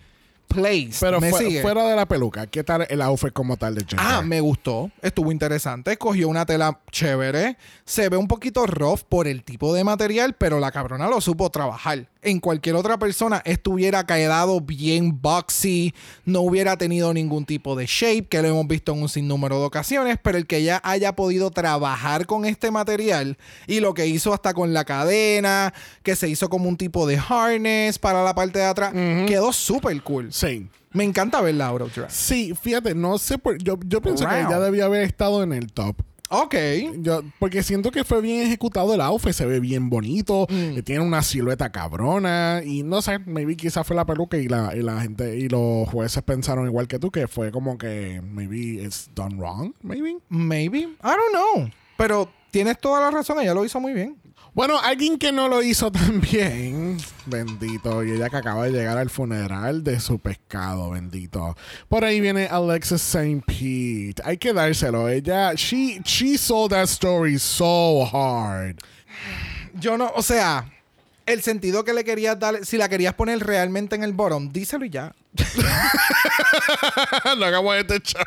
place. 0.49 0.91
Pero 0.99 1.21
¿Me 1.21 1.29
fue- 1.29 1.39
sigue? 1.45 1.61
fuera 1.61 1.85
de 1.85 1.95
la 1.95 2.05
peluca, 2.05 2.45
¿qué 2.47 2.63
tal 2.65 2.85
el 2.89 3.01
outfit 3.01 3.31
como 3.31 3.55
tal 3.55 3.75
de 3.75 3.81
Ginger? 3.81 3.99
Ah, 4.01 4.21
me 4.21 4.41
gustó. 4.41 4.91
Estuvo 5.01 5.31
interesante. 5.31 5.95
Cogió 5.97 6.27
una 6.27 6.45
tela 6.45 6.77
chévere. 6.91 7.55
Se 7.85 8.09
ve 8.09 8.17
un 8.17 8.27
poquito 8.27 8.65
rough 8.65 9.01
por 9.07 9.27
el 9.27 9.43
tipo 9.43 9.73
de 9.73 9.83
material, 9.85 10.33
pero 10.37 10.59
la 10.59 10.71
cabrona 10.71 11.07
lo 11.07 11.21
supo 11.21 11.49
trabajar. 11.49 12.07
En 12.21 12.41
cualquier 12.41 12.75
otra 12.75 12.99
persona 12.99 13.41
estuviera 13.45 14.05
quedado 14.05 14.59
bien 14.59 15.21
boxy, 15.21 15.93
no 16.25 16.41
hubiera 16.41 16.75
tenido 16.75 17.13
ningún 17.13 17.45
tipo 17.45 17.77
de 17.77 17.85
shape, 17.85 18.27
que 18.27 18.41
lo 18.41 18.49
hemos 18.49 18.67
visto 18.67 18.91
en 18.91 19.01
un 19.03 19.07
sinnúmero 19.07 19.59
de 19.59 19.65
ocasiones, 19.65 20.17
pero 20.21 20.37
el 20.37 20.45
que 20.45 20.57
ella 20.57 20.81
haya 20.83 21.15
podido 21.15 21.49
trabajar 21.49 22.25
con 22.25 22.43
este 22.43 22.71
material 22.71 23.37
y 23.67 23.79
lo 23.79 23.93
que 23.93 24.07
hizo 24.07 24.33
hasta 24.33 24.53
con 24.53 24.73
la 24.73 24.83
cadena, 24.83 25.73
que 26.03 26.17
se 26.17 26.27
hizo 26.27 26.49
como 26.49 26.67
un 26.67 26.75
tipo 26.75 27.07
de 27.07 27.17
harness 27.17 27.97
para 27.99 28.21
la 28.21 28.35
parte 28.35 28.59
de 28.59 28.65
atrás, 28.65 28.91
quedó 29.25 29.53
súper 29.53 30.01
cool. 30.03 30.33
Sí. 30.33 30.67
Me 30.91 31.03
encanta 31.03 31.39
verla 31.39 31.71
dress. 31.71 32.11
Sí, 32.11 32.53
fíjate, 32.59 32.95
no 32.95 33.17
sé 33.17 33.37
por. 33.37 33.57
Yo, 33.59 33.77
yo 33.85 34.01
pienso 34.01 34.27
que 34.27 34.39
ella 34.41 34.59
debía 34.59 34.85
haber 34.85 35.03
estado 35.03 35.43
en 35.43 35.53
el 35.53 35.71
top. 35.71 35.95
Ok. 36.29 36.55
Yo, 36.99 37.21
porque 37.39 37.63
siento 37.63 37.91
que 37.91 38.03
fue 38.03 38.21
bien 38.21 38.45
ejecutado 38.45 38.93
el 38.93 39.01
outfit, 39.01 39.33
se 39.33 39.45
ve 39.45 39.59
bien 39.59 39.89
bonito, 39.89 40.45
Mm. 40.49 40.75
que 40.75 40.83
tiene 40.83 41.01
una 41.03 41.21
silueta 41.23 41.71
cabrona 41.71 42.61
y 42.63 42.83
no 42.83 43.01
sé, 43.01 43.19
maybe 43.19 43.55
quizás 43.57 43.85
fue 43.85 43.95
la 43.95 44.05
peluca 44.05 44.37
y 44.37 44.47
la, 44.47 44.75
y 44.75 44.81
la 44.83 45.01
gente 45.01 45.37
y 45.37 45.49
los 45.49 45.87
jueces 45.89 46.21
pensaron 46.23 46.67
igual 46.67 46.87
que 46.87 46.99
tú 46.99 47.09
que 47.11 47.27
fue 47.27 47.51
como 47.51 47.77
que 47.77 48.21
maybe 48.23 48.83
it's 48.83 49.09
done 49.15 49.35
wrong, 49.37 49.73
maybe. 49.81 50.17
Maybe. 50.29 50.79
I 50.79 50.87
don't 51.01 51.31
know. 51.33 51.69
Pero 51.97 52.29
tienes 52.51 52.79
toda 52.79 53.01
la 53.01 53.11
razón. 53.11 53.39
Ella 53.39 53.53
lo 53.53 53.65
hizo 53.65 53.79
muy 53.79 53.93
bien. 53.93 54.15
Bueno, 54.53 54.79
alguien 54.79 55.17
que 55.17 55.31
no 55.31 55.47
lo 55.47 55.61
hizo 55.61 55.91
tan 55.91 56.21
bien, 56.21 56.97
bendito, 57.25 58.03
y 58.03 58.11
ella 58.11 58.29
que 58.29 58.37
acaba 58.37 58.65
de 58.65 58.71
llegar 58.71 58.97
al 58.97 59.09
funeral 59.09 59.83
de 59.83 59.99
su 59.99 60.19
pescado, 60.19 60.91
bendito. 60.91 61.55
Por 61.87 62.03
ahí 62.03 62.19
viene 62.19 62.47
Alexis 62.47 63.01
St. 63.01 63.43
Pete. 63.45 64.21
Hay 64.23 64.37
que 64.37 64.53
dárselo. 64.53 65.09
Ella, 65.09 65.53
she, 65.53 66.01
she 66.03 66.37
sold 66.37 66.71
that 66.71 66.85
story 66.85 67.37
so 67.37 68.05
hard. 68.05 68.77
Yo 69.75 69.97
no, 69.97 70.11
o 70.15 70.21
sea, 70.21 70.65
el 71.25 71.43
sentido 71.43 71.83
que 71.83 71.93
le 71.93 72.03
querías 72.03 72.39
dar, 72.39 72.65
si 72.65 72.77
la 72.77 72.89
querías 72.89 73.13
poner 73.13 73.39
realmente 73.39 73.95
en 73.95 74.03
el 74.03 74.13
bottom, 74.13 74.51
díselo 74.51 74.85
y 74.85 74.89
ya. 74.89 75.13
no 77.37 77.45
hagamos 77.45 77.75
este 77.75 77.99
show. 77.99 78.23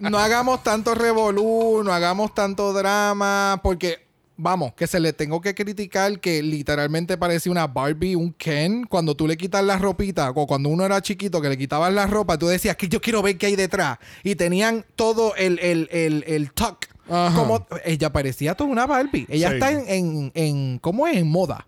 No 0.00 0.18
hagamos 0.18 0.62
tanto 0.62 0.94
revolú, 0.94 1.82
no 1.84 1.92
hagamos 1.92 2.34
tanto 2.34 2.72
drama, 2.72 3.60
porque, 3.62 4.09
vamos, 4.40 4.72
que 4.74 4.86
se 4.86 4.98
le 5.00 5.12
tengo 5.12 5.40
que 5.40 5.54
criticar 5.54 6.18
que 6.20 6.42
literalmente 6.42 7.16
parece 7.16 7.50
una 7.50 7.66
Barbie, 7.66 8.14
un 8.16 8.32
Ken, 8.32 8.84
cuando 8.84 9.14
tú 9.14 9.26
le 9.26 9.36
quitas 9.36 9.64
la 9.64 9.78
ropita, 9.78 10.30
o 10.30 10.46
cuando 10.46 10.68
uno 10.68 10.84
era 10.84 11.00
chiquito 11.02 11.40
que 11.40 11.48
le 11.48 11.56
quitabas 11.58 11.92
la 11.92 12.06
ropa, 12.06 12.38
tú 12.38 12.46
decías 12.46 12.76
que 12.76 12.88
yo 12.88 13.00
quiero 13.00 13.22
ver 13.22 13.36
qué 13.38 13.46
hay 13.46 13.56
detrás. 13.56 13.98
Y 14.24 14.34
tenían 14.34 14.84
todo 14.96 15.34
el, 15.36 15.58
el, 15.60 15.88
el, 15.92 16.24
el 16.26 16.52
tuck. 16.52 16.86
Ajá. 17.08 17.34
Como 17.36 17.66
ella 17.84 18.12
parecía 18.12 18.54
toda 18.54 18.70
una 18.70 18.86
Barbie. 18.86 19.26
Ella 19.28 19.48
Sí. 19.48 19.54
está 19.54 19.72
en, 19.72 19.84
en, 19.88 20.32
en- 20.34 20.78
¿cómo 20.78 21.06
es? 21.08 21.16
En 21.16 21.28
moda. 21.28 21.66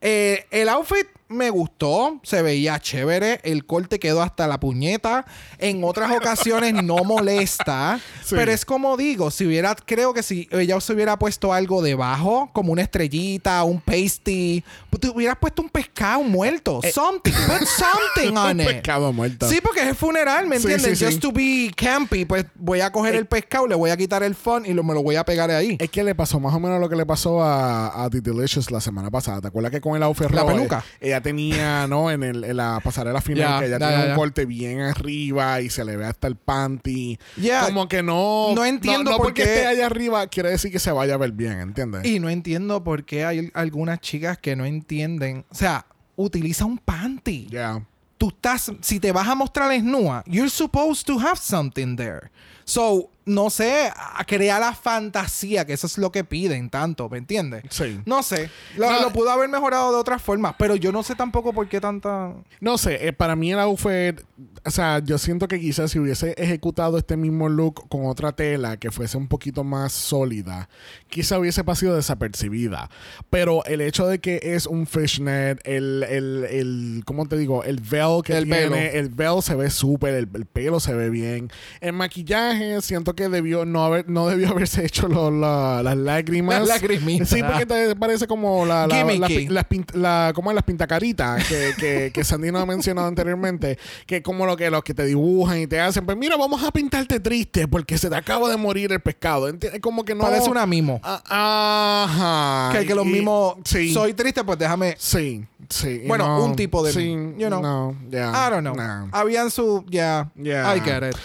Eh, 0.00 0.46
el 0.50 0.68
outfit 0.68 1.06
me 1.28 1.50
gustó, 1.50 2.20
se 2.22 2.40
veía 2.42 2.78
chévere, 2.80 3.40
el 3.44 3.66
corte 3.66 3.98
quedó 3.98 4.22
hasta 4.22 4.46
la 4.46 4.58
puñeta. 4.60 5.26
En 5.58 5.84
otras 5.84 6.10
ocasiones 6.16 6.72
no 6.82 6.96
molesta, 7.04 8.00
Sí. 8.24 8.34
pero 8.34 8.50
es 8.52 8.64
como 8.64 8.96
digo, 8.96 9.30
si 9.30 9.46
hubiera, 9.46 9.74
creo 9.74 10.14
que 10.14 10.22
si 10.22 10.48
ella 10.50 10.80
se 10.80 10.92
hubiera 10.94 11.18
puesto 11.18 11.52
algo 11.52 11.82
debajo, 11.82 12.50
como 12.52 12.72
una 12.72 12.82
estrellita, 12.82 13.62
un 13.64 13.80
pasty, 13.80 14.64
pues 14.90 15.00
te 15.00 15.08
hubieras 15.08 15.36
puesto 15.38 15.62
un 15.62 15.68
pescado 15.68 16.22
muerto, 16.22 16.80
something, 16.92 17.32
put 17.32 17.66
something 17.66 18.36
on 18.36 18.48
Eh, 18.48 18.52
Un 18.52 18.60
it. 18.60 18.66
pescado 18.66 19.12
muerto. 19.12 19.48
Sí, 19.48 19.60
porque 19.62 19.80
es 19.82 19.88
el 19.88 19.94
funeral, 19.94 20.46
¿me 20.46 20.56
entiendes? 20.56 20.82
sí, 20.82 20.96
sí. 20.96 21.04
Just 21.04 21.20
to 21.20 21.32
be 21.32 21.70
campy, 21.76 22.24
pues 22.24 22.46
voy 22.54 22.80
a 22.80 22.90
coger 22.90 23.14
el 23.14 23.26
pescado, 23.26 23.66
le 23.66 23.74
voy 23.74 23.90
a 23.90 23.96
quitar 23.96 24.22
el 24.22 24.34
fun 24.34 24.64
y 24.66 24.72
lo, 24.72 24.82
me 24.82 24.94
lo 24.94 25.02
voy 25.02 25.16
a 25.16 25.24
pegar 25.24 25.50
ahí. 25.50 25.76
Es 25.80 25.90
que 25.90 26.02
le 26.02 26.14
pasó 26.14 26.40
más 26.40 26.54
o 26.54 26.60
menos 26.60 26.80
lo 26.80 26.88
que 26.88 26.96
le 26.96 27.04
pasó 27.06 27.42
a, 27.42 28.04
a 28.04 28.10
The 28.10 28.20
Delicious 28.20 28.70
la 28.70 28.80
semana 28.80 29.10
pasada. 29.10 29.40
¿Te 29.40 29.48
acuerdas 29.48 29.70
que 29.72 29.80
con 29.80 29.94
el 29.96 30.02
outfit 30.02 30.30
La 30.30 30.46
peluca. 30.46 30.84
eh, 31.00 31.17
Ella 31.18 31.22
tenía, 31.22 31.86
¿no? 31.88 32.10
En, 32.10 32.22
el, 32.22 32.44
en 32.44 32.56
la 32.56 32.80
pasarela 32.82 33.20
final, 33.20 33.38
Ya, 33.48 33.58
que 33.60 33.66
ella 33.66 33.78
tiene 33.78 34.10
un 34.10 34.16
corte 34.16 34.46
bien 34.46 34.80
arriba 34.80 35.60
y 35.60 35.68
se 35.68 35.84
le 35.84 35.96
ve 35.96 36.04
hasta 36.06 36.28
el 36.28 36.36
panty. 36.36 37.18
Ya. 37.36 37.64
Como 37.66 37.88
que 37.88 38.02
no. 38.02 38.52
No 38.54 38.64
entiendo 38.64 39.10
No, 39.10 39.16
por 39.16 39.26
porque 39.26 39.42
qué- 39.42 39.54
esté 39.54 39.66
allá 39.66 39.86
arriba 39.86 40.26
quiere 40.28 40.50
decir 40.50 40.70
que 40.70 40.78
se 40.78 40.92
vaya 40.92 41.14
a 41.14 41.16
ver 41.16 41.32
bien, 41.32 41.58
¿entiendes? 41.60 42.04
Y 42.06 42.20
no 42.20 42.28
entiendo 42.30 42.84
por 42.84 43.04
qué 43.04 43.24
hay 43.24 43.50
algunas 43.54 44.00
chicas 44.00 44.38
que 44.38 44.54
no 44.56 44.64
entienden. 44.64 45.44
O 45.50 45.54
sea, 45.54 45.86
utiliza 46.16 46.64
un 46.64 46.78
panty. 46.78 47.48
Ya. 47.50 47.84
Tú 48.16 48.28
estás, 48.28 48.72
si 48.80 48.98
te 49.00 49.12
vas 49.12 49.28
a 49.28 49.34
mostrar 49.34 49.68
desnuda, 49.70 50.22
you're 50.26 50.50
supposed 50.50 51.04
to 51.06 51.18
have 51.18 51.36
something 51.40 51.96
there. 51.96 52.30
So, 52.64 53.10
no 53.28 53.50
sé, 53.50 53.90
a- 53.94 54.24
crea 54.26 54.58
la 54.58 54.74
fantasía, 54.74 55.64
que 55.64 55.72
eso 55.74 55.86
es 55.86 55.98
lo 55.98 56.10
que 56.10 56.24
piden 56.24 56.70
tanto, 56.70 57.08
¿me 57.08 57.18
entiendes? 57.18 57.62
Sí. 57.70 58.00
No 58.06 58.22
sé, 58.22 58.50
lo, 58.76 58.90
No. 58.90 59.00
lo 59.02 59.12
pudo 59.12 59.30
haber 59.30 59.48
mejorado 59.48 59.92
de 59.92 59.98
otra 59.98 60.18
forma, 60.18 60.56
pero 60.58 60.74
yo 60.76 60.90
no 60.92 61.02
sé 61.02 61.14
tampoco 61.14 61.52
por 61.52 61.68
qué 61.68 61.80
tanta... 61.80 62.34
No 62.60 62.76
sé, 62.78 63.06
eh, 63.08 63.12
para 63.12 63.36
mí 63.36 63.52
el 63.52 63.58
outfit, 63.60 64.20
o 64.64 64.70
sea, 64.70 64.98
yo 65.00 65.18
siento 65.18 65.46
que 65.48 65.60
quizás 65.60 65.90
si 65.90 65.98
hubiese 65.98 66.34
ejecutado 66.36 66.98
este 66.98 67.16
mismo 67.16 67.48
look 67.48 67.88
con 67.88 68.06
otra 68.06 68.32
tela 68.32 68.76
que 68.76 68.90
fuese 68.90 69.16
un 69.16 69.28
poquito 69.28 69.62
más 69.64 69.92
sólida, 69.92 70.68
quizá 71.08 71.38
hubiese 71.38 71.64
pasado 71.64 71.96
desapercibida. 71.96 72.90
Pero 73.30 73.64
el 73.66 73.80
hecho 73.80 74.06
de 74.06 74.18
que 74.20 74.40
es 74.42 74.66
un 74.66 74.86
fishnet, 74.86 75.60
el, 75.64 76.02
el, 76.08 76.44
el 76.50 77.02
¿cómo 77.04 77.26
te 77.26 77.36
digo? 77.36 77.62
El 77.64 77.80
veil 77.80 78.22
que 78.24 78.36
El 78.36 78.44
tiene, 78.44 78.60
velo. 78.68 78.76
el 78.76 79.08
veil 79.10 79.42
se 79.42 79.54
ve 79.54 79.70
súper, 79.70 80.14
el, 80.14 80.28
el 80.34 80.46
pelo 80.46 80.80
se 80.80 80.94
ve 80.94 81.10
bien. 81.10 81.50
El 81.80 81.92
maquillaje, 81.92 82.80
siento 82.82 83.14
que 83.14 83.17
debió, 83.28 83.64
no 83.64 83.84
haber, 83.84 84.08
no 84.08 84.28
debió 84.28 84.50
haberse 84.50 84.84
hecho 84.84 85.08
lo- 85.08 85.30
la- 85.30 85.82
las 85.82 85.96
lágrimas. 85.96 86.60
Las 86.60 86.68
lagrimitas. 86.68 87.28
Sí, 87.28 87.42
porque 87.42 87.66
te 87.66 87.96
parece 87.96 88.26
como 88.26 88.64
la, 88.66 88.86
la, 88.86 89.02
la, 89.04 89.26
Gimmicky. 89.26 89.48
las 89.48 90.62
pintacaritas 90.64 91.44
que, 91.48 91.72
que, 91.78 92.10
que 92.12 92.24
Sandy 92.24 92.52
nos 92.52 92.62
ha 92.62 92.66
mencionado 92.66 93.08
anteriormente, 93.08 93.78
que 94.06 94.22
como 94.22 94.46
lo 94.46 94.56
que 94.56 94.70
los 94.70 94.82
que 94.84 94.94
te 94.94 95.04
dibujan 95.04 95.58
y 95.58 95.66
te 95.66 95.80
hacen, 95.80 96.04
pues 96.06 96.16
mira, 96.16 96.36
vamos 96.36 96.62
a 96.62 96.70
pintarte 96.70 97.18
triste 97.20 97.66
porque 97.66 97.96
se 97.98 98.08
te 98.10 98.16
acaba 98.16 98.48
de 98.48 98.56
morir 98.56 98.92
el 98.92 99.00
pescado. 99.00 99.48
Enti- 99.48 99.80
Como 99.80 100.04
que 100.04 100.14
no. 100.14 100.20
Parece 100.22 100.50
una 100.50 100.66
mimo. 100.66 101.00
Ah, 101.02 102.66
Ajá. 102.70 102.78
que, 102.78 102.86
que 102.86 102.94
los 102.94 103.06
mismos... 103.06 103.56
Sí. 103.64 103.92
Soy 103.92 104.12
triste, 104.14 104.44
pues 104.44 104.58
déjame... 104.58 104.94
Sí, 104.98 105.46
sí. 105.68 106.02
Bueno, 106.06 106.26
no, 106.26 106.44
un 106.44 106.56
tipo 106.56 106.82
de... 106.84 106.92
Sí, 106.92 107.10
you 107.38 107.46
know. 107.48 107.62
no, 107.62 107.96
ya. 108.10 108.28
I 108.30 108.50
don't 108.50 108.60
know. 108.60 108.74
no. 108.74 109.08
Habían 109.12 109.50
su... 109.50 109.84
Ya. 109.88 110.30
Yeah. 110.36 110.76
I 110.76 110.80
get 110.80 111.02
it. 111.08 111.16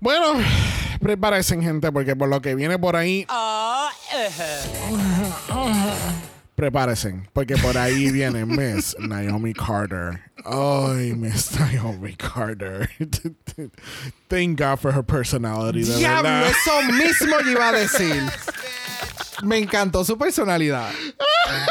Bueno, 0.00 0.34
prepárense, 1.00 1.60
gente, 1.60 1.90
porque 1.92 2.14
por 2.16 2.28
lo 2.28 2.40
que 2.40 2.54
viene 2.54 2.78
por 2.78 2.96
ahí. 2.96 3.26
Prepárense, 6.54 7.14
porque 7.32 7.56
por 7.56 7.78
ahí 7.78 8.10
viene 8.10 8.44
Miss 8.44 8.96
Naomi 8.98 9.54
Carter. 9.54 10.20
Ay, 10.44 11.14
Miss 11.14 11.52
Naomi 11.52 12.14
Carter. 12.16 12.90
Thank 14.28 14.58
God 14.58 14.78
for 14.80 14.92
her 14.92 15.04
personality, 15.04 15.84
de 15.84 15.98
Diablo, 15.98 16.22
verdad. 16.24 16.50
eso 16.50 16.82
mismo 16.92 17.40
yo 17.44 17.50
iba 17.52 17.68
a 17.68 17.72
decir. 17.72 18.22
Me 19.42 19.58
encantó 19.58 20.04
su 20.04 20.18
personalidad. 20.18 20.90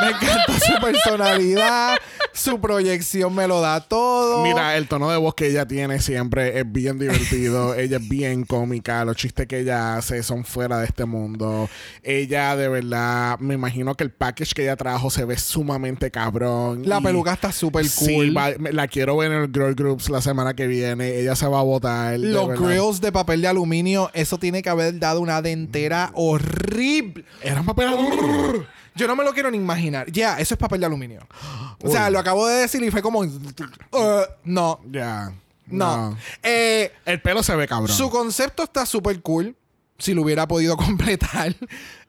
Me 0.01 0.09
encantó 0.09 0.53
su 0.53 0.82
personalidad. 0.82 1.97
Su 2.34 2.61
proyección 2.61 3.34
me 3.36 3.47
lo 3.47 3.59
da 3.61 3.82
todo. 3.82 4.43
Mira, 4.43 4.78
el 4.78 4.88
tono 4.88 5.09
de 5.09 5.17
voz 5.17 5.34
que 5.36 5.47
ella 5.47 5.67
tiene 5.67 5.99
siempre 5.99 6.59
es 6.59 6.71
bien 6.71 6.97
divertido. 6.99 7.73
ella 7.75 7.97
es 7.97 8.07
bien 8.07 8.45
cómica. 8.45 9.03
Los 9.03 9.17
chistes 9.17 9.47
que 9.47 9.59
ella 9.59 9.97
hace 9.97 10.21
son 10.23 10.45
fuera 10.45 10.78
de 10.80 10.86
este 10.86 11.05
mundo. 11.05 11.67
Ella, 12.03 12.55
de 12.55 12.69
verdad, 12.69 13.38
me 13.39 13.55
imagino 13.55 13.95
que 13.95 14.03
el 14.05 14.11
package 14.11 14.53
que 14.53 14.61
ella 14.63 14.75
trajo 14.78 15.09
se 15.09 15.25
ve 15.25 15.36
sumamente 15.38 16.09
cabrón. 16.11 16.84
La 16.86 17.01
peluca 17.01 17.34
está 17.34 17.51
súper 17.51 17.88
Sí, 17.89 18.13
cool. 18.15 18.38
va- 18.38 18.53
me- 18.59 18.71
la 18.71 18.88
quiero 18.88 19.17
ver 19.17 19.32
en 19.32 19.41
el 19.41 19.51
Girl 19.51 19.73
Groups 19.75 20.09
la 20.09 20.21
semana 20.21 20.53
que 20.53 20.67
viene. 20.67 21.19
Ella 21.19 21.36
se 21.36 21.47
va 21.47 21.59
a 21.59 21.63
votar. 21.63 22.17
Los 22.19 22.49
grills 22.59 23.01
de 23.01 23.11
papel 23.11 23.41
de 23.41 23.47
aluminio, 23.49 24.09
eso 24.13 24.38
tiene 24.38 24.61
que 24.61 24.69
haber 24.69 24.97
dado 24.99 25.19
una 25.21 25.41
dentera 25.41 26.11
horrible. 26.13 27.16
Eran 27.41 27.65
papel. 27.65 27.89
Yo 28.95 29.07
no 29.07 29.15
me 29.15 29.24
lo 29.24 29.34
quiero 29.34 29.51
ni 29.51 29.57
imaginar. 29.57 30.11
Ya, 30.11 30.39
eso 30.39 30.55
es 30.55 30.57
papel 30.59 30.80
de 30.80 30.86
aluminio. 30.88 31.28
O 31.84 31.89
sea, 31.91 32.09
lo 32.09 32.18
acabo 32.20 32.47
de 32.47 32.55
decir 32.61 32.82
y 32.84 32.89
fue 32.91 33.01
como. 33.01 33.20
uh, 33.20 33.28
no, 34.43 34.80
Ya. 34.89 35.32
no. 35.68 36.18
Eh, 36.41 36.91
El 37.05 37.22
pelo 37.22 37.43
se 37.43 37.55
ve 37.55 37.68
cabrón. 37.68 37.95
Su 37.95 38.09
concepto 38.09 38.63
está 38.63 38.86
súper 38.86 39.22
cool. 39.22 39.55
Si 39.99 40.13
lo 40.13 40.24
hubiera 40.24 40.47
podido 40.47 40.78
completar. 40.78 41.55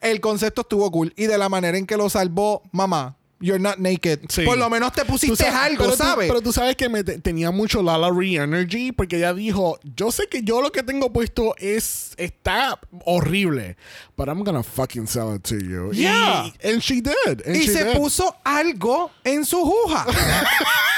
El 0.00 0.20
concepto 0.20 0.62
estuvo 0.62 0.90
cool. 0.90 1.12
Y 1.16 1.26
de 1.26 1.36
la 1.38 1.48
manera 1.50 1.76
en 1.76 1.86
que 1.86 1.96
lo 1.96 2.08
salvó, 2.08 2.62
mamá, 2.72 3.16
You're 3.40 3.60
not 3.60 3.78
naked. 3.78 4.20
Sí. 4.30 4.44
Por 4.44 4.58
lo 4.58 4.68
menos 4.68 4.92
te 4.92 5.04
pusiste 5.04 5.44
sabes- 5.44 5.54
algo, 5.54 5.84
pero 5.84 5.90
tú- 5.96 5.96
¿sabes? 6.02 6.28
pero 6.28 6.40
tú 6.42 6.52
sabes 6.52 6.74
que 6.76 6.88
me 6.88 7.04
te- 7.04 7.18
tenía 7.20 7.52
mucho 7.52 7.82
Lala 7.82 8.10
Re 8.10 8.34
Energy 8.34 8.90
porque 8.90 9.18
ella 9.18 9.32
dijo, 9.32 9.78
yo 9.96 10.10
sé 10.10 10.26
que 10.28 10.42
yo 10.42 10.60
lo 10.60 10.72
que 10.72 10.82
tengo 10.82 11.12
puesto 11.12 11.54
es 11.58 12.14
está 12.16 12.80
horrible, 13.04 13.76
but 14.16 14.26
I'm 14.28 14.42
gonna 14.42 14.64
fucking 14.64 15.06
sell 15.06 15.36
it 15.36 15.42
to 15.44 15.56
you. 15.56 15.92
Yeah. 15.92 16.46
Y, 16.46 16.68
and 16.68 16.82
she 16.82 17.00
did. 17.00 17.46
and 17.46 17.54
y 17.56 17.60
she 17.60 17.68
se 17.72 17.84
did. 17.84 17.96
puso 17.96 18.34
algo 18.44 19.12
en 19.22 19.44
su 19.44 19.64
juja. 19.64 20.04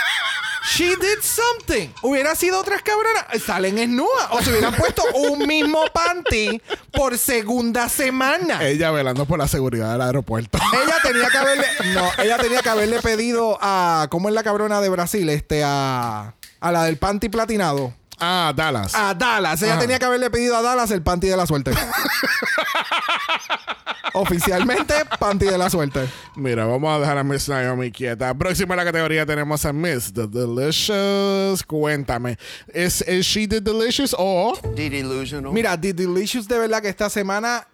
She 0.73 0.95
did 0.97 1.21
something. 1.23 1.89
Hubiera 2.03 2.35
sido 2.37 2.61
otras 2.61 2.83
cabronas. 2.83 3.25
Salen 3.45 3.75
desnudas. 3.75 4.29
O 4.31 4.41
se 4.43 4.51
hubieran 4.51 4.75
puesto 4.75 5.03
un 5.15 5.47
mismo 5.47 5.81
panty 5.93 6.63
por 6.93 7.19
segunda 7.19 7.89
semana. 7.89 8.65
Ella 8.65 8.91
velando 8.93 9.27
por 9.27 9.39
la 9.39 9.49
seguridad 9.49 9.93
del 9.93 10.01
aeropuerto. 10.03 10.59
Ella 10.73 10.95
tenía 11.03 11.29
que 11.29 11.39
haberle. 11.39 11.67
No, 11.93 12.09
ella 12.23 12.39
tenía 12.39 12.63
que 12.63 12.69
haberle 12.69 13.01
pedido 13.01 13.59
a. 13.61 14.07
¿Cómo 14.11 14.29
es 14.29 14.35
la 14.35 14.45
cabrona 14.45 14.81
de 14.81 14.89
Brasil? 14.89 15.29
Este, 15.29 15.63
a. 15.65 16.35
A 16.61 16.73
la 16.73 16.85
del 16.85 16.99
panty 16.99 17.29
platinado. 17.31 17.93
Ah, 18.21 18.53
Dallas. 18.55 18.95
A 18.95 19.15
Dallas. 19.15 19.63
Ella 19.63 19.73
Ajá. 19.73 19.81
tenía 19.81 19.99
que 19.99 20.05
haberle 20.05 20.31
pedido 20.31 20.57
a 20.57 20.63
Dallas 20.63 20.91
el 20.91 21.03
panty 21.03 21.29
de 21.29 21.37
la 21.37 21.47
suerte. 21.47 21.73
Oficialmente, 24.13 24.95
panty 25.19 25.47
de 25.47 25.57
la 25.59 25.71
suerte. 25.71 26.09
Mira, 26.35 26.65
vamos 26.65 26.93
a 26.95 26.99
dejar 26.99 27.19
a 27.19 27.25
Miss 27.25 27.49
Naomi 27.49 27.93
quieta. 27.93 28.35
Próxima 28.35 28.75
en 28.75 28.79
la 28.79 28.85
categoría 28.85 29.25
tenemos 29.25 29.65
a 29.65 29.73
Miss 29.73 30.13
The 30.13 30.27
Delicious. 30.27 31.63
Cuéntame, 31.63 32.37
¿es, 32.73 33.03
es 33.03 33.25
she 33.27 33.47
the 33.47 33.61
delicious 33.61 34.15
o 34.19 34.59
The 34.75 34.91
delusional. 34.91 35.53
Mira, 35.53 35.81
The 35.81 35.93
Delicious 35.93 36.49
de 36.49 36.59
verdad 36.59 36.83
que 36.83 36.89
esta 36.89 37.09
semana 37.09 37.67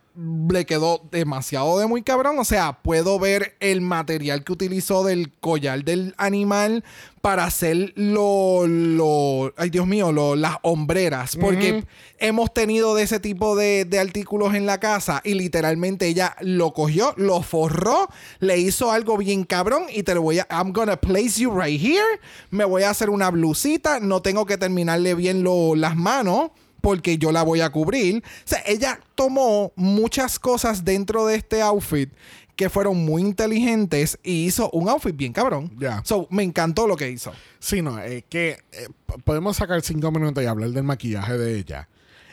le 0.50 0.64
quedó 0.64 1.02
demasiado 1.10 1.78
de 1.78 1.86
muy 1.86 2.02
cabrón. 2.02 2.38
O 2.38 2.44
sea, 2.44 2.78
puedo 2.82 3.18
ver 3.18 3.56
el 3.60 3.80
material 3.80 4.44
que 4.44 4.52
utilizó 4.52 5.04
del 5.04 5.32
collar 5.40 5.84
del 5.84 6.14
animal 6.16 6.84
para 7.26 7.42
hacer 7.42 7.92
lo, 7.96 8.68
lo 8.68 9.52
ay 9.56 9.68
Dios 9.70 9.84
mío, 9.84 10.12
lo- 10.12 10.36
las 10.36 10.58
hombreras. 10.62 11.34
Porque 11.36 11.84
hemos 12.20 12.54
tenido 12.54 12.94
de 12.94 13.02
ese 13.02 13.18
tipo 13.18 13.56
de, 13.56 13.84
de 13.84 13.98
artículos 13.98 14.54
en 14.54 14.64
la 14.64 14.78
casa 14.78 15.22
y 15.24 15.34
literalmente 15.34 16.06
ella 16.06 16.36
lo 16.40 16.72
cogió, 16.72 17.14
lo 17.16 17.42
forró, 17.42 18.08
le 18.38 18.58
hizo 18.58 18.92
algo 18.92 19.16
bien 19.16 19.42
cabrón 19.42 19.86
y 19.92 20.04
te 20.04 20.14
lo 20.14 20.22
voy 20.22 20.38
a, 20.38 20.46
I'm 20.50 20.72
gonna 20.72 20.98
place 20.98 21.40
you 21.40 21.50
right 21.50 21.80
here. 21.82 22.20
Me 22.50 22.64
voy 22.64 22.84
a 22.84 22.90
hacer 22.90 23.10
una 23.10 23.28
blusita, 23.32 23.98
no 23.98 24.22
tengo 24.22 24.46
que 24.46 24.56
terminarle 24.56 25.16
bien 25.16 25.42
lo- 25.42 25.74
las 25.74 25.96
manos 25.96 26.52
porque 26.80 27.18
yo 27.18 27.32
la 27.32 27.42
voy 27.42 27.60
a 27.60 27.70
cubrir. 27.70 28.22
O 28.22 28.48
sea, 28.48 28.62
ella 28.66 29.00
tomó 29.16 29.72
muchas 29.74 30.38
cosas 30.38 30.84
dentro 30.84 31.26
de 31.26 31.34
este 31.34 31.60
outfit 31.60 32.08
que 32.56 32.70
fueron 32.70 32.96
muy 33.04 33.22
inteligentes 33.22 34.18
y 34.22 34.46
hizo 34.46 34.70
un 34.70 34.88
outfit 34.88 35.14
bien 35.14 35.32
cabrón. 35.32 35.70
Ya. 35.78 36.02
So, 36.04 36.26
me 36.30 36.42
encantó 36.42 36.86
lo 36.86 36.96
que 36.96 37.10
hizo. 37.10 37.32
Sí, 37.58 37.82
no, 37.82 37.98
es 37.98 38.24
que 38.24 38.58
eh, 38.72 38.88
podemos 39.24 39.58
sacar 39.58 39.82
cinco 39.82 40.10
minutos 40.10 40.42
y 40.42 40.46
hablar 40.46 40.70
del 40.70 40.84
maquillaje 40.84 41.36
de 41.36 41.58
ella. 41.58 41.88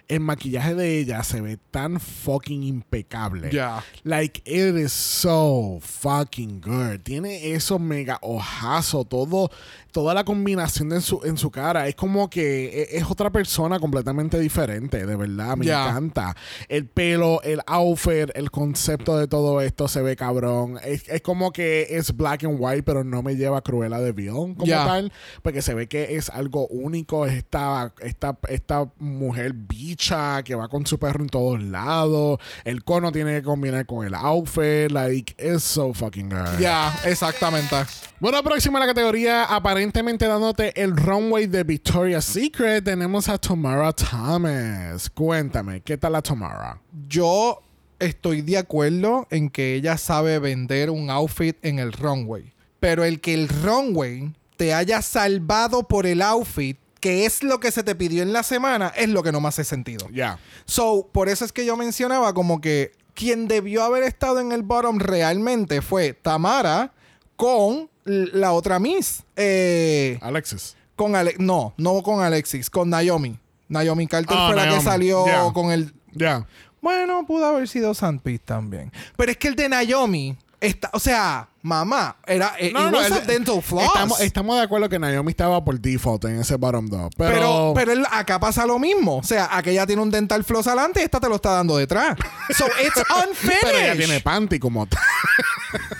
El 0.07 0.19
maquillaje 0.19 0.75
de 0.75 0.99
ella 0.99 1.23
se 1.23 1.41
ve 1.41 1.57
tan 1.71 1.99
fucking 1.99 2.63
impecable. 2.63 3.49
Ya. 3.51 3.83
Like, 4.03 4.41
it 4.45 4.75
is 4.75 4.91
so 4.91 5.79
fucking 5.81 6.61
good. 6.61 6.99
Tiene 7.03 7.53
esos 7.53 7.79
mega 7.79 8.19
ojazos, 8.21 9.07
todo, 9.07 9.49
toda 9.91 10.13
la 10.13 10.23
combinación 10.23 10.89
de 10.89 10.97
en, 10.97 11.01
su, 11.01 11.21
en 11.23 11.37
su 11.37 11.49
cara. 11.51 11.87
Es 11.87 11.95
como 11.95 12.29
que 12.29 12.83
e- 12.83 12.97
es 12.97 13.03
otra 13.09 13.31
persona 13.31 13.79
completamente 13.79 14.39
diferente, 14.39 15.05
de 15.05 15.15
verdad. 15.15 15.55
Me 15.57 15.65
Ya. 15.65 15.87
encanta. 15.89 16.35
El 16.67 16.85
pelo, 16.87 17.41
el 17.43 17.61
outfit, 17.65 18.29
el 18.35 18.51
concepto 18.51 19.17
de 19.17 19.27
todo 19.27 19.61
esto 19.61 19.87
se 19.87 20.01
ve 20.01 20.15
cabrón. 20.15 20.79
Es, 20.83 21.07
es 21.07 21.21
como 21.21 21.51
que 21.51 21.87
es 21.89 22.15
black 22.15 22.43
and 22.43 22.57
white, 22.59 22.83
pero 22.83 23.03
no 23.03 23.23
me 23.23 23.35
lleva 23.35 23.59
a 23.59 23.61
Cruella 23.61 23.99
de 23.99 24.11
Vil 24.11 24.29
como 24.31 24.65
Ya. 24.65 24.85
tal. 24.85 25.11
Porque 25.41 25.61
se 25.61 25.73
ve 25.73 25.87
que 25.87 26.15
es 26.17 26.29
algo 26.29 26.67
único. 26.67 27.25
Es 27.25 27.33
esta, 27.33 27.93
esta, 28.01 28.37
esta 28.49 28.91
mujer 28.99 29.53
bicha 29.93 30.41
que 30.43 30.55
va 30.55 30.67
con 30.67 30.85
su 30.87 30.97
perro 30.97 31.21
en 31.21 31.29
todos 31.29 31.61
lados. 31.61 32.39
El 32.63 32.83
cono 32.83 33.11
tiene 33.11 33.33
que 33.35 33.43
combinar 33.43 33.85
con 33.85 34.05
el 34.05 34.15
outfit. 34.15 34.91
Like, 34.91 35.35
it's 35.37 35.63
so 35.63 35.93
fucking 35.93 36.29
good. 36.29 36.59
Ya, 36.59 36.93
exactamente. 37.05 37.75
Bueno, 38.19 38.41
próxima 38.41 38.79
a 38.79 38.81
la 38.81 38.87
categoría, 38.87 39.43
aparentemente 39.43 40.25
dándote 40.25 40.81
el 40.81 40.95
runway 40.97 41.45
de 41.45 41.63
Victoria's 41.63 42.25
Secret, 42.25 42.83
tenemos 42.83 43.29
a 43.29 43.37
Tamara 43.37 43.93
Thomas. 43.93 45.09
Cuéntame, 45.11 45.81
¿qué 45.81 45.97
tal 45.97 46.13
la 46.13 46.21
Tamara? 46.23 46.81
Yo 47.07 47.61
estoy 47.99 48.41
de 48.41 48.57
acuerdo 48.57 49.27
en 49.29 49.49
que 49.49 49.75
ella 49.75 49.97
sabe 49.97 50.39
vender 50.39 50.89
un 50.89 51.11
outfit 51.11 51.55
en 51.63 51.77
el 51.77 51.93
runway. 51.93 52.51
Pero 52.79 53.03
el 53.03 53.21
que 53.21 53.35
el 53.35 53.47
runway 53.47 54.33
te 54.57 54.73
haya 54.73 55.01
salvado 55.01 55.87
por 55.87 56.07
el 56.07 56.21
outfit, 56.21 56.77
que 57.03 57.25
es 57.25 57.43
lo 57.43 57.59
que 57.59 57.69
se 57.69 57.83
te 57.83 57.95
pidió 57.95 58.23
en 58.23 58.31
la 58.31 58.43
semana, 58.43 58.93
es 58.95 59.09
lo 59.09 59.23
que 59.23 59.33
no 59.33 59.41
me 59.41 59.49
hace 59.49 59.65
sentido. 59.65 60.07
Ya. 60.13 60.39
So, 60.63 61.09
por 61.11 61.27
eso 61.27 61.43
es 61.43 61.51
que 61.51 61.65
yo 61.65 61.75
mencionaba 61.75 62.33
como 62.33 62.61
que 62.61 62.93
quien 63.13 63.49
debió 63.49 63.83
haber 63.83 64.03
estado 64.03 64.39
en 64.39 64.53
el 64.53 64.61
bottom 64.63 64.99
realmente 64.99 65.81
fue 65.81 66.13
Tamara 66.13 66.93
con 67.35 67.89
la 68.05 68.53
otra 68.53 68.79
Miss. 68.79 69.23
Eh, 69.35 70.17
Alexis. 70.21 70.77
con 70.95 71.17
Ale 71.17 71.35
no, 71.39 71.73
no 71.75 72.01
con 72.03 72.21
Alexis, 72.23 72.69
con 72.69 72.89
Naomi. 72.89 73.37
Naomi 73.67 74.07
Carter 74.07 74.37
Ah, 74.39 74.47
fue 74.47 74.55
la 74.55 74.73
que 74.73 74.81
salió 74.81 75.25
Yeah. 75.25 75.51
con 75.53 75.73
el... 75.73 75.93
Ya. 76.13 76.47
Bueno, 76.81 77.25
pudo 77.27 77.47
haber 77.47 77.67
sido 77.67 77.93
Sandpit 77.93 78.43
también. 78.45 78.93
Pero 79.17 79.29
es 79.29 79.37
que 79.37 79.49
el 79.49 79.55
de 79.57 79.67
Naomi 79.67 80.37
está... 80.61 80.89
O 80.93 80.99
sea, 80.99 81.49
mamá, 81.63 82.17
era... 82.27 82.53
eh, 82.59 82.71
a 82.75 82.89
el- 83.07 83.25
dental 83.25 83.61
floss. 83.63 83.85
Estamos, 83.85 84.19
estamos 84.21 84.55
de 84.57 84.61
acuerdo 84.61 84.87
que 84.89 84.99
Naomi 84.99 85.31
estaba 85.31 85.63
por 85.63 85.79
default 85.79 86.25
en 86.25 86.39
ese 86.41 86.55
bottom 86.57 86.87
dog. 86.87 87.09
Pero, 87.17 87.73
Pero, 87.75 87.93
acá 88.11 88.39
pasa 88.39 88.65
lo 88.67 88.77
mismo. 88.77 89.17
O 89.17 89.23
sea, 89.23 89.49
aquella 89.57 89.87
tiene 89.87 90.01
un 90.01 90.11
dental 90.11 90.43
floss 90.43 90.67
adelante 90.67 91.01
y 91.01 91.03
esta 91.03 91.19
te 91.19 91.27
lo 91.27 91.35
está 91.35 91.51
dando 91.53 91.77
detrás. 91.77 92.15
So, 92.55 92.65
it's 92.85 93.01
unfinished. 93.27 93.59
pero 93.61 93.77
ella 93.79 93.95
tiene 93.97 94.19
panty 94.19 94.59
como 94.59 94.85
tal. 94.85 95.01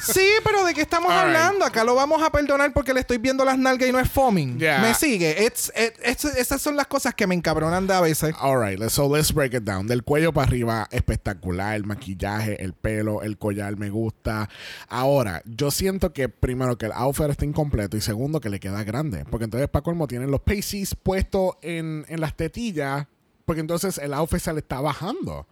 Sí, 0.06 0.28
pero 0.44 0.64
¿de 0.66 0.74
qué 0.76 0.82
estamos 0.82 1.10
All 1.10 1.16
right. 1.30 1.36
hablando? 1.36 1.66
Acá 1.66 1.84
lo 1.84 1.96
vamos 1.96 2.22
a 2.22 2.30
perdonar 2.30 2.72
porque 2.74 2.94
le 2.94 3.00
estoy 3.00 3.18
viendo 3.18 3.44
las 3.46 3.58
nalgas 3.58 3.90
y 3.90 3.92
no 3.92 4.00
es 4.00 4.08
foaming. 4.12 4.60
Yeah. 4.60 4.80
Me 4.80 4.94
sigue. 4.94 5.46
It's- 5.46 5.72
it- 5.76 5.98
it's- 6.06 6.38
esas 6.38 6.62
son 6.62 6.76
las 6.76 6.86
cosas 6.88 7.16
que 7.16 7.26
me 7.26 7.34
encabronan 7.34 7.88
de 7.88 7.94
a 7.96 8.02
veces. 8.02 8.36
Alright, 8.40 8.80
so 8.90 9.12
let's 9.12 9.34
break 9.34 9.54
it 9.54 9.64
down. 9.64 9.88
Del 9.88 10.04
cuello 10.04 10.32
para 10.34 10.46
arriba, 10.48 10.88
espectacular. 10.92 11.76
El 11.76 11.86
maquillaje, 11.86 12.62
el 12.64 12.74
pelo, 12.74 13.24
el 13.24 13.38
collar, 13.38 13.78
me 13.78 13.90
gusta. 13.90 14.48
Ahora, 14.90 15.42
yo 15.56 15.72
siento 15.72 16.14
que 16.14 16.30
primero 16.30 16.78
que 16.78 16.86
el 16.88 16.92
outfit 16.94 17.30
está 17.30 17.46
incompleto 17.46 17.98
y 17.98 18.02
segundo 18.02 18.40
que 18.40 18.50
le 18.50 18.60
queda 18.60 18.84
grande. 18.84 19.26
Porque 19.30 19.46
entonces 19.46 19.68
para 19.70 19.84
colmo 19.84 20.08
tienen 20.08 20.32
los 20.32 20.42
pasties 20.42 20.96
puestos 20.96 21.56
en, 21.62 22.06
en 22.08 22.22
las 22.22 22.36
tetillas. 22.36 23.08
Porque 23.46 23.60
entonces 23.62 23.98
el 23.98 24.14
outfit 24.14 24.40
se 24.40 24.54
le 24.54 24.60
está 24.60 24.80
bajando. 24.82 25.48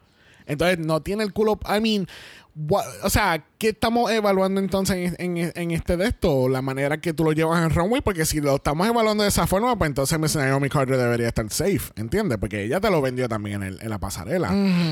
Entonces 0.46 0.80
no 0.80 1.02
tiene 1.02 1.24
el 1.24 1.34
culo. 1.34 1.60
I 1.68 1.80
mean, 1.82 2.08
what- 2.56 2.86
o 3.04 3.10
sea, 3.10 3.46
¿qué 3.58 3.70
estamos 3.70 4.12
evaluando 4.12 4.60
entonces 4.60 5.14
en, 5.20 5.38
en- 5.38 5.52
en 5.56 5.72
este 5.72 5.98
de 5.98 6.08
esto? 6.08 6.50
La 6.50 6.62
manera 6.62 7.00
que 7.00 7.14
tú 7.14 7.24
lo 7.24 7.32
llevas 7.32 7.62
en 7.64 7.70
runway. 7.70 8.02
Porque 8.02 8.26
si 8.26 8.42
lo 8.42 8.56
estamos 8.56 8.88
evaluando 8.88 9.24
de 9.24 9.30
esa 9.30 9.46
forma, 9.46 9.78
pues 9.78 9.90
entonces 9.90 10.18
Miss 10.20 10.36
Naomi 10.36 10.68
Carter 10.70 10.98
debería 10.98 11.28
estar 11.28 11.48
safe. 11.50 11.92
¿Entiendes? 11.96 12.38
Porque 12.40 12.64
ella 12.64 12.80
te 12.82 12.90
lo 12.90 13.02
vendió 13.02 13.30
también 13.30 13.62
en, 13.62 13.74
el- 13.74 13.82
en 13.82 13.90
la 13.90 14.00
pasarela. 14.00 14.50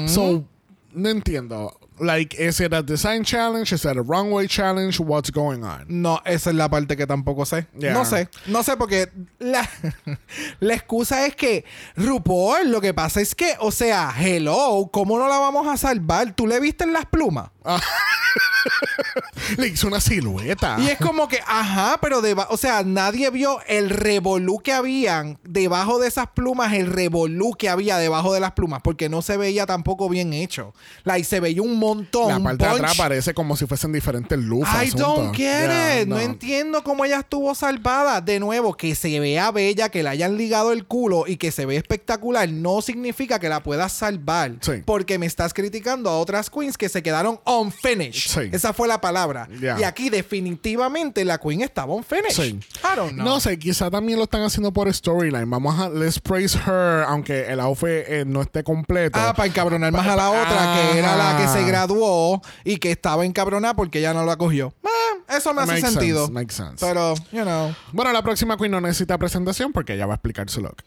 So, 0.07 0.45
no 0.93 1.09
entiendo. 1.09 1.77
Like, 1.99 2.35
is 2.35 2.59
it 2.59 2.73
a 2.73 2.81
design 2.81 3.23
challenge? 3.23 3.73
Is 3.73 3.85
it 3.85 3.97
a 3.97 4.01
runway 4.01 4.47
challenge? 4.47 4.99
What's 4.99 5.31
going 5.31 5.63
on? 5.63 5.85
No, 5.87 6.19
esa 6.25 6.49
es 6.49 6.55
la 6.55 6.69
parte 6.69 6.95
que 6.95 7.05
tampoco 7.05 7.45
sé. 7.45 7.67
Yeah. 7.77 7.93
No 7.93 8.05
sé. 8.05 8.29
No 8.47 8.63
sé 8.63 8.77
porque 8.77 9.09
la, 9.39 9.69
la 10.59 10.73
excusa 10.73 11.25
es 11.25 11.35
que 11.35 11.65
RuPaul, 11.95 12.71
lo 12.71 12.81
que 12.81 12.93
pasa 12.93 13.21
es 13.21 13.35
que, 13.35 13.55
o 13.59 13.71
sea, 13.71 14.13
hello, 14.17 14.89
¿cómo 14.91 15.17
no 15.17 15.27
la 15.27 15.39
vamos 15.39 15.67
a 15.67 15.77
salvar? 15.77 16.33
¿Tú 16.33 16.47
le 16.47 16.59
viste 16.59 16.83
en 16.83 16.93
las 16.93 17.05
plumas? 17.05 17.49
Le 19.57 19.67
hizo 19.67 19.87
una 19.87 19.99
silueta. 19.99 20.77
Y 20.79 20.87
es 20.89 20.97
como 20.97 21.27
que, 21.27 21.39
ajá, 21.45 21.97
pero 22.01 22.21
deba 22.21 22.47
o 22.49 22.57
sea, 22.57 22.83
nadie 22.83 23.29
vio 23.29 23.59
el 23.67 23.89
revolú 23.89 24.59
que 24.59 24.73
habían 24.73 25.39
debajo 25.43 25.99
de 25.99 26.07
esas 26.07 26.27
plumas, 26.27 26.73
el 26.73 26.87
revolú 26.87 27.53
que 27.53 27.69
había 27.69 27.97
debajo 27.97 28.33
de 28.33 28.39
las 28.39 28.51
plumas, 28.53 28.81
porque 28.83 29.09
no 29.09 29.21
se 29.21 29.37
veía 29.37 29.65
tampoco 29.65 30.09
bien 30.09 30.33
hecho. 30.33 30.73
Like, 31.03 31.25
se 31.25 31.39
veía 31.39 31.61
un 31.61 31.77
montón. 31.97 32.29
La 32.29 32.39
parte 32.39 32.65
de 32.65 32.71
atrás 32.71 32.97
parece 32.97 33.33
como 33.33 33.55
si 33.55 33.65
fuesen 33.65 33.91
diferentes 33.91 34.37
luces. 34.37 34.93
I 34.93 34.97
don't 34.97 35.35
get 35.35 36.01
it. 36.01 36.07
No. 36.07 36.19
entiendo 36.19 36.83
cómo 36.83 37.05
ella 37.05 37.19
estuvo 37.19 37.53
salvada. 37.55 38.21
De 38.21 38.39
nuevo, 38.39 38.75
que 38.75 38.95
se 38.95 39.19
vea 39.19 39.51
bella, 39.51 39.89
que 39.89 40.03
le 40.03 40.09
hayan 40.09 40.37
ligado 40.37 40.71
el 40.71 40.85
culo 40.85 41.25
y 41.27 41.37
que 41.37 41.51
se 41.51 41.65
ve 41.65 41.75
espectacular, 41.77 42.49
no 42.49 42.81
significa 42.81 43.39
que 43.39 43.49
la 43.49 43.63
puedas 43.63 43.91
salvar. 43.91 44.53
Sí. 44.61 44.83
Porque 44.85 45.17
me 45.17 45.25
estás 45.25 45.53
criticando 45.53 46.09
a 46.09 46.19
otras 46.19 46.49
queens 46.49 46.77
que 46.77 46.89
se 46.89 47.03
quedaron 47.03 47.39
unfinished. 47.45 48.29
Sí. 48.29 48.49
Esa 48.51 48.73
fue 48.73 48.87
la 48.87 49.01
palabra. 49.01 49.47
Yeah. 49.59 49.79
Y 49.79 49.83
aquí 49.83 50.09
definitivamente 50.09 51.25
la 51.25 51.37
queen 51.37 51.61
estaba 51.61 51.93
unfinished. 51.93 52.35
Sí. 52.35 52.59
I 52.83 52.95
don't 52.95 53.13
know. 53.13 53.25
No 53.25 53.39
sé, 53.39 53.57
quizá 53.57 53.89
también 53.89 54.17
lo 54.17 54.25
están 54.25 54.41
haciendo 54.43 54.71
por 54.71 54.93
storyline. 54.93 55.49
Vamos 55.49 55.79
a 55.79 55.89
let's 55.89 56.19
praise 56.19 56.57
her, 56.57 57.03
aunque 57.07 57.47
el 57.47 57.59
outfit 57.59 57.89
eh, 58.07 58.23
no 58.25 58.41
esté 58.41 58.63
completo. 58.63 59.19
Ah, 59.19 59.33
para 59.35 59.47
encabronar 59.47 59.91
más 59.91 60.07
a 60.07 60.15
la 60.15 60.29
otra, 60.29 60.73
que 60.73 60.99
era 60.99 61.15
la 61.15 61.37
que 61.37 61.47
se 61.47 61.59
Ajá. 61.59 61.67
Graduó 61.87 62.41
y 62.63 62.77
que 62.77 62.91
estaba 62.91 63.25
encabronada 63.25 63.73
porque 63.73 63.99
ella 63.99 64.13
no 64.13 64.25
la 64.25 64.35
cogió. 64.35 64.73
Ah, 64.83 65.35
eso 65.37 65.53
me 65.53 65.61
hace 65.61 65.73
Makes 65.73 65.91
sentido. 65.91 66.19
sense, 66.25 66.33
makes 66.33 66.55
sense. 66.55 66.85
Pero, 66.85 67.15
you 67.31 67.43
know. 67.43 67.73
Bueno, 67.93 68.11
la 68.11 68.21
próxima 68.21 68.57
Queen 68.57 68.71
no 68.71 68.81
necesita 68.81 69.17
presentación 69.17 69.71
porque 69.71 69.93
ella 69.93 70.05
va 70.05 70.13
a 70.13 70.15
explicar 70.15 70.49
su 70.49 70.61
look. 70.61 70.83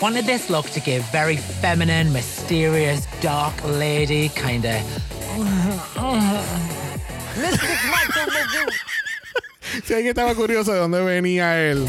Wanted 0.00 0.24
this 0.24 0.48
look 0.48 0.66
to 0.70 0.80
give 0.80 1.04
very 1.12 1.36
feminine, 1.36 2.10
mysterious, 2.12 3.06
dark 3.20 3.52
lady 3.64 4.30
kind 4.30 4.64
of. 4.64 4.80
Si 9.84 9.94
alguien 9.94 10.08
estaba 10.08 10.34
curioso 10.34 10.72
de 10.72 10.78
dónde 10.78 11.02
venía 11.02 11.58
él, 11.60 11.88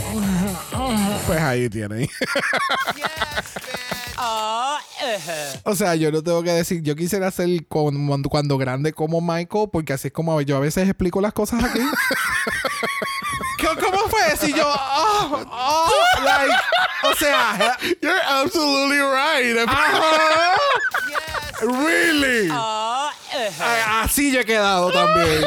pues 1.25 1.39
ahí 1.39 1.69
tiene. 1.69 2.09
O 5.63 5.75
sea, 5.75 5.95
yo 5.95 6.11
no 6.11 6.21
tengo 6.23 6.43
que 6.43 6.51
decir, 6.51 6.81
yo 6.81 6.95
quisiera 6.95 7.31
ser 7.31 7.65
cuando, 7.67 8.29
cuando 8.29 8.57
grande 8.57 8.93
como 8.93 9.21
Michael, 9.21 9.69
porque 9.71 9.93
así 9.93 10.07
es 10.07 10.13
como 10.13 10.39
yo 10.41 10.57
a 10.57 10.59
veces 10.59 10.87
explico 10.87 11.21
las 11.21 11.33
cosas 11.33 11.63
aquí. 11.63 11.79
¿Cómo- 13.61 13.79
¿Cómo 13.81 14.07
fue? 14.09 14.37
Si 14.37 14.53
yo, 14.53 14.65
oh, 14.67 15.45
oh, 15.51 15.89
like, 16.23 16.53
o 17.03 17.13
sea, 17.15 17.77
You're 18.01 18.21
absolutely 18.27 18.99
right. 18.99 19.67
ajá. 19.67 20.55
Really? 21.61 22.49
A- 22.51 23.11
Así 24.03 24.31
yo 24.31 24.39
he 24.41 24.45
quedado 24.45 24.91
también. 24.91 25.43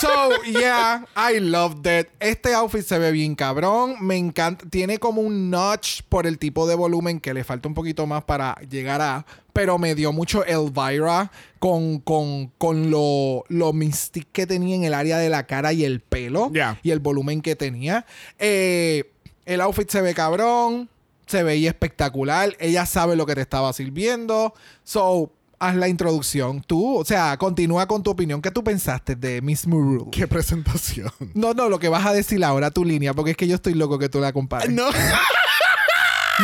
So, 0.00 0.30
yeah, 0.44 1.04
I 1.16 1.38
love 1.40 1.82
that. 1.82 2.06
Este 2.20 2.54
outfit 2.54 2.84
se 2.86 2.98
ve 2.98 3.12
bien 3.12 3.34
cabrón. 3.34 3.96
Me 4.00 4.16
encanta. 4.16 4.64
Tiene 4.70 4.98
como 4.98 5.20
un 5.20 5.50
notch 5.50 6.02
por 6.08 6.26
el 6.26 6.38
tipo 6.38 6.66
de 6.66 6.74
volumen 6.74 7.20
que 7.20 7.34
le 7.34 7.44
falta 7.44 7.68
un 7.68 7.74
poquito 7.74 8.06
más 8.06 8.24
para 8.24 8.54
llegar 8.68 9.00
a. 9.02 9.24
Pero 9.60 9.76
me 9.76 9.94
dio 9.94 10.10
mucho 10.10 10.42
Elvira 10.46 11.30
con, 11.58 11.98
con, 11.98 12.46
con 12.56 12.90
lo, 12.90 13.44
lo 13.48 13.74
mystic 13.74 14.28
que 14.32 14.46
tenía 14.46 14.74
en 14.74 14.84
el 14.84 14.94
área 14.94 15.18
de 15.18 15.28
la 15.28 15.46
cara 15.46 15.74
y 15.74 15.84
el 15.84 16.00
pelo. 16.00 16.50
Yeah. 16.50 16.78
Y 16.82 16.92
el 16.92 16.98
volumen 16.98 17.42
que 17.42 17.56
tenía. 17.56 18.06
Eh, 18.38 19.12
el 19.44 19.60
outfit 19.60 19.90
se 19.90 20.00
ve 20.00 20.14
cabrón. 20.14 20.88
Se 21.26 21.42
veía 21.42 21.68
espectacular. 21.68 22.56
Ella 22.58 22.86
sabe 22.86 23.16
lo 23.16 23.26
que 23.26 23.34
te 23.34 23.42
estaba 23.42 23.70
sirviendo. 23.74 24.54
So, 24.82 25.30
haz 25.58 25.76
la 25.76 25.88
introducción. 25.88 26.62
Tú, 26.62 26.96
o 26.96 27.04
sea, 27.04 27.36
continúa 27.36 27.86
con 27.86 28.02
tu 28.02 28.12
opinión. 28.12 28.40
¿Qué 28.40 28.50
tú 28.50 28.64
pensaste 28.64 29.14
de 29.14 29.42
Miss 29.42 29.66
Murul? 29.66 30.08
Qué 30.10 30.26
presentación. 30.26 31.12
No, 31.34 31.52
no, 31.52 31.68
lo 31.68 31.78
que 31.78 31.90
vas 31.90 32.06
a 32.06 32.14
decir 32.14 32.42
ahora, 32.42 32.70
tu 32.70 32.82
línea, 32.82 33.12
porque 33.12 33.32
es 33.32 33.36
que 33.36 33.46
yo 33.46 33.56
estoy 33.56 33.74
loco 33.74 33.98
que 33.98 34.08
tú 34.08 34.20
la 34.20 34.32
compares. 34.32 34.70
No, 34.70 34.86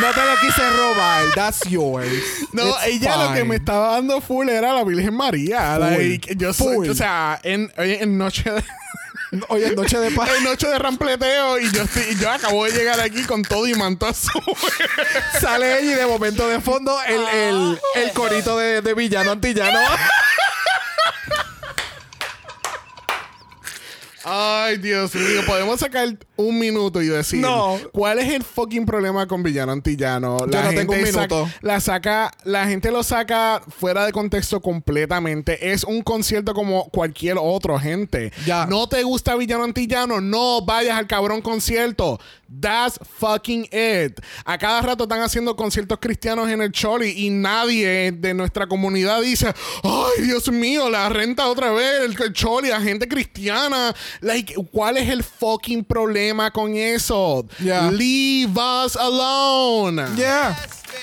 No, 0.01 0.11
te 0.13 0.21
lo 0.25 0.37
quise 0.41 0.71
robar. 0.71 1.25
That's 1.35 1.61
yours. 1.69 2.09
no 2.53 2.69
It's 2.69 2.87
ella 2.87 3.17
lo 3.17 3.35
que 3.35 3.45
me 3.45 3.57
estaba 3.57 3.93
dando 3.93 4.21
full 4.21 4.49
era 4.49 4.73
la 4.73 4.85
Virgen 4.85 5.15
María. 5.15 5.79
Like, 5.79 6.35
yo 6.37 6.53
soy- 6.53 6.89
o 6.89 6.95
sea, 6.95 7.41
en, 7.43 7.73
en 7.77 8.19
noche 8.19 8.51
de. 8.51 8.63
Oye, 9.49 9.75
noche 9.75 9.99
de 9.99 10.11
paz. 10.13 10.31
En 10.39 10.45
noche 10.45 10.69
de 10.69 10.79
rampleteo 10.79 11.59
y 11.59 11.71
yo, 11.73 11.83
estoy, 11.83 12.05
y 12.13 12.17
yo 12.17 12.31
acabo 12.31 12.65
de 12.65 12.73
llegar 12.73 13.01
aquí 13.01 13.23
con 13.25 13.43
todo 13.43 13.67
y 13.67 13.75
manto 13.75 14.07
azul. 14.07 14.43
Sale 15.41 15.81
ella 15.81 15.93
y 15.93 15.95
de 15.95 16.07
momento 16.07 16.47
de 16.49 16.61
fondo 16.61 16.97
el, 17.07 17.21
el, 17.35 17.81
el 17.97 18.13
corito 18.13 18.57
de, 18.59 18.83
de 18.83 18.95
villano 18.95 19.33
antillano. 19.33 19.79
Ay, 24.29 24.79
Dios 24.79 25.15
mío. 25.15 25.43
Podemos 25.47 25.79
sacar 25.79 26.09
un 26.35 26.59
minuto 26.59 27.01
y 27.01 27.07
decir 27.07 27.39
No. 27.41 27.79
cuál 27.93 28.19
es 28.19 28.33
el 28.33 28.43
fucking 28.43 28.85
problema 28.85 29.27
con 29.29 29.45
villano 29.45 29.71
antillano. 29.71 30.37
Yo 30.41 30.47
no 30.63 30.69
tengo 30.71 30.93
un 30.95 31.07
saca- 31.07 31.35
minuto. 31.37 31.49
la 31.61 31.79
saca, 31.81 32.33
la 32.43 32.67
gente 32.67 32.91
lo 32.91 33.05
saca 33.05 33.63
fuera 33.69 34.05
de 34.05 34.11
contexto 34.11 34.61
completamente. 34.61 35.73
Es 35.73 35.85
un 35.85 36.03
concierto 36.03 36.55
como 36.55 36.89
cualquier 36.91 37.37
otro, 37.41 37.79
gente. 37.79 38.33
Ya. 38.45 38.67
No 38.67 38.89
te 38.89 39.05
gusta 39.05 39.37
villano 39.37 39.63
antillano, 39.63 40.21
no 40.21 40.61
vayas 40.67 40.99
al 40.99 41.07
cabrón 41.07 41.41
concierto. 41.41 42.19
That's 42.49 42.99
fucking 43.19 43.69
it. 43.73 44.21
A 44.45 44.57
cada 44.57 44.81
rato 44.81 45.05
están 45.05 45.21
haciendo 45.21 45.57
conciertos 45.57 45.99
cristianos 46.01 46.49
en 46.49 46.63
el 46.63 46.71
Choli 46.71 47.27
y 47.27 47.31
nadie 47.31 48.13
de 48.13 48.35
nuestra 48.35 48.67
comunidad 48.67 49.21
dice, 49.21 49.53
ay 49.83 50.25
Dios 50.25 50.49
mío, 50.51 50.89
la 50.89 51.09
renta 51.09 51.49
otra 51.49 51.73
vez, 51.73 52.03
el, 52.03 52.33
Choli, 52.33 52.69
la 52.69 52.81
gente 52.81 53.09
cristiana. 53.09 53.95
Like, 54.21 54.55
¿cuál 54.71 54.97
es 54.97 55.09
el 55.09 55.25
fucking 55.25 55.85
problema 55.85 56.51
con 56.51 56.77
eso? 56.77 57.47
Yeah. 57.59 57.91
Leave 57.91 58.53
us 58.53 58.97
alone. 58.97 60.05
Yeah. 60.17 60.57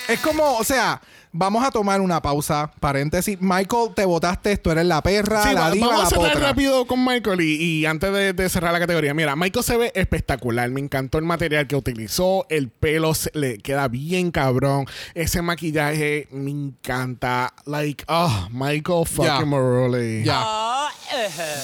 Es 0.08 0.20
como, 0.20 0.56
o 0.56 0.64
sea, 0.64 1.00
vamos 1.36 1.64
a 1.66 1.70
tomar 1.70 2.00
una 2.00 2.22
pausa. 2.22 2.70
Paréntesis. 2.80 3.36
Michael, 3.40 3.90
te 3.94 4.04
votaste, 4.06 4.56
tú 4.56 4.70
eres 4.70 4.86
la 4.86 5.02
perra, 5.02 5.42
Sí, 5.42 5.52
la 5.52 5.60
va- 5.62 5.70
diva, 5.72 5.88
vamos 5.88 6.02
la 6.02 6.06
a 6.06 6.10
cerrar 6.30 6.42
rápido 6.42 6.86
con 6.86 7.04
Michael 7.04 7.40
y, 7.42 7.54
y 7.80 7.86
antes 7.86 8.10
de, 8.12 8.32
de 8.32 8.48
cerrar 8.48 8.72
la 8.72 8.78
categoría. 8.78 9.12
Mira, 9.12 9.36
Michael 9.36 9.64
se 9.64 9.76
ve 9.76 9.92
espectacular. 9.94 10.70
Me 10.70 10.80
encantó 10.80 11.18
el 11.18 11.24
material 11.24 11.66
que 11.66 11.76
utilizó. 11.76 12.46
El 12.48 12.68
pelo 12.70 13.12
se- 13.14 13.30
le 13.34 13.58
queda 13.58 13.88
bien 13.88 14.30
cabrón. 14.30 14.86
Ese 15.14 15.42
maquillaje 15.42 16.28
me 16.30 16.50
encanta. 16.50 17.52
Like, 17.66 18.04
oh, 18.08 18.48
Michael 18.50 19.04
fucking 19.06 19.26
Ya. 19.40 19.44
Morley. 19.44 20.24
Ya. 20.24 20.88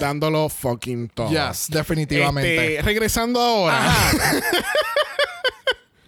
Dándolo 0.00 0.48
fucking 0.48 1.08
todo. 1.08 1.30
Yes, 1.30 1.66
definitivamente. 1.70 2.76
Este, 2.76 2.82
regresando 2.82 3.40
ahora. 3.40 3.94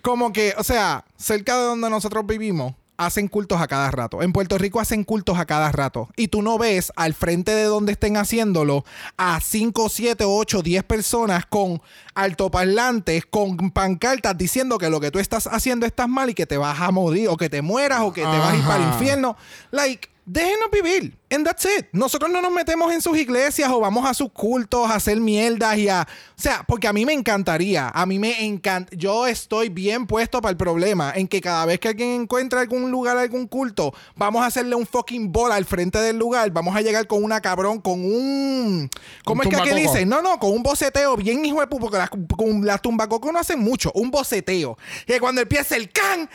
Como 0.02 0.32
que, 0.32 0.52
o 0.58 0.64
sea, 0.64 1.04
cerca 1.16 1.56
de 1.56 1.64
donde 1.64 1.88
nosotros 1.88 2.26
vivimos, 2.26 2.74
hacen 2.96 3.28
cultos 3.28 3.60
a 3.60 3.66
cada 3.66 3.90
rato. 3.90 4.22
En 4.22 4.32
Puerto 4.32 4.58
Rico 4.58 4.80
hacen 4.80 5.04
cultos 5.04 5.38
a 5.38 5.46
cada 5.46 5.72
rato. 5.72 6.08
Y 6.16 6.28
tú 6.28 6.42
no 6.42 6.58
ves 6.58 6.92
al 6.96 7.14
frente 7.14 7.54
de 7.54 7.64
donde 7.64 7.92
estén 7.92 8.16
haciéndolo 8.16 8.84
a 9.16 9.40
5, 9.40 9.88
7, 9.88 10.24
8, 10.26 10.62
10 10.62 10.84
personas 10.84 11.46
con 11.46 11.80
altoparlantes, 12.14 13.24
con 13.26 13.70
pancartas 13.70 14.36
diciendo 14.36 14.78
que 14.78 14.90
lo 14.90 15.00
que 15.00 15.10
tú 15.10 15.18
estás 15.18 15.46
haciendo 15.46 15.86
estás 15.86 16.08
mal 16.08 16.30
y 16.30 16.34
que 16.34 16.46
te 16.46 16.56
vas 16.56 16.80
a 16.80 16.90
morir 16.90 17.28
o 17.28 17.36
que 17.36 17.48
te 17.48 17.62
mueras 17.62 18.00
o 18.02 18.12
que 18.12 18.22
te 18.22 18.26
vas 18.26 18.52
a 18.52 18.56
ir 18.56 18.64
para 18.64 18.84
el 18.84 18.92
infierno. 18.92 19.36
Like, 19.70 20.11
déjenos 20.24 20.70
vivir. 20.70 21.16
And 21.30 21.46
that's 21.46 21.64
it. 21.64 21.86
Nosotros 21.92 22.30
no 22.30 22.42
nos 22.42 22.52
metemos 22.52 22.92
en 22.92 23.00
sus 23.00 23.16
iglesias 23.16 23.70
o 23.70 23.80
vamos 23.80 24.04
a 24.06 24.12
sus 24.12 24.30
cultos 24.30 24.90
a 24.90 24.96
hacer 24.96 25.18
mierdas 25.18 25.78
y 25.78 25.88
a... 25.88 26.06
O 26.06 26.42
sea, 26.42 26.62
porque 26.68 26.86
a 26.86 26.92
mí 26.92 27.06
me 27.06 27.14
encantaría. 27.14 27.88
A 27.88 28.04
mí 28.04 28.18
me 28.18 28.44
encanta... 28.44 28.94
Yo 28.94 29.26
estoy 29.26 29.70
bien 29.70 30.06
puesto 30.06 30.42
para 30.42 30.50
el 30.50 30.58
problema 30.58 31.12
en 31.16 31.26
que 31.26 31.40
cada 31.40 31.64
vez 31.64 31.80
que 31.80 31.88
alguien 31.88 32.10
encuentra 32.22 32.60
algún 32.60 32.90
lugar, 32.90 33.16
algún 33.16 33.46
culto, 33.46 33.94
vamos 34.14 34.42
a 34.42 34.46
hacerle 34.46 34.74
un 34.74 34.86
fucking 34.86 35.32
bola 35.32 35.54
al 35.54 35.64
frente 35.64 35.98
del 36.00 36.18
lugar. 36.18 36.50
Vamos 36.50 36.76
a 36.76 36.82
llegar 36.82 37.06
con 37.06 37.24
una 37.24 37.40
cabrón, 37.40 37.80
con 37.80 38.04
un... 38.04 38.90
¿Cómo 39.24 39.40
Un 39.40 39.48
es 39.48 39.54
que 39.54 39.70
aquí 39.70 39.80
dicen? 39.80 40.10
No, 40.10 40.20
no, 40.20 40.38
con 40.38 40.52
un 40.52 40.62
boceteo 40.62 41.16
bien 41.16 41.42
hijo 41.46 41.60
de 41.60 41.66
pu- 41.66 41.80
porque 41.80 41.96
las, 41.96 42.10
con 42.10 42.66
las 42.66 42.82
tumbacocos 42.82 43.32
no 43.32 43.38
hacen 43.38 43.58
mucho. 43.58 43.90
Un 43.94 44.10
boceteo. 44.10 44.76
Que 45.06 45.18
cuando 45.18 45.40
empieza 45.40 45.76
el 45.76 45.90
can, 45.90 46.28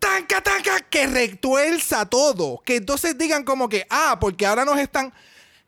tanca, 0.00 0.40
tanca, 0.40 0.80
que 0.80 1.06
retuerza 1.06 2.06
todo. 2.06 2.60
Que 2.64 2.76
entonces 2.76 3.16
digan 3.16 3.44
como 3.44 3.68
que, 3.68 3.86
ah, 3.88 4.18
porque 4.20 4.46
ahora 4.46 4.64
nos 4.64 4.78
están... 4.78 5.12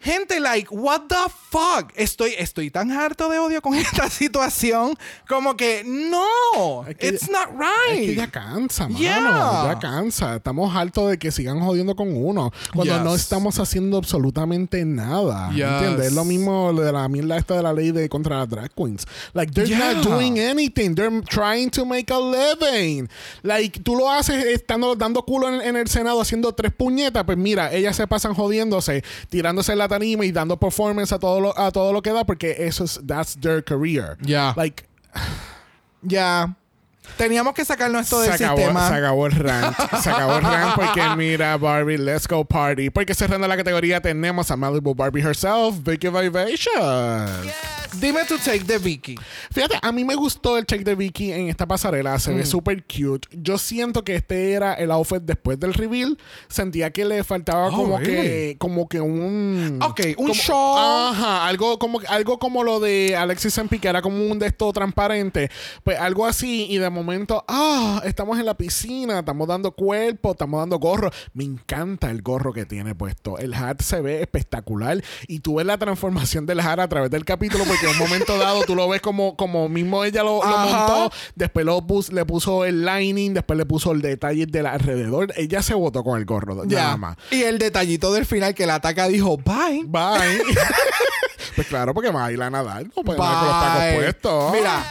Gente, 0.03 0.41
like, 0.41 0.69
what 0.71 1.03
the 1.09 1.15
fuck? 1.51 1.93
Estoy, 1.97 2.35
estoy 2.39 2.71
tan 2.71 2.91
harto 2.91 3.29
de 3.29 3.39
odio 3.39 3.63
con 3.63 3.75
esta 3.77 4.11
situación. 4.11 4.95
Como 5.29 5.57
que, 5.57 5.83
no, 5.85 6.85
Es 6.89 6.97
que 6.97 7.09
it's 7.09 7.27
ya- 7.29 7.33
not 7.33 7.49
right. 7.59 8.01
Es 8.01 8.07
que 8.11 8.15
ya 8.17 8.31
cansa, 8.31 8.85
mano. 8.89 8.99
Yeah. 8.99 9.65
Ya 9.73 9.79
cansa. 9.79 10.37
Estamos 10.37 10.75
hartos 10.75 11.11
de 11.11 11.19
que 11.19 11.31
sigan 11.31 11.61
jodiendo 11.61 11.95
con 11.95 12.15
uno. 12.17 12.53
Cuando 12.75 12.95
Yes. 12.97 13.05
no 13.05 13.15
estamos 13.15 13.59
haciendo 13.59 13.97
absolutamente 13.99 14.85
nada. 14.85 15.51
Yes. 15.53 15.65
¿Entiendes? 15.67 16.07
Es 16.09 16.13
lo 16.15 16.25
mismo 16.25 16.73
de 16.73 16.91
la 16.93 17.09
mierda 17.09 17.37
esta 17.37 17.55
de 17.57 17.63
la 17.63 17.73
ley 17.73 17.93
de 17.93 18.09
contra 18.09 18.39
las 18.39 18.49
drag 18.49 18.71
queens. 18.75 19.07
Like, 19.35 19.53
they're 19.53 19.69
Yeah. 19.69 19.95
not 19.95 20.05
doing 20.05 20.39
anything. 20.39 20.95
They're 20.95 21.23
trying 21.29 21.71
to 21.71 21.85
make 21.87 22.13
a 22.13 22.19
living. 22.19 23.09
Like, 23.43 23.81
tú 23.81 23.95
lo 23.97 24.11
haces 24.11 24.45
estando 24.47 24.97
dando 24.97 25.23
culo 25.25 25.49
en, 25.49 25.61
en 25.63 25.77
el 25.77 25.89
Senado 25.89 26.21
haciendo 26.21 26.53
tres 26.55 26.73
puñetas. 26.73 27.25
Pues 27.25 27.39
mira, 27.39 27.73
ellas 27.73 27.95
se 27.97 28.07
pasan 28.07 28.35
jodiéndose, 28.35 29.05
tirándose 29.29 29.73
en 29.73 29.79
tarima 29.93 30.25
y 30.25 30.33
dando 30.33 30.57
performance 30.57 31.13
a 31.13 31.19
todo 31.19 31.41
lo, 31.41 31.59
a 31.59 31.71
todo 31.71 31.93
lo 31.93 32.01
que 32.01 32.13
da 32.13 32.25
porque 32.25 32.57
eso 32.59 32.85
es, 32.85 32.99
that's 33.07 33.39
their 33.39 33.63
career. 33.63 34.17
Yeah. 34.25 34.55
Like, 34.57 34.85
Ya. 36.03 36.57
Teníamos 37.17 37.55
que 37.55 37.65
sacarnos 37.65 38.03
esto 38.03 38.21
del 38.21 38.33
se 38.37 38.45
acabó, 38.45 38.57
sistema. 38.59 38.89
se 38.89 38.95
acabó 38.95 39.27
el 39.27 39.33
rant. 39.33 39.77
Se 40.01 40.11
acabó 40.11 40.37
el 40.37 40.43
rant 40.43 40.75
porque 40.75 41.03
mira, 41.17 41.57
Barbie, 41.57 41.99
let's 41.99 42.27
go 42.27 42.45
party. 42.45 42.91
Porque 42.91 43.15
cerrando 43.15 43.47
la 43.47 43.57
categoría 43.57 44.01
tenemos 44.01 44.51
a 44.51 44.57
Malibu 44.57 44.95
Barbie 44.95 45.21
herself, 45.21 45.77
Vicky 45.85 46.09
Vivation. 46.09 47.29
Dime 48.01 48.25
tu 48.25 48.39
take 48.39 48.65
de 48.65 48.79
Vicky. 48.79 49.17
Fíjate, 49.51 49.79
a 49.83 49.93
mí 49.93 50.05
me 50.05 50.15
gustó 50.15 50.57
el 50.57 50.65
check 50.67 50.83
de 50.83 50.95
Vicky 50.95 51.33
en 51.33 51.49
esta 51.49 51.67
pasarela. 51.67 52.19
Se 52.19 52.33
Mm. 52.33 52.37
ve 52.37 52.47
súper 52.47 52.85
cute. 52.85 53.29
Yo 53.33 53.59
siento 53.59 54.03
que 54.05 54.15
este 54.17 54.53
era 54.53 54.75
el 54.75 54.91
outfit 54.91 55.23
después 55.23 55.59
del 55.61 55.75
reveal. 55.75 56.17
Sentía 56.49 56.91
que 56.91 57.05
le 57.05 57.23
faltaba 57.25 57.69
Oh, 57.69 57.73
como 57.77 57.99
really? 57.99 58.15
que 58.17 58.57
como 58.59 58.89
que 58.89 59.01
un 59.01 59.79
Ok, 59.83 60.01
un 60.09 60.15
como- 60.15 60.35
show. 60.35 60.79
Ajá, 60.79 61.47
algo 61.47 61.79
como 61.79 62.01
algo 62.09 62.39
como 62.39 62.65
lo 62.65 62.81
de 62.81 63.17
Alexis 63.17 63.53
Sempi 63.55 63.79
que 63.79 63.89
era 63.89 64.03
como 64.03 64.17
un 64.27 64.39
de 64.39 64.47
esto 64.47 64.73
transparente. 64.73 65.51
Pues 65.85 65.99
algo 65.99 66.27
así 66.27 66.67
y 66.71 66.79
de 66.79 66.91
momento, 66.91 67.45
ah, 67.49 68.01
estamos 68.05 68.39
en 68.39 68.47
la 68.47 68.55
piscina, 68.57 69.19
estamos 69.21 69.47
dando 69.49 69.73
cuerpo, 69.73 70.33
estamos 70.33 70.61
dando 70.61 70.79
gorro. 70.79 71.11
Me 71.35 71.45
encanta 71.45 72.11
el 72.11 72.23
gorro 72.23 72.53
que 72.53 72.65
tiene 72.65 72.95
puesto. 72.95 73.39
El 73.39 73.55
hat 73.55 73.81
se 73.83 74.01
ve 74.01 74.23
espectacular 74.23 75.03
y 75.29 75.41
tú 75.41 75.57
ves 75.57 75.67
la 75.67 75.79
transformación 75.79 76.47
del 76.47 76.61
hat 76.61 76.81
a 76.81 76.89
través 76.89 77.11
del 77.11 77.25
capítulo 77.25 77.65
porque 77.65 77.82
porque 77.83 77.97
en 77.97 78.03
un 78.03 78.09
momento 78.09 78.39
dado 78.39 78.63
tú 78.65 78.75
lo 78.75 78.89
ves 78.89 79.01
como, 79.01 79.37
como 79.37 79.69
mismo 79.69 80.05
ella 80.05 80.23
lo, 80.23 80.41
montó, 80.43 81.11
después 81.35 81.65
lo 81.67 81.81
pus- 81.83 82.13
le 82.13 82.25
puso 82.25 82.65
el 82.65 82.85
lining, 82.85 83.35
después 83.35 83.59
le 83.59 83.67
puso 83.67 83.93
el 83.93 84.01
detalle 84.03 84.47
del 84.47 84.67
alrededor. 84.67 85.33
Ella 85.37 85.63
se 85.63 85.75
botó 85.75 86.05
con 86.05 86.19
el 86.19 86.25
gorro, 86.25 86.65
Ya. 86.67 86.83
nada 86.83 86.97
más. 86.97 87.17
Y 87.31 87.43
el 87.43 87.59
detallito 87.59 88.13
del 88.13 88.27
final 88.27 88.55
que 88.55 88.67
la 88.67 88.77
ataca 88.77 89.09
dijo, 89.09 89.37
bye. 89.39 89.83
Bye. 89.87 90.43
pues 91.57 91.67
claro, 91.67 91.95
porque 91.95 92.11
baila 92.11 92.47
a 92.47 92.51
nadar. 92.51 92.85
No 92.97 93.03
puede 93.03 93.19
con 93.19 93.27
los 93.29 93.61
tacos 93.61 93.83
Bye. 93.83 93.95
puestos. 93.97 94.53
Mira, 94.53 94.87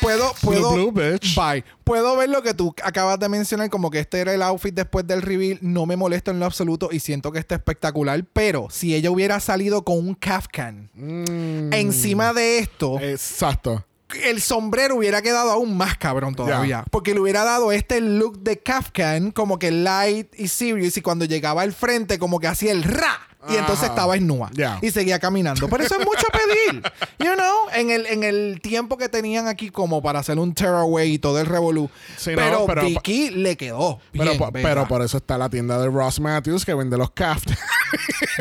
puedo, 0.00 0.32
puedo. 0.42 0.72
blue. 0.72 0.92
Bye. 0.92 1.64
Puedo 1.84 2.16
ver 2.16 2.28
lo 2.28 2.42
que 2.42 2.54
tú 2.54 2.74
acabas 2.82 3.18
de 3.18 3.28
mencionar, 3.28 3.70
como 3.70 3.90
que 3.90 4.00
este 4.00 4.20
era 4.20 4.32
el 4.34 4.42
outfit 4.42 4.74
después 4.74 5.06
del 5.06 5.22
reveal. 5.22 5.58
No 5.62 5.86
me 5.86 5.96
molesta 5.96 6.30
en 6.30 6.38
lo 6.40 6.46
absoluto 6.46 6.88
y 6.92 7.00
siento 7.00 7.32
que 7.32 7.38
está 7.38 7.54
espectacular. 7.54 8.24
Pero 8.32 8.68
si 8.70 8.94
ella 8.94 9.10
hubiera 9.10 9.40
salido 9.40 9.84
con 9.84 9.98
un 9.98 10.14
Kafkan 10.14 10.90
Mm. 10.94 11.72
encima 11.72 12.32
de 12.32 12.58
esto, 12.58 12.98
Exacto. 13.00 13.84
el 14.24 14.40
sombrero 14.40 14.96
hubiera 14.96 15.20
quedado 15.22 15.50
aún 15.50 15.76
más 15.76 15.96
cabrón 15.98 16.34
todavía. 16.34 16.84
Porque 16.90 17.14
le 17.14 17.20
hubiera 17.20 17.44
dado 17.44 17.72
este 17.72 18.00
look 18.00 18.38
de 18.40 18.58
Kafkan, 18.58 19.30
como 19.30 19.58
que 19.58 19.70
light 19.70 20.28
y 20.38 20.48
serious. 20.48 20.96
Y 20.96 21.02
cuando 21.02 21.24
llegaba 21.24 21.62
al 21.62 21.72
frente, 21.72 22.18
como 22.18 22.38
que 22.40 22.46
hacía 22.46 22.72
el 22.72 22.82
ra. 22.84 23.18
Y 23.48 23.56
entonces 23.56 23.88
estaba 23.88 24.16
en 24.16 24.26
nua. 24.26 24.50
Y 24.82 24.90
seguía 24.90 25.18
caminando. 25.18 25.68
Pero 25.68 25.84
eso 25.84 25.98
es 25.98 26.06
mucho 26.06 26.26
pedir. 26.32 26.82
You 27.18 27.32
know, 27.34 27.68
en 27.74 27.90
el, 27.90 28.06
en 28.06 28.24
el 28.24 28.60
tiempo 28.60 28.98
que 28.98 29.08
tenían 29.08 29.48
aquí 29.48 29.70
como 29.70 30.02
para 30.02 30.20
hacer 30.20 30.38
un 30.38 30.54
tearaway 30.54 31.14
y 31.14 31.18
todo 31.18 31.40
el 31.40 31.46
revolú. 31.46 31.90
Sí, 32.16 32.32
no, 32.36 32.66
pero, 32.66 32.84
Vicky 32.84 33.30
le 33.30 33.56
quedó. 33.56 34.00
Pero, 34.12 34.32
bien, 34.32 34.52
pero 34.52 34.86
por 34.86 35.02
eso 35.02 35.16
está 35.16 35.38
la 35.38 35.48
tienda 35.48 35.78
de 35.78 35.88
Ross 35.88 36.20
Matthews 36.20 36.64
que 36.64 36.74
vende 36.74 36.96
los 36.96 37.10
caft. 37.10 37.50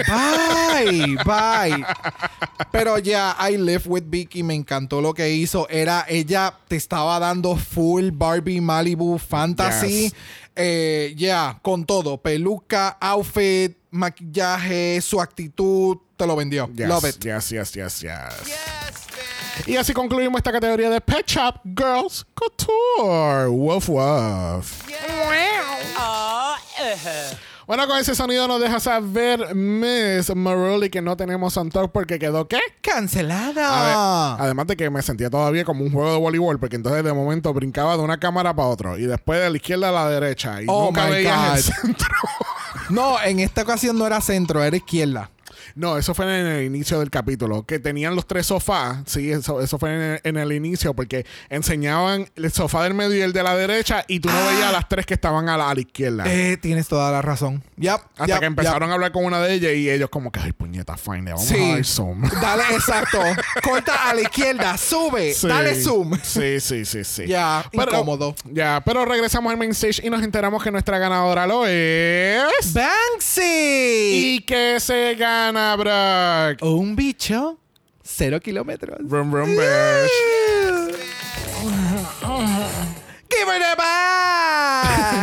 Bye, 0.08 1.16
bye. 1.26 1.86
Pero 2.72 3.00
ya, 3.00 3.36
I 3.40 3.58
live 3.58 3.84
with 3.86 4.04
Vicky. 4.08 4.44
Me 4.44 4.54
encantó 4.54 5.02
lo 5.02 5.14
que 5.14 5.32
hizo. 5.32 5.68
Era, 5.70 6.06
ella 6.08 6.54
te 6.68 6.76
estaba 6.76 7.18
dando 7.20 7.56
full 7.56 8.10
Barbie 8.12 8.62
Malibu 8.62 9.18
fantasy. 9.18 10.04
Yes. 10.04 10.14
Eh, 10.56 11.14
ya, 11.18 11.60
con 11.62 11.86
todo. 11.86 12.18
Peluca, 12.18 12.98
outfit, 13.02 13.78
maquillaje, 13.92 15.02
su 15.02 15.20
actitud. 15.20 15.98
Te 16.16 16.26
lo 16.26 16.36
vendió. 16.36 16.70
Yes, 16.74 16.88
Love 16.88 17.10
it. 17.10 17.26
yes, 17.26 17.50
yes, 17.50 17.74
yes, 17.74 18.02
yes. 18.02 19.68
Y 19.68 19.76
así 19.78 19.94
concluimos 19.94 20.38
esta 20.40 20.52
categoría 20.52 20.90
de 20.90 21.02
Pet 21.02 21.26
Shop 21.26 21.56
Girls 21.66 22.26
Couture. 22.34 23.48
Woof, 23.50 23.90
woof. 23.90 24.84
Bueno, 27.68 27.88
con 27.88 27.98
ese 27.98 28.14
sonido 28.14 28.48
nos 28.48 28.62
deja 28.62 28.80
saber 28.80 29.56
Miss 29.56 30.34
Maruli 30.36 30.92
que 30.92 31.02
no 31.02 31.18
tenemos 31.18 31.58
on 31.58 31.70
top 31.70 31.92
porque 31.92 32.20
quedó 32.20 32.48
¿qué? 32.48 32.58
Ver, 32.58 32.64
Cancelada. 32.80 34.36
además 34.36 34.68
de 34.68 34.78
que 34.78 34.90
me 34.92 35.02
sentía 35.02 35.32
todavía 35.32 35.66
como 35.66 35.84
un 35.84 35.92
juego 35.92 36.12
de 36.12 36.20
voleibol, 36.20 36.60
porque 36.60 36.76
entonces 36.76 37.04
de 37.04 37.12
momento 37.12 37.52
brincaba 37.54 37.98
de 37.98 38.04
una 38.04 38.20
cámara 38.20 38.56
para 38.56 38.68
otro 38.68 38.98
y 39.00 39.06
después 39.08 39.40
de 39.40 39.50
la 39.50 39.58
izquierda 39.58 39.90
a 39.90 39.92
la 39.92 40.10
derecha 40.10 40.62
y 40.62 40.66
Oh 40.68 40.86
nunca 40.86 41.08
veías 41.08 41.58
el 41.58 41.74
centro. 41.74 42.08
No, 42.90 43.20
en 43.20 43.40
esta 43.40 43.64
ocasión 43.64 43.98
no 43.98 44.06
era 44.06 44.22
centro, 44.22 44.64
era 44.64 44.78
izquierda. 44.78 45.32
No, 45.74 45.98
eso 45.98 46.14
fue 46.14 46.26
en 46.26 46.46
el 46.48 46.66
inicio 46.66 47.00
del 47.00 47.10
capítulo, 47.10 47.66
que 47.66 47.80
tenían 47.80 48.16
los 48.16 48.28
tres 48.28 48.46
sofás. 48.48 48.98
Sí, 49.06 49.32
eso, 49.32 49.62
eso 49.62 49.80
fue 49.80 49.94
en 49.96 50.02
el, 50.02 50.20
en 50.24 50.38
el 50.38 50.52
inicio, 50.52 50.94
porque 50.94 51.26
enseñaban 51.50 52.30
el 52.36 52.52
sofá 52.52 52.84
del 52.84 52.94
medio 52.94 53.18
y 53.18 53.22
el 53.22 53.34
de 53.34 53.44
la 53.44 53.56
derecha, 53.56 54.04
y 54.08 54.20
tú 54.20 54.30
no 54.30 54.46
veías 54.48 54.72
las 54.72 54.88
tres 54.88 55.06
que 55.06 55.14
estaban 55.16 55.50
a 55.50 55.58
la, 55.58 55.70
a 55.70 55.74
la 55.76 55.82
izquierda. 55.82 56.24
Ah. 56.26 56.32
Eh, 56.34 56.58
tienes 56.58 56.88
toda 56.88 57.12
la 57.12 57.22
razón. 57.22 57.64
Yep, 57.78 57.92
Hasta 58.18 58.26
yep, 58.26 58.40
que 58.40 58.46
empezaron 58.46 58.90
a 58.92 58.94
hablar 58.94 59.12
con 59.12 59.26
una 59.26 59.40
de 59.42 59.54
ellas 59.54 59.74
y 59.74 59.90
ellos 59.90 60.10
como 60.10 60.32
que, 60.32 60.40
ay, 60.40 60.52
puñeta, 60.52 60.98
fine, 60.98 61.32
vamos 61.32 61.46
Sí. 61.46 61.56
a 61.56 61.74
dar 61.76 61.86
zoom. 61.86 62.22
Dale, 62.42 62.64
exacto. 62.74 63.20
Corta 63.64 64.10
a 64.10 64.14
la 64.14 64.22
izquierda, 64.22 64.78
sube, 64.78 65.34
Sí. 65.34 65.48
dale 65.48 65.76
zoom. 65.82 66.18
Sí, 66.24 66.60
sí, 66.60 66.86
sí, 66.86 67.04
sí. 67.04 67.26
Ya, 67.28 67.66
incómodo. 67.72 68.36
Ya, 68.52 68.82
pero 68.86 69.06
regresamos 69.06 69.52
al 69.52 69.58
main 69.58 69.72
stage 69.72 70.06
y 70.06 70.10
nos 70.10 70.22
enteramos 70.24 70.64
que 70.64 70.72
nuestra 70.72 70.98
ganadora 71.00 71.48
lo 71.48 71.66
es... 71.68 72.74
Banksy. 72.74 73.42
¿Y 74.36 74.42
que 74.46 74.80
se 74.80 75.16
gana, 75.16 75.55
Brock? 75.56 76.62
Un 76.62 76.96
bicho, 76.96 77.58
cero 78.04 78.42
kilómetros. 78.42 79.00
Rum, 79.10 79.34
rum, 79.34 79.50
bitch. 79.56 80.12
¡Give 83.30 83.48
her 83.48 83.60
the 83.60 83.76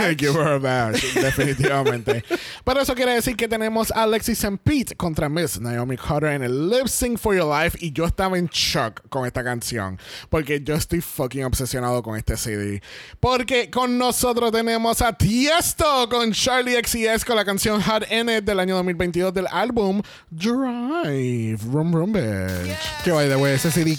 back! 0.09 0.19
Give 0.19 0.35
her 0.35 0.55
a 0.55 0.93
definitivamente. 0.93 2.25
Pero 2.65 2.81
eso 2.81 2.95
quiere 2.95 3.15
decir 3.15 3.37
que 3.37 3.49
tenemos 3.49 3.91
a 3.93 4.03
Alexis 4.03 4.45
and 4.45 4.59
Pete 4.59 4.95
contra 4.97 5.29
Miss 5.29 5.61
Naomi 5.61 5.97
Carter 5.97 6.31
en 6.31 6.43
el 6.43 6.71
Lip 6.71 6.87
Sync 6.87 7.19
for 7.19 7.35
Your 7.35 7.47
Life 7.47 7.79
y 7.81 7.93
yo 7.93 8.05
estaba 8.05 8.39
en 8.39 8.47
shock 8.47 9.09
con 9.09 9.27
esta 9.27 9.43
canción 9.43 9.99
porque 10.29 10.61
yo 10.63 10.75
estoy 10.75 11.01
fucking 11.01 11.45
obsesionado 11.45 12.03
con 12.03 12.17
este 12.17 12.37
CD. 12.37 12.83
Porque 13.21 13.71
con 13.71 13.99
nosotros 13.99 14.53
tenemos 14.53 15.03
a 15.03 15.13
Tiesto 15.13 16.09
con 16.09 16.33
Charlie 16.33 16.79
XCS 16.83 17.25
con 17.25 17.37
la 17.37 17.45
canción 17.45 17.81
Hot 17.83 18.05
N 18.09 18.41
del 18.41 18.61
año 18.61 18.75
2022 18.77 19.35
del 19.35 19.47
álbum 19.51 20.03
Drive. 20.31 21.59
Rum 21.71 21.93
Rum 21.93 22.13
Bitch. 22.13 23.03
Que 23.05 23.13
by 23.13 23.29
the 23.29 23.37
way, 23.37 23.55
ese 23.55 23.71
CD 23.71 23.97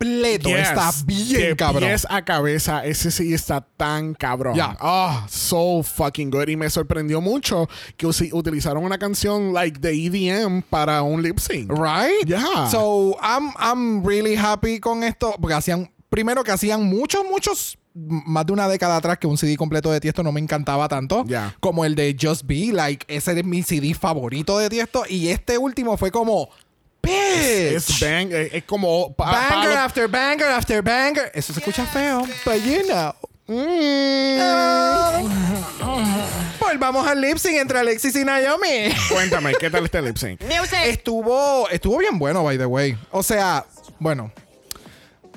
completo 0.00 0.48
Yes. 0.48 0.68
está 0.68 0.90
bien 1.04 1.40
de 1.50 1.56
cabrón. 1.56 1.82
pies 1.84 2.06
a 2.08 2.24
cabeza, 2.24 2.84
ese 2.84 3.10
sí 3.10 3.34
está 3.34 3.60
tan 3.60 4.14
cabrón. 4.14 4.54
Ya. 4.54 4.76
Oh, 4.80 5.24
so 5.28 5.82
fucking 5.82 6.30
good. 6.30 6.48
Y 6.48 6.56
me 6.56 6.70
sorprendió 6.70 7.20
mucho 7.20 7.68
que 7.96 8.06
utilizaron 8.06 8.84
una 8.84 8.98
canción 8.98 9.52
like 9.52 9.78
de 9.78 9.92
EDM 9.92 10.62
para 10.62 11.02
un 11.02 11.22
lip 11.22 11.38
sync. 11.38 11.70
Right? 11.70 12.26
Yeah. 12.26 12.68
So, 12.70 13.16
I'm, 13.22 13.52
I'm 13.58 14.04
really 14.04 14.36
happy 14.36 14.80
con 14.80 15.04
esto. 15.04 15.34
Porque 15.40 15.54
hacían, 15.54 15.90
primero 16.08 16.42
que 16.44 16.52
hacían 16.52 16.82
muchos, 16.82 17.22
muchos, 17.30 17.78
más 17.92 18.46
de 18.46 18.52
una 18.52 18.68
década 18.68 18.96
atrás 18.96 19.18
que 19.18 19.26
un 19.26 19.36
CD 19.36 19.56
completo 19.56 19.90
de 19.90 20.00
Tiesto 20.00 20.22
no 20.22 20.32
me 20.32 20.40
encantaba 20.40 20.88
tanto. 20.88 21.24
Yeah. 21.24 21.54
Como 21.60 21.84
el 21.84 21.94
de 21.94 22.16
Just 22.18 22.46
Be. 22.46 22.72
Like, 22.72 23.04
ese 23.14 23.38
es 23.38 23.44
mi 23.44 23.62
CD 23.62 23.92
favorito 23.94 24.58
de 24.58 24.70
Tiesto. 24.70 25.02
Y 25.08 25.28
este 25.28 25.58
último 25.58 25.96
fue 25.98 26.10
como, 26.10 26.48
bitch. 27.10 27.76
Es 27.76 28.00
bang, 28.00 28.32
es, 28.32 28.54
es 28.54 28.64
como 28.64 29.12
pa- 29.14 29.30
banger 29.50 29.76
after 29.78 30.08
banger 30.08 30.48
after 30.48 30.82
banger. 30.82 31.30
Eso 31.34 31.52
se 31.52 31.60
escucha 31.60 31.84
feo. 31.86 32.26
But 32.44 32.62
you 32.64 32.82
know. 32.86 33.14
Volvamos 36.60 37.06
al 37.06 37.20
lip 37.20 37.36
sync 37.38 37.56
entre 37.56 37.78
Alexis 37.80 38.14
y 38.16 38.24
Naomi. 38.24 38.94
Cuéntame, 39.10 39.54
¿qué 39.58 39.70
tal 39.70 39.84
este 39.84 40.00
lip 40.02 40.16
sync? 40.16 40.40
Estuvo, 40.84 41.68
estuvo 41.68 41.98
bien 41.98 42.18
bueno, 42.18 42.44
by 42.44 42.58
the 42.58 42.66
way. 42.66 42.96
O 43.10 43.22
sea, 43.22 43.64
bueno, 43.98 44.30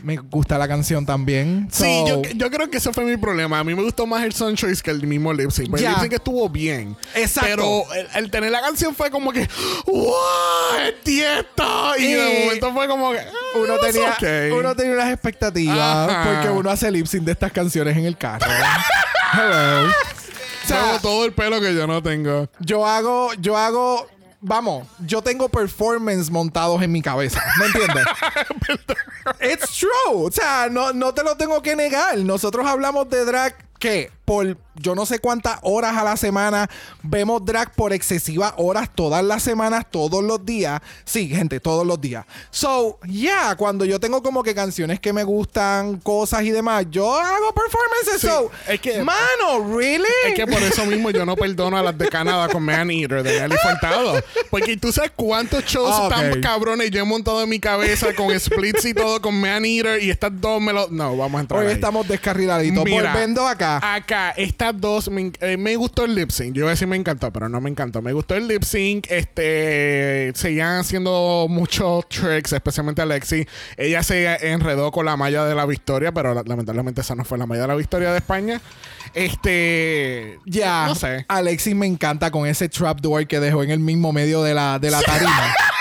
me 0.03 0.17
gusta 0.17 0.57
la 0.57 0.67
canción 0.67 1.05
también. 1.05 1.67
Sí, 1.71 2.03
yo, 2.07 2.21
yo 2.35 2.51
creo 2.51 2.69
que 2.69 2.77
ese 2.77 2.91
fue 2.93 3.05
mi 3.05 3.17
problema. 3.17 3.59
A 3.59 3.63
mí 3.63 3.73
me 3.73 3.81
gustó 3.81 4.05
más 4.05 4.23
el 4.23 4.33
Sun 4.33 4.55
Choice 4.55 4.83
que 4.83 4.91
el 4.91 5.05
mismo 5.07 5.33
lip 5.33 5.49
sync. 5.49 5.71
Pero 5.71 5.81
Ya. 5.81 5.89
El 5.89 5.93
lip 5.95 6.01
sync 6.03 6.13
estuvo 6.13 6.47
bien. 6.49 6.95
Exacto. 7.15 7.49
Pero 7.49 7.93
el, 7.93 8.07
el 8.15 8.29
tener 8.31 8.51
la 8.51 8.61
canción 8.61 8.93
fue 8.95 9.09
como 9.09 9.31
que, 9.31 9.47
¡Wow! 9.85 10.13
¡Es 10.85 11.01
Tiesto! 11.03 11.93
Y 11.97 12.13
de 12.13 12.33
Y 12.41 12.43
momento 12.45 12.73
fue 12.73 12.87
como 12.87 13.11
que, 13.11 13.19
"Ah, 13.19 13.31
uno 13.55 13.77
tenía, 13.79 14.11
okay". 14.11 14.51
uno 14.51 14.75
tenía 14.75 14.93
unas 14.93 15.11
expectativas 15.11 16.09
Ajá. 16.09 16.23
porque 16.33 16.49
uno 16.49 16.69
hace 16.69 16.91
lip 16.91 17.05
sync 17.07 17.23
de 17.23 17.31
estas 17.31 17.51
canciones 17.51 17.97
en 17.97 18.05
el 18.05 18.17
carro. 18.17 18.45
Hello. 19.33 19.87
O 19.87 20.67
sea, 20.67 20.81
Tengo 20.81 20.99
todo 20.99 21.25
el 21.25 21.33
pelo 21.33 21.59
que 21.59 21.73
yo 21.75 21.87
no 21.87 22.01
tengo. 22.01 22.47
yo 22.59 22.85
hago, 22.87 23.33
yo 23.39 23.57
hago, 23.57 24.07
vamos, 24.43 24.87
yo 24.99 25.21
tengo 25.21 25.49
performance 25.49 26.29
montados 26.29 26.81
en 26.81 26.91
mi 26.91 27.01
cabeza, 27.01 27.41
¿me 27.59 27.65
entiendes? 27.65 28.05
It's 29.41 29.79
true, 29.79 29.89
o 30.25 30.31
sea, 30.31 30.67
no, 30.69 30.93
no 30.93 31.13
te 31.13 31.23
lo 31.23 31.35
tengo 31.35 31.61
que 31.61 31.75
negar. 31.75 32.17
Nosotros 32.19 32.65
hablamos 32.67 33.09
de 33.09 33.25
drag 33.25 33.55
que 33.83 34.09
por 34.23 34.57
yo 34.75 34.95
no 34.95 35.05
sé 35.05 35.19
cuántas 35.19 35.59
horas 35.63 35.97
a 35.97 36.03
la 36.05 36.15
semana 36.15 36.69
vemos 37.03 37.43
drag 37.43 37.75
por 37.75 37.91
excesivas 37.91 38.53
horas 38.55 38.89
todas 38.95 39.21
las 39.23 39.43
semanas, 39.43 39.85
todos 39.91 40.23
los 40.23 40.43
días. 40.45 40.79
Sí, 41.03 41.27
gente, 41.27 41.59
todos 41.59 41.85
los 41.85 41.99
días. 41.99 42.25
So, 42.49 42.97
yeah, 43.05 43.55
cuando 43.57 43.83
yo 43.83 43.99
tengo 43.99 44.23
como 44.23 44.41
que 44.41 44.55
canciones 44.55 45.01
que 45.01 45.11
me 45.11 45.25
gustan, 45.25 45.97
cosas 45.99 46.43
y 46.43 46.51
demás, 46.51 46.85
yo 46.89 47.13
hago 47.13 47.53
performances. 47.53 48.21
Sí, 48.21 48.27
so, 48.27 48.49
es 48.69 48.79
que- 48.79 49.03
mano, 49.03 49.75
really? 49.77 50.05
Es 50.27 50.33
que 50.33 50.47
por 50.47 50.63
eso 50.63 50.85
mismo 50.85 51.11
yo 51.11 51.25
no 51.25 51.35
perdono 51.35 51.77
a 51.77 51.83
las 51.83 51.97
de 51.97 52.07
Canadá 52.07 52.47
con 52.47 52.63
Man 52.63 52.89
Eater 52.89 53.21
de 53.21 53.41
Nelly 53.41 53.55
Furtado. 53.61 54.23
Porque 54.49 54.77
tú 54.77 54.93
sabes 54.93 55.11
cuántos 55.13 55.65
shows 55.65 55.91
Ah, 55.93 56.07
tan 56.09 56.41
cabrones 56.41 56.89
yo 56.89 57.01
he 57.01 57.03
montado 57.03 57.43
en 57.43 57.49
mi 57.49 57.59
cabeza 57.59 58.15
con 58.15 58.39
splits 58.39 58.85
y 58.85 58.93
todo 58.93 59.21
con 59.21 59.39
Man 59.39 59.65
Eater 59.65 60.01
y 60.01 60.09
estas 60.09 60.31
dos 60.39 60.61
me 60.61 60.71
lo. 60.71 60.87
No, 60.89 61.17
vamos 61.17 61.37
a 61.39 61.41
entrar. 61.41 61.59
Hoy 61.61 61.67
ahí. 61.67 61.73
estamos 61.73 62.07
descarriladitos. 62.07 62.85
Mira, 62.85 63.11
Volviendo 63.11 63.45
acá. 63.45 63.72
Acá, 63.81 64.31
estas 64.31 64.79
dos 64.79 65.09
me, 65.09 65.31
eh, 65.39 65.57
me 65.57 65.75
gustó 65.75 66.05
el 66.05 66.15
lip 66.15 66.29
sync. 66.31 66.53
Yo 66.53 66.61
iba 66.61 66.69
a 66.69 66.71
decir 66.71 66.87
me 66.87 66.95
encantó, 66.97 67.31
pero 67.31 67.47
no 67.49 67.61
me 67.61 67.69
encantó. 67.69 68.01
Me 68.01 68.13
gustó 68.13 68.35
el 68.35 68.47
lip 68.47 68.63
sync. 68.63 69.07
Este 69.09 70.31
seguían 70.35 70.79
haciendo 70.79 71.47
muchos 71.49 72.07
tricks, 72.09 72.53
especialmente 72.53 73.01
Alexi. 73.01 73.47
Ella 73.77 74.03
se 74.03 74.51
enredó 74.51 74.91
con 74.91 75.05
la 75.05 75.15
malla 75.17 75.45
de 75.45 75.55
la 75.55 75.65
victoria, 75.65 76.11
pero 76.11 76.33
la- 76.33 76.43
lamentablemente 76.45 77.01
esa 77.01 77.15
no 77.15 77.23
fue 77.25 77.37
la 77.37 77.45
malla 77.45 77.61
de 77.61 77.67
la 77.67 77.75
victoria 77.75 78.11
de 78.11 78.17
España. 78.17 78.61
Este. 79.13 80.39
Ya, 80.45 80.85
No 80.87 80.95
sé. 80.95 81.25
Alexis 81.27 81.75
me 81.75 81.85
encanta 81.85 82.31
con 82.31 82.47
ese 82.47 82.69
trapdoor 82.69 83.27
que 83.27 83.39
dejó 83.39 83.63
en 83.63 83.71
el 83.71 83.79
mismo 83.79 84.11
medio 84.13 84.41
de 84.43 84.53
la, 84.53 84.79
de 84.79 84.91
la 84.91 85.01
tarima. 85.01 85.53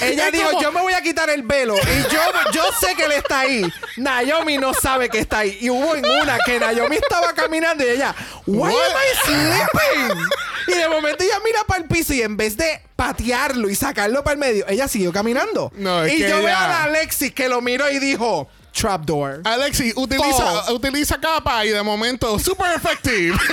Ella 0.00 0.30
dijo, 0.30 0.50
como- 0.50 0.62
yo 0.62 0.72
me 0.72 0.80
voy 0.82 0.92
a 0.92 1.02
quitar 1.02 1.30
el 1.30 1.42
velo. 1.42 1.76
Y 1.76 2.12
yo, 2.12 2.20
yo 2.52 2.62
sé 2.80 2.94
que 2.96 3.04
él 3.04 3.12
está 3.12 3.40
ahí. 3.40 3.62
Naomi 3.96 4.58
no 4.58 4.74
sabe 4.74 5.08
que 5.08 5.18
está 5.18 5.38
ahí. 5.40 5.58
Y 5.60 5.70
hubo 5.70 5.94
en 5.96 6.04
una 6.04 6.38
que 6.44 6.58
Naomi 6.58 6.96
estaba 6.96 7.32
caminando 7.32 7.84
y 7.84 7.88
ella, 7.90 8.14
why 8.46 8.72
am 8.72 8.74
I 8.74 9.26
sleeping? 9.26 10.28
Y 10.68 10.72
de 10.72 10.88
momento 10.88 11.22
ella 11.24 11.38
mira 11.44 11.62
para 11.66 11.82
el 11.82 11.88
piso 11.88 12.12
y 12.14 12.22
en 12.22 12.36
vez 12.36 12.56
de 12.56 12.80
patearlo 12.96 13.68
y 13.68 13.74
sacarlo 13.74 14.22
para 14.24 14.32
el 14.34 14.38
medio, 14.38 14.64
ella 14.68 14.88
siguió 14.88 15.12
caminando. 15.12 15.70
No, 15.76 16.06
y 16.06 16.18
yo 16.20 16.42
veo 16.42 16.56
a 16.56 16.84
Alexis 16.84 17.32
que 17.34 17.48
lo 17.48 17.60
miró 17.60 17.90
y 17.90 17.98
dijo, 17.98 18.48
trapdoor. 18.72 19.42
Alexi, 19.44 19.92
utiliza, 19.94 20.72
utiliza 20.72 21.20
capa 21.20 21.64
y 21.64 21.68
de 21.70 21.82
momento, 21.82 22.38
super 22.38 22.70
effective. 22.74 23.36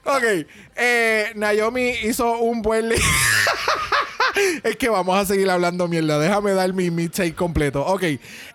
Ok, 0.04 0.46
eh, 0.76 1.32
Naomi 1.34 1.90
hizo 2.04 2.38
un 2.38 2.62
buen 2.62 2.90
es 4.64 4.76
que 4.76 4.88
vamos 4.88 5.18
a 5.18 5.26
seguir 5.26 5.50
hablando 5.50 5.88
mierda. 5.88 6.18
Déjame 6.18 6.52
dar 6.52 6.72
mi, 6.72 6.90
mi 6.90 7.08
take 7.08 7.34
completo. 7.34 7.84
Ok, 7.84 8.04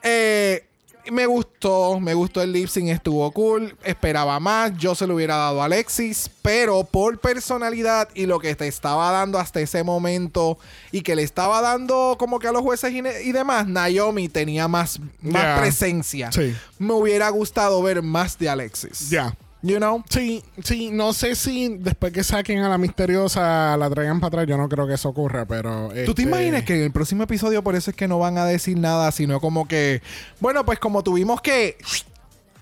eh, 0.03 0.65
me 1.11 1.27
gustó, 1.27 1.99
me 1.99 2.15
gustó 2.15 2.41
el 2.41 2.51
lip 2.51 2.67
sync, 2.67 2.89
estuvo 2.89 3.29
cool. 3.31 3.75
Esperaba 3.83 4.39
más, 4.39 4.75
yo 4.77 4.95
se 4.95 5.05
lo 5.05 5.15
hubiera 5.15 5.35
dado 5.35 5.61
a 5.61 5.65
Alexis, 5.65 6.29
pero 6.41 6.83
por 6.83 7.19
personalidad 7.19 8.09
y 8.15 8.25
lo 8.25 8.39
que 8.39 8.55
te 8.55 8.67
estaba 8.67 9.11
dando 9.11 9.37
hasta 9.37 9.59
ese 9.61 9.83
momento 9.83 10.57
y 10.91 11.01
que 11.01 11.15
le 11.15 11.21
estaba 11.21 11.61
dando 11.61 12.15
como 12.17 12.39
que 12.39 12.47
a 12.47 12.51
los 12.51 12.63
jueces 12.63 12.91
y, 12.91 13.31
demás, 13.31 13.67
Naomi 13.67 14.29
tenía 14.29 14.67
más, 14.67 14.99
más 15.21 15.43
Yeah. 15.43 15.59
presencia. 15.59 16.31
Sí. 16.31 16.55
Me 16.79 16.93
hubiera 16.93 17.29
gustado 17.29 17.81
ver 17.83 18.01
más 18.01 18.37
de 18.39 18.49
Alexis. 18.49 19.09
Ya. 19.09 19.35
You 19.65 19.77
know? 19.77 20.03
Sí, 20.09 20.43
sí, 20.63 20.91
no 20.91 21.11
sé 21.11 21.33
si 21.33 21.77
después 21.79 22.13
que 22.13 22.23
saquen 22.23 22.59
a 22.59 22.69
la 22.69 22.77
misteriosa 22.77 23.75
la 23.77 23.89
traigan 23.89 24.19
para 24.19 24.27
atrás, 24.27 24.47
yo 24.47 24.57
no 24.57 24.69
creo 24.69 24.85
que 24.85 24.93
eso 24.93 25.09
ocurra, 25.09 25.45
pero... 25.45 25.87
¿Tú 25.89 26.13
te 26.13 26.21
este, 26.21 26.21
imaginas 26.21 26.63
que 26.63 26.75
en 26.75 26.83
el 26.83 26.91
próximo 26.91 27.23
episodio 27.23 27.63
por 27.63 27.75
eso 27.75 27.89
es 27.89 27.97
que 27.97 28.07
no 28.07 28.19
van 28.19 28.37
a 28.37 28.45
decir 28.45 28.77
nada, 28.77 29.11
sino 29.11 29.39
como 29.39 29.67
que, 29.67 30.03
bueno, 30.39 30.63
pues 30.65 30.77
como 30.77 31.01
tuvimos 31.01 31.41
que 31.41 31.77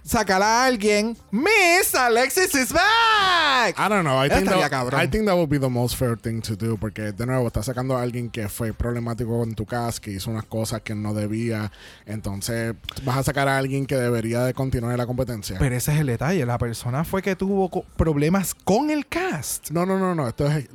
sacar 0.03 0.41
a 0.41 0.65
alguien, 0.65 1.17
Miss 1.31 1.93
Alexis 1.95 2.53
is 2.55 2.71
back. 2.73 3.75
I 3.77 3.87
don't 3.89 4.03
know. 4.03 4.19
I 4.23 4.29
think, 4.29 4.49
that, 4.49 4.69
cabrón. 4.69 4.99
I 5.01 5.07
think 5.07 5.25
that 5.25 5.35
would 5.35 5.49
be 5.49 5.57
the 5.59 5.69
most 5.69 5.95
fair 5.95 6.17
thing 6.17 6.41
to 6.41 6.55
do. 6.55 6.77
Porque, 6.77 7.11
de 7.13 7.25
nuevo, 7.25 7.47
estás 7.47 7.65
sacando 7.65 7.97
a 7.97 8.01
alguien 8.01 8.29
que 8.29 8.49
fue 8.49 8.73
problemático 8.73 9.39
con 9.39 9.53
tu 9.55 9.65
cast, 9.65 9.99
que 9.99 10.11
hizo 10.11 10.29
unas 10.29 10.45
cosas 10.45 10.81
que 10.81 10.93
no 10.95 11.13
debía. 11.13 11.71
Entonces, 12.05 12.75
vas 13.03 13.17
a 13.17 13.23
sacar 13.23 13.47
a 13.47 13.57
alguien 13.57 13.85
que 13.85 13.95
debería 13.95 14.41
de 14.43 14.53
continuar 14.53 14.91
en 14.93 14.97
la 14.97 15.05
competencia. 15.07 15.57
Pero 15.59 15.75
ese 15.75 15.93
es 15.93 15.99
el 15.99 16.07
detalle, 16.07 16.45
la 16.45 16.57
persona 16.57 17.03
fue 17.03 17.21
que 17.21 17.35
tuvo 17.35 17.69
co- 17.69 17.85
problemas 17.95 18.53
con 18.53 18.89
el 18.89 19.07
cast. 19.07 19.71
no, 19.71 19.85
no, 19.85 19.97
no, 19.97 20.13
no. 20.13 20.27
Esto 20.27 20.47
es 20.47 20.67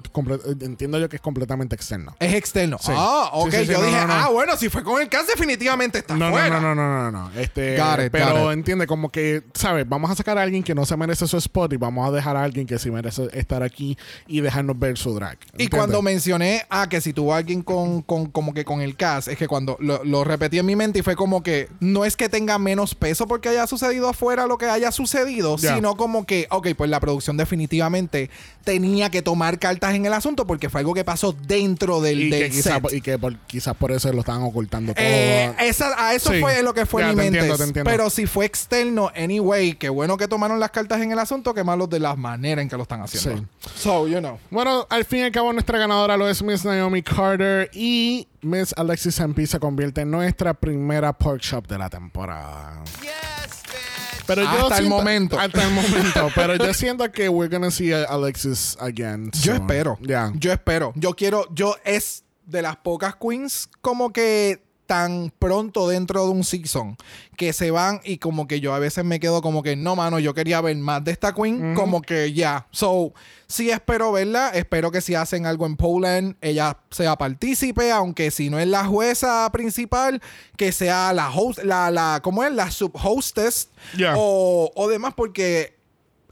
entiendo 0.60 0.98
yo 0.98 1.08
que 1.08 1.16
es 1.16 1.22
completamente 1.22 1.74
externo. 1.74 2.16
Es 2.18 2.34
externo. 2.34 2.78
Ah, 2.88 3.30
Sí, 3.32 3.38
ok. 3.40 3.50
sí, 3.50 3.56
sí, 3.58 3.72
Yo 3.72 3.78
no, 3.80 3.84
dije, 3.86 4.00
no, 4.00 4.06
no. 4.06 4.14
ah, 4.14 4.28
bueno, 4.30 4.56
si 4.56 4.68
fue 4.68 4.82
con 4.82 5.00
el 5.02 5.08
cast, 5.08 5.28
definitivamente 5.28 5.98
está 5.98 6.14
No, 6.16 6.26
no, 6.26 6.30
fuera. 6.32 6.60
no, 6.60 6.74
no, 6.74 6.74
no, 6.74 7.10
no, 7.10 7.30
no. 7.30 7.30
Este, 7.40 7.76
pero 8.10 8.52
entiende 8.52 8.86
como 8.86 9.10
que, 9.10 9.17
¿sabes? 9.54 9.88
Vamos 9.88 10.10
a 10.10 10.14
sacar 10.14 10.38
a 10.38 10.42
alguien 10.42 10.62
que 10.62 10.74
no 10.74 10.84
se 10.86 10.96
merece 10.96 11.26
su 11.26 11.36
spot 11.38 11.72
y 11.72 11.76
vamos 11.76 12.08
a 12.08 12.12
dejar 12.12 12.36
a 12.36 12.42
alguien 12.42 12.66
que 12.66 12.78
sí 12.78 12.90
merece 12.90 13.28
estar 13.32 13.62
aquí 13.62 13.96
y 14.26 14.40
dejarnos 14.40 14.78
ver 14.78 14.96
su 14.98 15.14
drag. 15.14 15.38
Y 15.56 15.68
cuando 15.68 16.02
mencioné, 16.02 16.64
ah, 16.70 16.88
que 16.88 17.00
si 17.00 17.12
tuvo 17.12 17.34
alguien 17.34 17.62
con, 17.62 18.02
con- 18.02 18.26
como 18.26 18.54
que 18.54 18.64
con 18.64 18.80
el 18.80 18.96
cast, 18.96 19.28
es 19.28 19.38
que 19.38 19.48
cuando 19.48 19.76
lo, 19.80 20.02
lo 20.04 20.24
repetí 20.24 20.58
en 20.58 20.66
mi 20.66 20.76
mente 20.76 20.98
y 21.00 21.02
fue 21.02 21.16
como 21.16 21.42
que 21.42 21.68
no 21.80 22.04
es 22.04 22.16
que 22.16 22.28
tenga 22.28 22.58
menos 22.58 22.94
peso 22.94 23.26
porque 23.26 23.48
haya 23.48 23.66
sucedido 23.66 24.08
afuera 24.08 24.46
lo 24.46 24.58
que 24.58 24.66
haya 24.66 24.90
sucedido, 24.92 25.58
sino 25.58 25.96
como 25.96 26.24
que, 26.26 26.46
ok, 26.50 26.68
pues 26.76 26.90
la 26.90 27.00
producción 27.00 27.36
definitivamente 27.36 28.30
tenía 28.64 29.10
que 29.10 29.22
tomar 29.22 29.58
cartas 29.58 29.94
en 29.94 30.04
el 30.06 30.12
asunto 30.12 30.46
porque 30.46 30.68
fue 30.68 30.80
algo 30.80 30.94
que 30.94 31.04
pasó 31.04 31.32
dentro 31.46 32.00
del, 32.00 32.20
y, 32.24 32.30
del 32.30 32.50
que 32.50 32.62
set. 32.62 32.82
y 32.92 33.00
que 33.00 33.18
por- 33.18 33.36
quizás 33.46 33.74
por 33.76 33.92
eso 33.92 34.12
lo 34.12 34.20
estaban 34.20 34.42
ocultando 34.42 34.92
todo. 34.94 35.04
Eh, 35.04 35.52
esa- 35.60 35.94
a 35.96 36.14
eso 36.14 36.32
Sí. 36.32 36.40
fue 36.40 36.62
lo 36.62 36.74
que 36.74 36.84
fue 36.86 37.02
en 37.02 37.08
mi 37.10 37.14
te 37.14 37.22
mente. 37.22 37.38
entiendo, 37.38 37.56
te 37.56 37.64
entiendo. 37.64 37.90
Pero 37.90 38.10
si 38.10 38.26
fue 38.26 38.44
externo, 38.46 39.07
anyway, 39.14 39.74
qué 39.74 39.88
bueno 39.88 40.16
que 40.16 40.28
tomaron 40.28 40.58
las 40.60 40.70
cartas 40.70 41.00
en 41.00 41.12
el 41.12 41.18
asunto, 41.18 41.54
que 41.54 41.64
malos 41.64 41.88
de 41.90 42.00
la 42.00 42.16
manera 42.16 42.62
en 42.62 42.68
que 42.68 42.76
lo 42.76 42.82
están 42.82 43.00
haciendo. 43.02 43.44
So, 43.76 44.06
you 44.08 44.18
know. 44.18 44.38
Bueno, 44.50 44.86
al 44.90 45.04
fin 45.04 45.20
y 45.20 45.22
al 45.22 45.32
cabo 45.32 45.52
nuestra 45.52 45.78
ganadora 45.78 46.16
lo 46.16 46.28
es 46.28 46.42
Miss 46.42 46.64
Naomi 46.64 47.02
Carter 47.02 47.70
y 47.72 48.26
Miss 48.42 48.74
Alexis 48.76 49.18
MP 49.20 49.46
se 49.46 49.58
convierte 49.58 50.02
en 50.02 50.10
nuestra 50.10 50.54
primera 50.54 51.12
pork 51.12 51.40
shop 51.40 51.66
de 51.66 51.78
la 51.78 51.88
temporada. 51.88 52.82
Yes, 53.00 53.62
bitch. 53.64 54.24
Pero 54.26 54.42
yo 54.42 54.48
Hasta 54.48 54.78
el 54.78 54.88
momento. 54.88 55.38
Hasta 55.38 55.62
el 55.62 55.70
momento. 55.74 56.28
pero 56.34 56.56
yo 56.56 56.74
siento 56.74 57.10
que 57.10 57.28
we're 57.28 57.50
gonna 57.54 57.70
see 57.70 57.92
a 57.92 58.04
Alexis 58.04 58.76
again. 58.80 59.30
Yo 59.32 59.54
soon. 59.54 59.62
espero. 59.62 59.98
Ya. 60.02 60.32
Yo 60.34 60.52
espero. 60.52 60.92
Yo 60.96 61.14
quiero. 61.14 61.46
Yo 61.54 61.76
es 61.84 62.24
de 62.46 62.62
las 62.62 62.76
pocas 62.76 63.14
queens 63.16 63.68
como 63.80 64.12
que 64.12 64.62
tan 64.88 65.30
pronto 65.38 65.86
dentro 65.86 66.24
de 66.24 66.30
un 66.30 66.42
season 66.44 66.96
que 67.36 67.52
se 67.52 67.70
van 67.70 68.00
y 68.04 68.16
como 68.16 68.48
que 68.48 68.58
yo 68.58 68.72
a 68.72 68.78
veces 68.78 69.04
me 69.04 69.20
quedo 69.20 69.42
como 69.42 69.62
que 69.62 69.76
no 69.76 69.94
mano 69.94 70.18
yo 70.18 70.32
quería 70.32 70.62
ver 70.62 70.76
más 70.78 71.04
de 71.04 71.12
esta 71.12 71.34
queen 71.34 71.74
como 71.74 72.00
que 72.00 72.32
ya 72.32 72.66
so 72.70 73.12
sí 73.46 73.70
espero 73.70 74.10
verla 74.12 74.50
espero 74.54 74.90
que 74.90 75.02
si 75.02 75.14
hacen 75.14 75.44
algo 75.44 75.66
en 75.66 75.76
Poland 75.76 76.36
ella 76.40 76.78
sea 76.90 77.16
partícipe 77.16 77.92
aunque 77.92 78.30
si 78.30 78.48
no 78.48 78.58
es 78.58 78.66
la 78.66 78.86
jueza 78.86 79.48
principal 79.52 80.22
que 80.56 80.72
sea 80.72 81.12
la 81.12 81.30
host 81.30 81.62
la 81.64 81.90
la 81.90 82.20
cómo 82.22 82.42
es 82.42 82.50
la 82.52 82.70
subhostess 82.70 83.68
Ya. 83.94 84.14
o, 84.16 84.72
o 84.74 84.88
demás 84.88 85.12
porque 85.14 85.76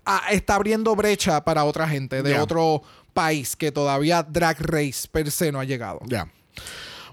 ah, 0.06 0.22
está 0.30 0.54
abriendo 0.54 0.96
brecha 0.96 1.44
para 1.44 1.64
otra 1.64 1.86
gente 1.86 2.22
de 2.22 2.40
otro 2.40 2.82
país 3.12 3.54
que 3.54 3.70
todavía 3.70 4.22
Drag 4.22 4.56
Race 4.60 5.06
per 5.12 5.30
se 5.30 5.52
no 5.52 5.60
ha 5.60 5.64
llegado. 5.64 6.00
Ya. 6.06 6.26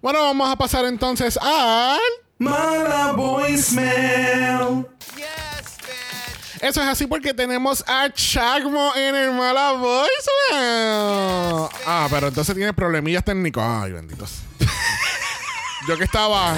Bueno, 0.03 0.21
vamos 0.21 0.51
a 0.51 0.57
pasar 0.57 0.83
entonces 0.83 1.37
al... 1.41 1.97
Mala 2.37 3.13
voicemail. 3.13 4.85
Yes, 5.15 5.77
bitch. 5.77 6.61
Eso 6.61 6.81
es 6.81 6.89
así 6.89 7.07
porque 7.07 7.33
tenemos 7.33 7.85
a 7.87 8.09
Chagmo 8.11 8.93
en 8.97 9.15
el 9.15 9.31
Mala 9.31 9.71
Voicemail. 9.71 11.69
Ah, 11.87 12.07
pero 12.09 12.27
entonces 12.27 12.53
tiene 12.53 12.73
problemillas 12.73 13.23
técnicos. 13.23 13.63
Ay, 13.65 13.93
benditos. 13.93 14.41
Yo 15.87 15.97
que 15.97 16.03
estaba. 16.03 16.53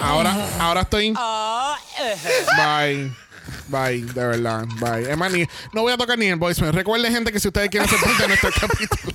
Ahora, 0.00 0.34
ahora 0.58 0.80
estoy. 0.80 1.14
Bye. 2.56 3.12
Bye, 3.68 4.02
de 4.02 4.26
verdad. 4.26 4.64
Bye. 4.80 5.10
Es 5.10 5.16
más, 5.16 5.32
no 5.72 5.82
voy 5.82 5.92
a 5.92 5.96
tocar 5.96 6.18
ni 6.18 6.26
el 6.26 6.36
voicemail. 6.36 6.74
Recuerden, 6.74 7.12
gente, 7.12 7.32
que 7.32 7.40
si 7.40 7.48
ustedes 7.48 7.68
quieren 7.68 7.88
ser 7.88 7.98
parte 8.00 8.22
de 8.22 8.28
nuestro 8.28 8.50
capítulo. 8.60 9.12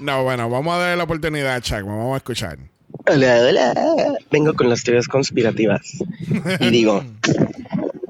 no, 0.00 0.22
bueno, 0.24 0.48
vamos 0.48 0.74
a 0.74 0.78
darle 0.78 0.96
la 0.96 1.04
oportunidad 1.04 1.54
a 1.54 1.60
Chagmo. 1.60 1.96
Vamos 1.98 2.14
a 2.14 2.16
escuchar. 2.18 2.58
Hola, 3.08 3.40
hola. 3.48 3.74
Vengo 4.30 4.54
con 4.54 4.68
las 4.68 4.82
teorías 4.82 5.06
conspirativas. 5.06 5.98
Y 6.60 6.70
digo, 6.70 7.04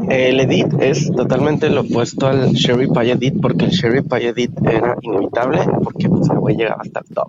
el 0.08 0.40
Edit 0.40 0.68
es 0.80 1.10
totalmente 1.10 1.68
lo 1.68 1.80
opuesto 1.82 2.28
al 2.28 2.52
Sherry 2.52 2.88
Pie 2.88 3.12
Edit 3.12 3.40
porque 3.40 3.66
el 3.66 3.70
Sherry 3.72 4.02
Pie 4.02 4.28
Edit 4.28 4.52
era 4.64 4.96
inevitable 5.02 5.58
porque 5.82 6.08
pues 6.08 6.30
el 6.30 6.38
güey 6.38 6.56
llegaba 6.56 6.82
hasta 6.82 7.00
el 7.00 7.14
top. 7.14 7.28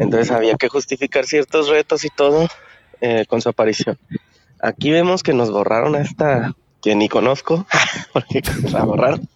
Entonces 0.00 0.30
había 0.30 0.54
que 0.56 0.68
justificar 0.68 1.24
ciertos 1.26 1.68
retos 1.68 2.04
y 2.04 2.08
todo 2.08 2.48
eh, 3.00 3.24
con 3.28 3.40
su 3.40 3.48
aparición. 3.48 3.98
Aquí 4.60 4.90
vemos 4.90 5.22
que 5.22 5.32
nos 5.32 5.50
borraron 5.50 5.94
a 5.94 6.00
esta 6.00 6.54
que 6.82 6.94
ni 6.94 7.08
conozco 7.08 7.66
porque 8.12 8.42
la 8.70 8.84
borraron. 8.84 9.28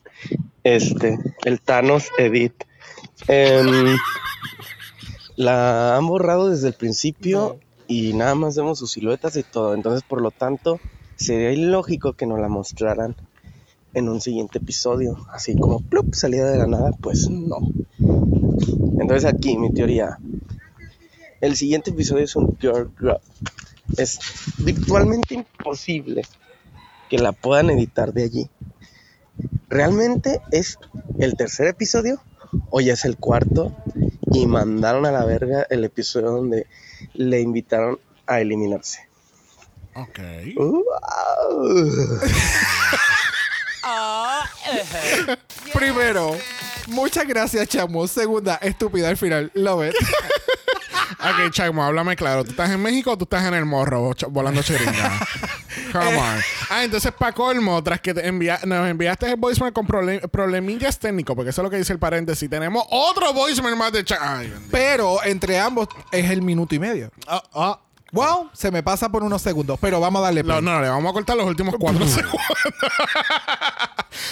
Este, 0.62 1.18
el 1.44 1.60
Thanos 1.60 2.08
Edit. 2.18 2.64
Em, 3.28 3.96
la 5.36 5.96
han 5.96 6.06
borrado 6.06 6.50
desde 6.50 6.68
el 6.68 6.74
principio 6.74 7.58
y 7.86 8.12
nada 8.14 8.34
más 8.34 8.56
vemos 8.56 8.78
sus 8.78 8.92
siluetas 8.92 9.36
y 9.36 9.42
todo. 9.42 9.74
Entonces, 9.74 10.02
por 10.02 10.22
lo 10.22 10.30
tanto, 10.30 10.80
sería 11.16 11.52
ilógico 11.52 12.14
que 12.14 12.26
nos 12.26 12.40
la 12.40 12.48
mostraran 12.48 13.14
en 13.92 14.08
un 14.08 14.20
siguiente 14.20 14.58
episodio. 14.58 15.26
Así 15.30 15.56
como 15.56 15.80
plup, 15.80 16.14
salida 16.14 16.50
de 16.50 16.58
la 16.58 16.66
nada, 16.66 16.92
pues 17.00 17.28
no. 17.28 17.58
Entonces 19.00 19.24
aquí 19.24 19.58
mi 19.58 19.72
teoría. 19.72 20.18
El 21.40 21.56
siguiente 21.56 21.90
episodio 21.90 22.24
es 22.24 22.36
un 22.36 22.56
Girl 22.58 22.90
Grub. 22.98 23.20
Es 23.98 24.18
virtualmente 24.58 25.34
imposible 25.34 26.22
que 27.14 27.22
la 27.22 27.30
puedan 27.30 27.70
editar 27.70 28.12
de 28.12 28.24
allí. 28.24 28.50
¿Realmente 29.68 30.40
es 30.50 30.80
el 31.20 31.36
tercer 31.36 31.68
episodio 31.68 32.20
o 32.70 32.80
ya 32.80 32.94
es 32.94 33.04
el 33.04 33.18
cuarto? 33.18 33.72
Y 34.32 34.48
mandaron 34.48 35.06
a 35.06 35.12
la 35.12 35.24
verga 35.24 35.64
el 35.70 35.84
episodio 35.84 36.32
donde 36.32 36.66
le 37.12 37.40
invitaron 37.40 38.00
a 38.26 38.40
eliminarse. 38.40 39.08
Ok. 39.94 40.18
Wow. 40.56 40.82
Primero, 45.72 46.36
muchas 46.88 47.28
gracias, 47.28 47.68
chamo. 47.68 48.08
Segunda, 48.08 48.56
estúpida 48.56 49.08
al 49.08 49.16
final. 49.16 49.52
Love 49.54 49.90
it. 49.90 49.94
Ok, 51.30 51.50
Chagmo, 51.52 51.82
háblame 51.84 52.16
claro. 52.16 52.44
¿Tú 52.44 52.50
estás 52.50 52.70
en 52.70 52.80
México 52.82 53.12
o 53.12 53.18
tú 53.18 53.24
estás 53.24 53.44
en 53.46 53.54
el 53.54 53.64
morro 53.64 54.10
ch- 54.10 54.26
volando 54.30 54.62
chiringa? 54.62 55.10
Come 55.92 56.16
on. 56.16 56.40
Ah, 56.70 56.84
entonces, 56.84 57.12
para 57.12 57.32
colmo, 57.32 57.82
tras 57.82 58.00
que 58.00 58.12
te 58.14 58.26
envia- 58.28 58.60
nos 58.64 58.88
enviaste 58.88 59.30
el 59.30 59.36
voicemail 59.36 59.72
con 59.72 59.86
problem- 59.86 60.28
problemillas 60.30 60.98
técnicos, 60.98 61.34
porque 61.36 61.50
eso 61.50 61.60
es 61.60 61.64
lo 61.64 61.70
que 61.70 61.76
dice 61.78 61.92
el 61.92 61.98
paréntesis, 61.98 62.48
tenemos 62.50 62.84
otro 62.90 63.32
voicemail 63.32 63.76
más 63.76 63.92
de 63.92 64.04
bendito. 64.04 64.60
Pero 64.70 65.22
entre 65.24 65.58
ambos 65.58 65.88
es 66.12 66.30
el 66.30 66.42
minuto 66.42 66.74
y 66.74 66.78
medio. 66.78 67.10
Ah, 67.26 67.42
ah. 67.54 67.80
Wow, 68.14 68.48
se 68.52 68.70
me 68.70 68.82
pasa 68.82 69.08
por 69.10 69.22
unos 69.24 69.42
segundos, 69.42 69.76
pero 69.80 69.98
vamos 70.00 70.20
a 70.20 70.24
darle 70.26 70.42
No, 70.42 70.48
play. 70.60 70.62
no, 70.62 70.80
le 70.80 70.88
vamos 70.88 71.10
a 71.10 71.12
cortar 71.12 71.36
los 71.36 71.46
últimos 71.46 71.74
cuatro 71.78 72.06
segundos. 72.06 72.40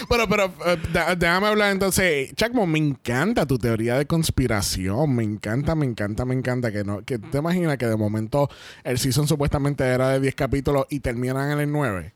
pero, 0.09 0.29
pero, 0.29 0.53
eh, 0.67 0.79
déjame 1.17 1.49
hablar 1.49 1.73
entonces. 1.73 2.33
Chacmo, 2.35 2.67
me 2.67 2.79
encanta 2.79 3.47
tu 3.47 3.59
teoría 3.59 3.97
de 3.99 4.07
conspiración. 4.07 5.15
Me 5.15 5.23
encanta, 5.25 5.75
me 5.75 5.85
encanta, 5.87 6.25
me 6.25 6.35
encanta. 6.35 6.71
Que 6.71 6.85
no 6.85 7.03
que 7.05 7.19
te 7.19 7.39
imaginas 7.39 7.77
que 7.79 7.87
de 7.87 7.97
momento 7.97 8.49
el 8.85 8.99
season 8.99 9.27
supuestamente 9.27 9.85
era 9.85 10.11
de 10.11 10.21
10 10.21 10.35
capítulos 10.35 10.87
y 10.89 11.01
terminan 11.01 11.51
en 11.51 11.61
el 11.61 11.73
9. 11.73 12.13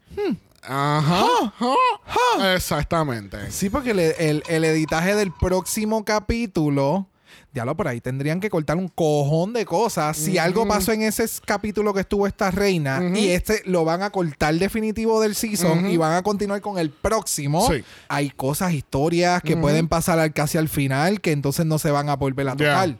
Ajá. 0.62 1.24
Ajá. 1.58 2.54
Exactamente. 2.54 3.50
Sí, 3.50 3.70
porque 3.70 3.90
el, 3.90 3.98
el- 4.00 4.42
el 4.48 4.64
editaje 4.64 5.14
del 5.14 5.32
próximo 5.32 6.04
capítulo, 6.04 7.08
ya 7.56 7.64
lo 7.64 7.74
por 7.76 7.88
ahí 7.88 8.00
tendrían 8.02 8.38
que 8.38 8.50
cortar 8.50 8.76
un 8.76 8.88
cojón 8.88 9.54
de 9.54 9.64
cosas. 9.64 10.16
Si 10.16 10.36
algo 10.36 10.68
pasó 10.68 10.92
en 10.92 11.02
ese 11.02 11.24
capítulo 11.44 11.94
que 11.94 12.00
estuvo 12.00 12.26
esta 12.26 12.50
reina 12.50 13.02
y 13.14 13.28
este 13.30 13.62
lo 13.64 13.84
van 13.84 14.02
a 14.02 14.10
cortar 14.10 14.54
definitivo 14.56 15.20
del 15.22 15.34
season 15.34 15.90
y 15.90 15.96
van 15.96 16.12
a 16.12 16.22
continuar 16.22 16.60
con 16.60 16.78
el 16.78 16.90
próximo, 16.90 17.66
Sí. 17.66 17.82
hay 18.08 18.30
cosas, 18.30 18.74
historias 18.74 19.42
que 19.42 19.56
pueden 19.56 19.88
pasar 19.88 20.32
casi 20.32 20.58
al 20.58 20.68
final 20.68 21.20
que 21.20 21.32
entonces 21.32 21.64
no 21.66 21.78
se 21.78 21.90
van 21.90 22.08
a 22.10 22.16
volver 22.16 22.48
a 22.48 22.52
tocar. 22.56 22.96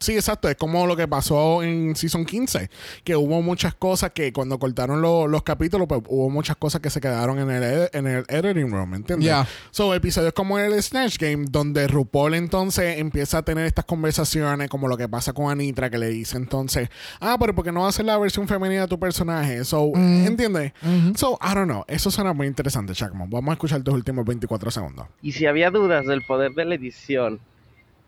Sí, 0.00 0.14
exacto. 0.14 0.48
Es 0.48 0.56
como 0.56 0.86
lo 0.86 0.96
que 0.96 1.06
pasó 1.06 1.62
en 1.62 1.94
Season 1.94 2.24
15, 2.24 2.68
que 3.04 3.14
hubo 3.16 3.40
muchas 3.42 3.74
cosas 3.74 4.10
que 4.12 4.32
cuando 4.32 4.58
cortaron 4.58 5.00
lo- 5.00 5.26
los 5.28 5.42
capítulos, 5.44 5.86
pues 5.88 6.02
hubo 6.08 6.28
muchas 6.30 6.56
cosas 6.56 6.80
que 6.80 6.90
se 6.90 7.00
quedaron 7.00 7.38
en 7.38 7.50
el, 7.50 7.62
ed- 7.62 7.88
en 7.92 8.06
el 8.06 8.24
editing 8.28 8.70
room, 8.72 8.90
¿me 8.90 8.96
entiendes? 8.96 9.26
Ya. 9.26 9.46
So, 9.70 9.94
episodios 9.94 10.32
como 10.32 10.58
el 10.58 10.82
Snatch 10.82 11.18
Game, 11.18 11.46
donde 11.48 11.86
RuPaul 11.86 12.34
entonces 12.34 12.98
empieza 12.98 13.38
a 13.38 13.42
tener 13.42 13.66
estas 13.66 13.84
conversaciones, 13.84 14.68
como 14.68 14.88
lo 14.88 14.96
que 14.96 15.08
pasa 15.08 15.32
con 15.32 15.50
Anitra, 15.50 15.88
que 15.90 15.98
le 15.98 16.08
dice 16.08 16.36
entonces, 16.36 16.88
ah, 17.20 17.36
pero 17.38 17.54
¿por 17.54 17.64
qué 17.64 17.72
no 17.72 17.82
va 17.82 17.88
a 17.88 17.92
ser 17.92 18.04
la 18.06 18.18
versión 18.18 18.48
femenina 18.48 18.82
de 18.82 18.88
tu 18.88 18.98
personaje? 18.98 19.64
So, 19.64 19.92
¿entiendes? 19.94 20.72
So, 21.16 21.38
I 21.40 21.54
don't 21.54 21.70
know. 21.70 21.84
Eso 21.86 22.10
suena 22.10 22.32
muy 22.32 22.46
interesante, 22.46 22.92
Chacmo. 22.94 23.26
Vamos 23.28 23.50
a 23.50 23.52
escuchar 23.54 23.82
tus 23.82 23.94
últimos 23.94 24.24
24 24.24 24.70
segundos. 24.70 25.06
Y 25.22 25.32
si 25.32 25.46
había 25.46 25.70
dudas 25.70 26.04
del 26.06 26.22
poder 26.22 26.52
de 26.54 26.64
la 26.64 26.74
edición 26.74 27.38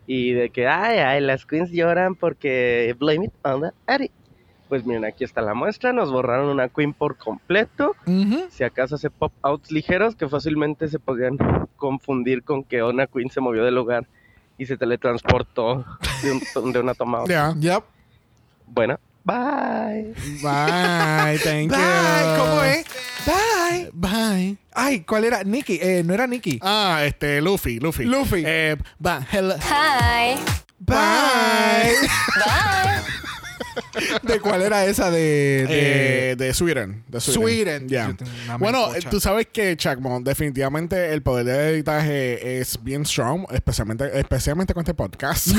y 0.07 0.31
de 0.31 0.49
que, 0.49 0.67
ay, 0.67 0.97
ay, 0.99 1.21
las 1.21 1.45
queens 1.45 1.69
lloran 1.69 2.15
porque 2.15 2.95
blame 2.97 3.25
it 3.25 3.33
on 3.43 3.61
the 3.61 3.71
edit. 3.93 4.11
Pues 4.69 4.85
miren, 4.85 5.05
aquí 5.05 5.23
está 5.23 5.41
la 5.41 5.53
muestra, 5.53 5.93
nos 5.93 6.11
borraron 6.11 6.47
una 6.49 6.67
queen 6.69 6.93
por 6.93 7.17
completo. 7.17 7.95
Ujú. 8.05 8.45
Si 8.49 8.63
acaso 8.63 8.95
hace 8.95 9.09
pop-outs 9.09 9.71
ligeros 9.71 10.15
que 10.15 10.27
fácilmente 10.27 10.87
se 10.89 10.99
podrían 10.99 11.37
confundir 11.77 12.43
con 12.43 12.63
que 12.63 12.81
una 12.83 13.07
queen 13.07 13.29
se 13.29 13.39
movió 13.41 13.63
del 13.63 13.75
lugar 13.75 14.07
y 14.57 14.65
se 14.65 14.75
teletransportó 14.77 15.85
de, 16.23 16.31
un- 16.31 16.41
de 16.73 16.79
una 16.79 16.93
toma 16.95 17.19
a 17.19 17.21
otra. 17.21 17.53
Ya. 17.53 17.59
Yep. 17.75 17.83
Bueno, 18.65 18.99
bye. 19.23 20.13
Bye. 20.41 21.37
Thank 21.39 21.71
you. 21.71 21.77
Bye, 21.77 22.37
¿cómo 22.37 22.63
es? 22.63 22.85
Bye. 23.25 23.56
Bye. 23.93 24.57
Ay, 24.73 25.01
¿cuál 25.01 25.25
era? 25.25 25.43
Nicky. 25.43 25.79
Eh, 25.81 26.03
no 26.05 26.13
era 26.13 26.27
Nicky. 26.27 26.59
Ah, 26.61 27.01
este, 27.03 27.41
Luffy, 27.41 27.79
Luffy. 27.79 28.05
Luffy. 28.05 28.43
Eh, 28.45 28.77
va, 29.03 29.25
hello. 29.31 29.55
Hi. 29.59 30.35
Bye. 30.79 31.95
Bye. 32.45 33.13
¿De 34.23 34.39
cuál 34.39 34.61
era 34.61 34.85
esa? 34.85 35.11
De. 35.11 35.17
de- 35.67 36.31
Eh, 36.31 36.35
de 36.35 36.53
Sweden. 36.53 37.03
De 37.07 37.19
Sweden. 37.21 37.87
Sweden. 37.89 38.17
Una 38.45 38.57
Bueno, 38.57 38.95
eh, 38.95 38.99
tú 39.09 39.19
sabes 39.19 39.47
que, 39.51 39.75
Chacmon, 39.77 40.23
definitivamente 40.23 41.13
el 41.13 41.21
poder 41.21 41.45
de 41.45 41.69
editaje 41.69 42.59
es 42.59 42.81
bien 42.83 43.05
strong, 43.05 43.45
especialmente, 43.51 44.17
especialmente 44.19 44.73
con 44.73 44.81
este 44.81 44.93
podcast. 44.93 45.47
Yes. 45.47 45.57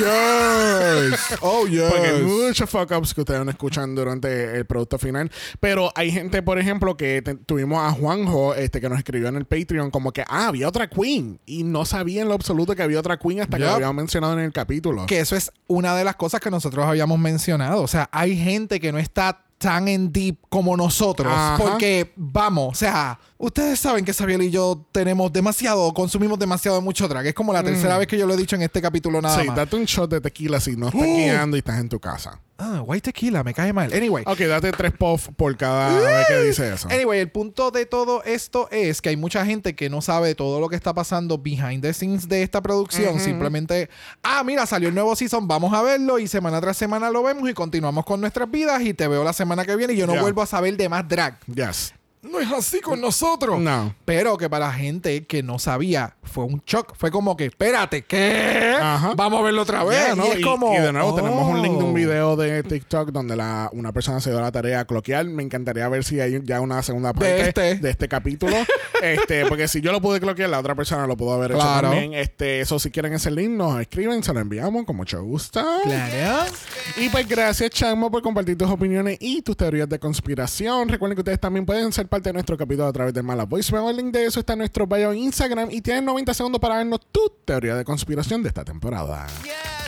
Oh, 1.41 1.67
yes. 1.67 1.83
Porque 1.91 2.07
hay 2.09 2.23
muchos 2.23 2.69
fuck 2.69 2.91
ups 2.97 3.15
que 3.15 3.21
ustedes 3.21 3.45
no 3.45 3.51
escuchan 3.51 3.95
durante 3.95 4.57
el 4.57 4.67
producto 4.67 4.99
final. 4.99 5.31
Pero 5.61 5.91
hay 5.95 6.11
gente, 6.11 6.43
por 6.43 6.59
ejemplo, 6.59 6.97
que 6.97 7.23
te- 7.23 7.35
tuvimos 7.35 7.79
a 7.83 7.93
Juanjo, 7.93 8.55
este, 8.55 8.81
que 8.81 8.89
nos 8.89 8.99
escribió 8.99 9.29
en 9.29 9.37
el 9.37 9.45
Patreon, 9.45 9.91
como 9.91 10.13
que, 10.13 10.23
ah, 10.29 10.49
había 10.49 10.69
otra 10.69 10.89
Queen. 10.89 11.39
Y 11.47 11.65
no 11.65 11.85
sabía 11.85 12.23
en 12.23 12.29
lo 12.29 12.35
absoluto 12.35 12.75
que 12.75 12.83
había 12.83 12.99
otra 12.99 13.19
Queen 13.19 13.41
hasta 13.41 13.57
que 13.57 13.63
Yup. 13.63 13.69
lo 13.71 13.75
habíamos 13.77 13.97
mencionado 13.97 14.33
en 14.35 14.41
el 14.41 14.53
capítulo. 14.53 15.07
Que 15.07 15.21
eso 15.21 15.37
es 15.37 15.51
una 15.67 15.95
de 15.97 16.05
las 16.05 16.17
cosas 16.17 16.41
que 16.41 16.51
nosotros 16.51 16.85
habíamos 16.87 17.19
mencionado. 17.19 17.83
O 17.83 17.89
sea, 17.89 18.08
hay 18.13 18.37
gente 18.37 18.81
que 18.81 18.93
no 18.93 18.99
está 18.99 19.45
tan 19.59 19.89
en 19.89 20.13
deep 20.13 20.37
como 20.49 20.77
nosotros. 20.77 21.33
Ajá. 21.35 21.57
Porque, 21.59 22.13
vamos, 22.17 22.69
o 22.71 22.75
sea, 22.77 23.19
ustedes 23.39 23.81
saben 23.81 24.05
que 24.05 24.13
Sabiel 24.13 24.43
y 24.43 24.51
yo 24.51 24.87
tenemos 24.93 25.33
demasiado, 25.33 25.93
consumimos 25.95 26.39
demasiado 26.39 26.77
de 26.79 26.85
mucho 26.85 27.09
drag. 27.09 27.27
Es 27.27 27.35
como 27.35 27.53
la 27.53 27.63
tercera 27.65 27.99
vez 27.99 28.07
que 28.07 28.17
yo 28.17 28.27
lo 28.27 28.35
he 28.35 28.37
dicho 28.37 28.55
en 28.57 28.63
este 28.63 28.81
capítulo 28.81 29.21
nada 29.21 29.37
Mm. 29.37 29.41
Sí, 29.41 29.47
más. 29.49 29.57
date 29.57 29.77
un 29.77 29.85
shot 29.85 30.11
de 30.11 30.21
tequila 30.21 30.61
si 30.61 30.77
no 30.77 30.87
estás 30.89 31.03
Uh. 31.03 31.05
guiando 31.17 31.57
y 31.57 31.59
estás 31.61 31.81
en 31.81 31.89
tu 31.89 31.99
casa. 31.99 32.41
Ah, 32.61 32.83
white 32.85 33.13
tequila, 33.13 33.45
me 33.45 33.55
cae 33.55 33.73
mal. 33.73 33.93
Anyway. 33.93 34.25
Ok, 34.27 34.41
date 34.41 34.73
tres 34.73 34.93
puffs 34.93 35.31
por 35.37 35.57
cada 35.57 35.97
vez 35.97 36.27
que 36.27 36.43
dice 36.43 36.75
eso. 36.75 36.89
Anyway, 36.91 37.21
el 37.21 37.31
punto 37.31 37.71
de 37.71 37.87
todo 37.87 38.25
esto 38.25 38.69
es 38.73 39.01
que 39.01 39.11
hay 39.11 39.17
mucha 39.17 39.47
gente 39.47 39.77
que 39.77 39.89
no 39.89 40.03
sabe 40.03 40.35
todo 40.35 40.59
lo 40.59 40.69
que 40.69 40.75
está 40.75 40.93
pasando 40.93 41.39
behind 41.39 41.83
the 41.83 41.95
scenes 41.95 42.29
de 42.29 42.43
esta 42.43 42.61
producción. 42.61 43.21
Simplemente, 43.21 43.89
ah, 44.25 44.43
mira, 44.45 44.67
salió 44.67 44.89
el 44.89 44.95
nuevo 44.95 45.15
season, 45.15 45.47
vamos 45.47 45.73
a 45.73 45.83
verlo 45.83 46.19
y 46.19 46.27
semana 46.27 46.61
tras 46.61 46.77
semana 46.77 47.11
lo 47.11 47.23
vemos 47.23 47.49
y 47.49 47.55
continuamos 47.55 48.05
con 48.05 48.21
nuestras 48.21 48.51
vidas 48.51 48.83
y 48.83 48.93
te 48.93 49.07
veo 49.07 49.23
la 49.23 49.33
semana 49.33 49.65
que 49.65 49.77
viene 49.77 49.93
y 49.93 49.97
yo 49.97 50.09
no 50.09 50.21
vuelvo 50.21 50.43
a 50.43 50.47
saber 50.47 50.77
de 50.77 50.89
más 50.89 51.09
drag. 51.09 51.39
Yes. 51.47 51.95
No 52.23 52.41
es 52.41 52.51
así 52.51 52.81
con 52.81 53.01
nosotros. 53.01 53.61
No. 53.61 53.95
Pero 54.05 54.37
que 54.37 54.51
para 54.51 54.73
gente 54.73 55.27
que 55.27 55.43
no 55.43 55.59
sabía 55.59 56.17
fue 56.23 56.45
un 56.45 56.63
shock. 56.67 56.95
Fue 56.97 57.11
como 57.11 57.37
que, 57.37 57.47
espérate, 57.47 58.03
¿qué? 58.03 58.77
Ajá. 58.81 59.15
Vamos 59.17 59.41
a 59.41 59.43
verlo 59.45 59.63
otra 59.63 59.85
vez. 59.85 60.17
¿no? 60.17 60.27
Y 60.27 60.31
es 60.31 60.41
Y- 60.41 60.43
como. 60.43 60.75
y 60.75 60.79
de 60.79 60.93
nuevo 60.93 61.15
tenemos 61.15 61.47
un 61.47 61.63
link 61.63 61.79
de 61.79 61.85
un 61.85 61.91
oh. 61.91 61.95
video 61.95 62.37
de 62.37 62.63
TikTok 62.63 63.11
donde 63.11 63.37
la, 63.37 63.71
una 63.73 63.93
persona 63.93 64.21
se 64.21 64.31
dio 64.31 64.41
la 64.41 64.53
tarea 64.53 64.81
a 64.81 64.85
cloquear. 64.85 65.25
Me 65.27 65.43
encantaría 65.43 65.89
ver 65.89 66.05
si 66.05 66.21
hay 66.21 66.41
ya 66.45 66.61
una 66.61 66.83
segunda 66.83 67.13
parte 67.13 67.49
este. 67.49 67.89
este 67.89 68.09
capítulo. 68.09 68.57
este, 69.03 69.47
porque 69.47 69.69
si 69.69 69.81
yo 69.81 69.93
lo 69.93 70.01
pude 70.01 70.21
cloquear, 70.21 70.51
la 70.51 70.59
otra 70.59 70.75
persona 70.75 71.07
lo 71.07 71.17
pudo 71.17 71.35
haber 71.35 71.53
hecho 71.53 71.61
también. 71.61 72.15
Este, 72.15 72.61
eso 72.61 72.79
si 72.79 72.91
quieren 72.91 73.13
ese 73.13 73.31
link, 73.31 73.51
nos 73.51 73.81
escriben, 73.81 74.23
se 74.23 74.33
lo 74.35 74.41
enviamos 74.41 74.85
con 74.85 74.97
mucho 74.97 75.23
gusto. 75.23 75.65
Claro. 75.85 76.51
Y 76.97 77.09
pues 77.09 77.27
gracias, 77.29 77.71
Chamo, 77.71 78.11
por 78.11 78.23
compartir 78.23 78.59
tus 78.59 78.69
opiniones 78.69 79.17
y 79.21 79.43
tus 79.43 79.57
teorías 79.57 79.89
de 79.89 79.99
conspiración. 79.99 80.89
Recuerden 80.89 81.15
que 81.17 81.21
ustedes 81.21 81.41
también 81.41 81.65
pueden 81.65 81.93
ser 81.93 82.07
parte 82.09 82.18
de 82.23 82.33
nuestro 82.33 82.57
capítulo 82.57 82.87
a 82.87 82.93
través 82.93 83.15
de 83.15 83.23
Mala 83.23 83.45
Voicemail. 83.45 83.91
El 83.91 83.97
link 83.97 84.13
de 84.13 84.27
eso 84.27 84.41
está 84.41 84.55
en 84.55 84.61
nuestro 84.61 84.87
bio 84.87 85.13
en 85.13 85.19
Instagram 85.19 85.71
y 85.71 85.81
tienen 85.81 86.05
90 86.05 86.35
segundos 86.35 86.61
para 86.61 86.77
darnos 86.77 87.01
tu 87.13 87.21
teoría 87.45 87.75
de 87.75 87.85
conspiración 87.85 88.43
de 88.43 88.49
esta 88.49 88.65
temporada. 88.65 89.27
Bitch. 89.43 89.88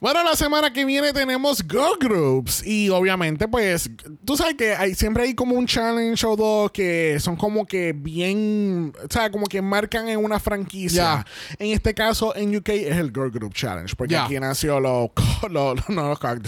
Bueno, 0.00 0.22
la 0.24 0.36
semana 0.36 0.72
que 0.72 0.84
viene 0.84 1.12
tenemos 1.12 1.62
Girl 1.68 1.96
Groups. 2.00 2.64
Y 2.66 2.88
obviamente, 2.90 3.48
pues, 3.48 3.90
tú 4.24 4.36
sabes 4.36 4.54
que 4.54 4.74
hay, 4.74 4.94
siempre 4.94 5.24
hay 5.24 5.34
como 5.34 5.54
un 5.56 5.66
challenge 5.66 6.24
o 6.26 6.36
dos 6.36 6.70
que 6.70 7.18
son 7.20 7.36
como 7.36 7.66
que 7.66 7.92
bien, 7.92 8.92
o 9.04 9.12
sea, 9.12 9.30
como 9.30 9.46
que 9.46 9.60
marcan 9.62 10.08
en 10.08 10.22
una 10.24 10.38
franquicia. 10.38 11.24
En 11.58 11.72
este 11.72 11.94
caso, 11.94 12.34
en 12.36 12.54
UK 12.56 12.68
es 12.70 12.96
el 12.96 13.08
Girl 13.12 13.30
Group 13.30 13.54
Challenge. 13.54 13.94
Porque 13.96 14.12
Ya. 14.14 14.24
aquí 14.24 14.38
nació 14.38 14.80
los, 14.80 15.10
los, 15.50 15.76
los- 15.76 15.88
no, 15.88 16.08
los 16.08 16.18
Frog 16.18 16.40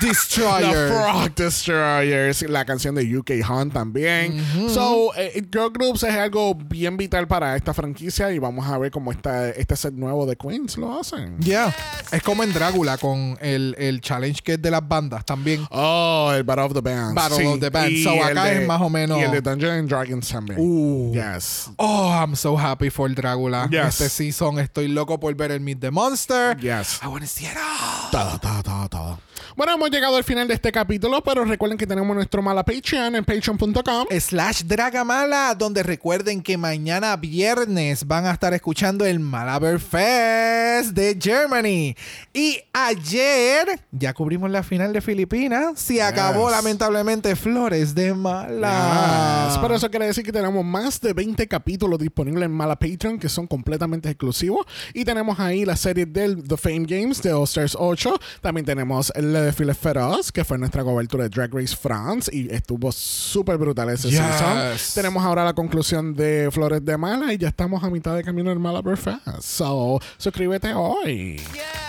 Destroyer. 0.00 0.74
los 0.88 0.90
Frog 0.90 1.34
Destroyers, 1.34 2.42
la 2.42 2.64
canción 2.64 2.94
de 2.94 3.16
UK 3.16 3.30
Hunt 3.48 3.72
también. 3.72 4.42
So, 4.68 5.14
eh, 5.16 5.42
Girl 5.52 5.70
Groups 5.72 6.02
es 6.02 6.14
algo 6.14 6.54
bien 6.54 6.96
vital 6.96 7.26
para 7.28 7.56
esta 7.56 7.72
franquicia 7.74 8.32
y 8.32 8.38
vamos 8.38 8.66
a 8.68 8.78
ver 8.78 8.90
cómo 8.90 9.12
esta, 9.12 9.48
este 9.50 9.76
set 9.76 9.94
nuevo 9.94 10.26
de 10.26 10.36
Queens 10.36 10.76
lo 10.76 10.98
hacen. 10.98 11.38
Yeah. 11.38 11.74
Es 12.10 12.22
como 12.22 12.42
en 12.42 12.52
Drácula 12.72 12.98
con 12.98 13.38
el, 13.40 13.74
el 13.78 14.00
challenge 14.00 14.42
que 14.42 14.54
es 14.54 14.62
de 14.62 14.70
las 14.70 14.86
bandas 14.86 15.24
también. 15.24 15.66
Oh, 15.70 16.32
el 16.34 16.42
Battle 16.42 16.64
of 16.64 16.72
the 16.74 16.80
Bands. 16.80 17.14
Battle 17.14 17.46
of 17.46 17.60
the 17.60 17.70
Bands. 17.70 17.90
Y 17.92 18.02
So, 18.04 18.10
acá 18.24 18.44
de- 18.44 18.62
es 18.62 18.66
más 18.68 18.80
o 18.80 18.88
menos- 18.88 19.18
Y 19.18 19.22
el 19.22 19.30
de 19.30 19.40
Dungeons 19.40 19.78
and 19.80 19.88
Dragons 19.88 20.28
también. 20.28 20.58
Uh. 20.60 21.12
Yes. 21.14 21.70
Oh, 21.76 22.10
I'm 22.12 22.34
so 22.36 22.56
happy 22.58 22.90
for 22.90 23.12
Drácula. 23.14 23.68
Yes. 23.70 24.00
Este 24.00 24.08
season 24.08 24.58
estoy 24.58 24.88
loco 24.88 25.18
por 25.20 25.34
ver 25.34 25.52
el 25.52 25.60
Meet 25.60 25.80
the 25.80 25.90
Monster. 25.90 26.56
Yes. 26.58 27.00
I 27.02 27.06
wanna 27.06 27.26
see 27.26 27.44
it 27.46 27.56
all. 27.56 28.10
Todo, 28.10 28.38
todo, 28.38 28.62
todo, 28.62 28.88
todo. 28.88 29.18
Bueno, 29.56 29.72
Bueno, 29.72 29.74
hemos 29.74 29.90
llegado 29.90 30.16
al 30.16 30.24
final 30.24 30.48
de 30.48 30.54
este 30.54 30.72
capítulo, 30.72 31.22
pero 31.22 31.44
recuerden 31.44 31.78
que 31.78 31.86
tenemos 31.86 32.14
nuestro 32.16 32.42
mala 32.42 32.64
Patreon 32.64 33.14
en 33.16 33.24
patreon.com. 33.24 34.06
Slash 34.10 34.62
Dragamala, 34.64 35.54
donde 35.54 35.82
recuerden 35.82 36.42
que 36.42 36.56
mañana 36.56 37.16
viernes 37.16 38.06
van 38.06 38.26
a 38.26 38.32
estar 38.32 38.52
escuchando 38.54 39.04
el 39.04 39.20
Malaber 39.20 39.78
Fest 39.78 40.90
de 40.92 41.16
Germany. 41.20 41.94
Y 42.32 42.60
ayer 42.72 43.80
ya 43.90 44.12
cubrimos 44.14 44.50
la 44.50 44.62
final 44.62 44.92
de 44.92 45.00
Filipinas. 45.00 45.78
Se 45.80 46.02
acabó 46.02 46.50
lamentablemente 46.50 47.34
Flores 47.36 47.94
de 47.94 48.14
Mala. 48.14 49.46
Yes. 49.48 49.58
Pero 49.58 49.74
eso 49.74 49.90
quiere 49.90 50.06
decir 50.06 50.24
que 50.24 50.32
tenemos 50.32 50.64
más 50.64 51.00
de 51.00 51.12
20 51.12 51.46
capítulos 51.48 51.98
disponibles 51.98 52.44
en 52.46 52.52
Mala 52.52 52.78
Patreon 52.78 53.18
que 53.18 53.28
son 53.28 53.46
completamente 53.46 54.08
exclusivos. 54.08 54.66
Y 54.94 55.04
tenemos 55.04 55.38
ahí 55.40 55.64
la 55.64 55.76
serie 55.76 56.06
del 56.06 56.42
The 56.46 56.56
Fame 56.56 56.84
Games 56.86 57.22
de 57.22 57.32
All 57.32 57.44
Stars 57.44 57.76
8. 57.78 58.14
También 58.40 58.64
tenemos 58.64 59.12
el 59.14 59.32
de 59.32 59.52
Philip 59.52 59.76
Feroz, 59.76 60.32
que 60.32 60.44
fue 60.44 60.58
nuestra 60.58 60.82
cobertura 60.84 61.24
de 61.24 61.30
Drag 61.30 61.52
Race 61.54 61.76
France. 61.76 62.30
Y 62.34 62.52
estuvo 62.52 62.90
súper 62.92 63.58
brutal 63.58 63.88
ese 63.90 64.08
Yes. 64.10 64.18
season. 64.18 64.76
Tenemos 64.94 65.24
ahora 65.24 65.44
la 65.44 65.52
conclusión 65.54 66.14
de 66.14 66.48
Flores 66.52 66.84
de 66.84 66.96
Mala 66.96 67.32
y 67.32 67.38
ya 67.38 67.48
estamos 67.48 67.82
a 67.84 67.90
mitad 67.90 68.16
de 68.16 68.22
camino 68.24 68.50
del 68.50 68.58
Mala 68.58 68.82
Fest. 68.96 69.18
So, 69.40 70.00
suscríbete 70.18 70.72
hoy. 70.74 71.40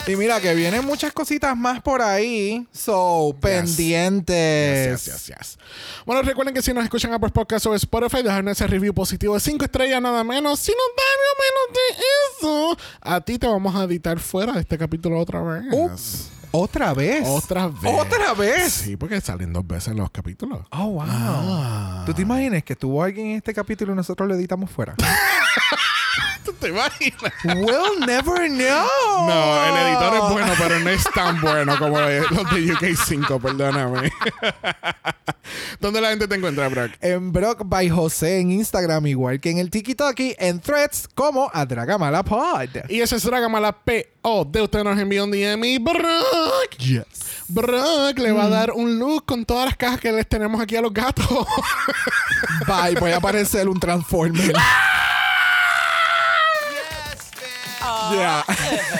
Y 0.08 0.16
mira 0.16 0.40
que 0.42 0.54
vienen 0.64 0.86
muchas 0.86 1.12
cositas 1.12 1.58
más 1.58 1.82
por 1.82 2.02
ahí. 2.02 2.66
So, 2.72 3.36
pendientes. 3.42 5.04
Yes, 5.04 5.06
yes, 5.06 5.28
yes, 5.28 5.38
yes. 5.38 5.58
Bueno, 6.06 6.22
recuerden 6.22 6.54
que 6.54 6.62
si 6.62 6.74
nos 6.74 6.86
escuchan 6.86 7.14
a 7.14 7.20
por 7.20 7.34
podcast 7.34 7.66
o 7.66 7.76
Spotify, 7.76 8.24
dejarnos 8.24 8.54
ese 8.54 8.66
review 8.68 8.94
positivo 8.94 9.34
de 9.34 9.42
5 9.42 9.66
estrellas 9.66 10.02
nada 10.02 10.24
menos. 10.24 10.60
Si 10.60 10.72
nos 10.72 10.80
dan 10.96 11.20
menos 11.44 11.74
de 11.74 12.04
eso, 12.38 12.78
a 13.02 13.22
ti 13.22 13.38
te 13.38 13.48
vamos 13.48 13.76
a 13.76 13.84
editar 13.84 14.18
fuera 14.20 14.54
de 14.54 14.62
este 14.62 14.78
capítulo 14.78 15.20
otra 15.20 15.42
vez. 15.42 15.66
Ups. 15.72 16.30
¿Otra 16.52 16.94
vez? 16.94 17.28
Otra 17.28 17.68
vez. 17.68 17.94
¿Otra 18.00 18.34
vez? 18.36 18.72
Sí, 18.72 18.96
porque 18.96 19.20
salen 19.20 19.52
dos 19.52 19.66
veces 19.66 19.96
los 19.96 20.12
capítulos. 20.12 20.60
Oh, 20.72 20.92
wow. 20.92 21.04
Ah. 21.06 22.04
¿Tú 22.06 22.14
te 22.14 22.22
imaginas 22.22 22.64
que 22.64 22.74
estuvo 22.74 23.04
alguien 23.04 23.28
en 23.28 23.38
este 23.38 23.54
capítulo 23.54 23.92
y 23.92 23.96
nosotros 23.96 24.30
lo 24.30 24.36
editamos 24.36 24.70
fuera? 24.70 24.96
¿Tú 26.44 26.54
te 26.54 26.70
imaginas? 26.70 27.34
we'll 27.44 28.00
never 28.06 28.48
know. 28.50 29.28
No, 29.28 29.66
el 29.66 29.88
editor 29.88 30.16
es 30.16 30.32
bueno, 30.32 30.54
pero 30.58 30.80
no 30.80 30.90
es 30.90 31.04
tan 31.14 31.40
bueno 31.42 31.78
como 31.78 32.00
los 32.00 32.52
de 32.52 32.72
UK 32.72 32.98
5, 33.06 33.40
perdóname. 33.40 34.12
¿Dónde 35.80 36.02
la 36.02 36.10
gente 36.10 36.28
te 36.28 36.36
encuentra, 36.36 36.68
Brock? 36.70 36.92
En 37.02 37.32
Brock 37.32 37.64
by 37.66 37.90
José 37.90 38.40
en 38.40 38.52
Instagram, 38.52 39.08
igual 39.08 39.40
que 39.40 39.52
en 39.52 39.58
el 39.58 39.70
TikTok 39.70 40.20
y 40.20 40.36
en 40.40 40.60
Threads 40.60 41.08
como 41.14 41.50
a 41.54 41.66
Dragamala 41.66 42.24
Pod. 42.24 42.70
Y 42.90 43.02
ese 43.02 43.18
es 43.18 43.24
Dragamala 43.24 43.72
P.O. 43.72 44.46
De 44.46 44.62
usted 44.62 44.84
nos 44.84 45.00
envió 45.00 45.24
un 45.24 45.32
DM 45.32 45.64
y 45.66 45.78
Brock. 45.78 46.78
Yes. 46.78 47.06
Brock 47.48 48.18
le 48.20 48.32
va 48.32 48.46
a 48.46 48.50
dar 48.50 48.72
un 48.72 48.98
look 48.98 49.26
con 49.26 49.46
todas 49.46 49.66
las 49.66 49.78
cajas 49.78 50.00
que 50.00 50.12
les 50.12 50.28
tenemos 50.28 50.62
aquí 50.62 50.76
a 50.76 50.82
los 50.82 50.94
gatos. 50.94 51.26
Bye, 52.68 53.00
voy 53.00 53.12
a 53.12 53.18
aparecer 53.18 53.68
un 53.68 53.80
Transformer. 53.80 54.54
bitch. 58.12 59.00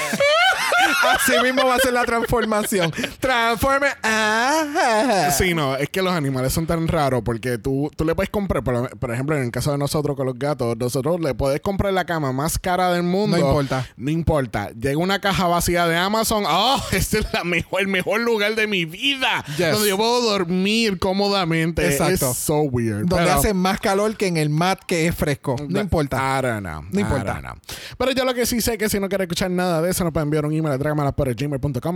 Así 1.12 1.34
mismo 1.44 1.66
va 1.68 1.76
a 1.76 1.80
ser 1.80 1.94
la 1.94 2.06
transformación. 2.06 2.92
Transformer. 3.20 3.92
Ah. 4.04 5.30
sí, 5.38 5.54
no, 5.54 5.76
es 5.76 5.90
que 5.90 6.02
los 6.02 6.14
animales 6.14 6.54
son 6.54 6.66
tan 6.66 6.88
raros 6.88 7.22
porque 7.24 7.58
tú, 7.58 7.92
tú 7.96 8.06
le 8.06 8.16
puedes 8.16 8.30
comprar, 8.30 8.64
por, 8.64 8.98
por 8.98 9.12
ejemplo, 9.14 9.36
en 9.38 9.44
el 9.44 9.52
caso 9.52 9.72
de 9.72 9.78
nosotros 9.78 10.16
con 10.16 10.26
los 10.26 10.38
gatos, 10.38 10.76
nosotros 10.78 11.20
le 11.20 11.34
puedes 11.34 11.62
comprar 11.62 11.94
la 11.94 12.06
cama 12.06 12.32
más 12.32 12.58
cara 12.60 12.92
del 12.92 13.04
mundo. 13.04 13.38
No 13.38 13.46
importa. 13.46 13.88
No 13.98 14.12
importa. 14.12 14.70
Llega 14.72 14.98
una 14.98 15.20
caja 15.20 15.48
vacía 15.48 15.88
de 15.88 15.98
Amazon. 15.98 16.44
¡Oh! 16.48 16.82
Este 16.94 17.20
es 17.20 17.34
la 17.34 17.44
mejor, 17.44 17.82
el 17.82 17.88
mejor 17.88 18.22
lugar 18.22 18.56
de 18.56 18.68
mi 18.68 18.86
vida. 18.86 19.44
Yes. 19.58 19.72
Donde 19.74 19.90
yo 19.90 19.98
puedo 19.98 20.22
dormir 20.22 21.00
cómodamente. 21.00 21.86
Exacto. 21.88 22.32
Es 22.32 22.38
so 22.38 22.62
weird. 22.62 23.06
Donde 23.06 23.26
Pero- 23.26 23.40
hace 23.40 23.54
más 23.54 23.80
calor 23.80 24.16
que 24.16 24.28
en 24.28 24.38
el 24.38 24.50
mat 24.50 24.80
que 24.86 25.08
es 25.08 25.16
fresco. 25.16 25.56
No 25.68 25.80
importa. 25.82 26.18
I 26.40 26.42
don't 26.42 26.60
know. 26.62 26.82
No 26.92 27.00
importa. 27.00 27.24
I 27.40 27.42
don't 27.42 27.44
know. 27.44 27.56
Pero 27.98 28.12
yo 28.12 28.26
lo 28.26 28.34
que 28.34 28.46
sí 28.46 28.62
sé 28.62 28.74
es 28.74 28.78
que 28.78 28.90
si 28.90 29.00
no 29.00 29.10
quiere 29.10 29.24
escuchar 29.26 29.52
nada 29.52 29.82
de 29.82 29.92
eso, 29.92 30.04
nos 30.04 30.14
puede 30.14 30.24
enviar 30.24 30.46
un 30.46 30.54
email 30.54 30.74
a 30.74 30.78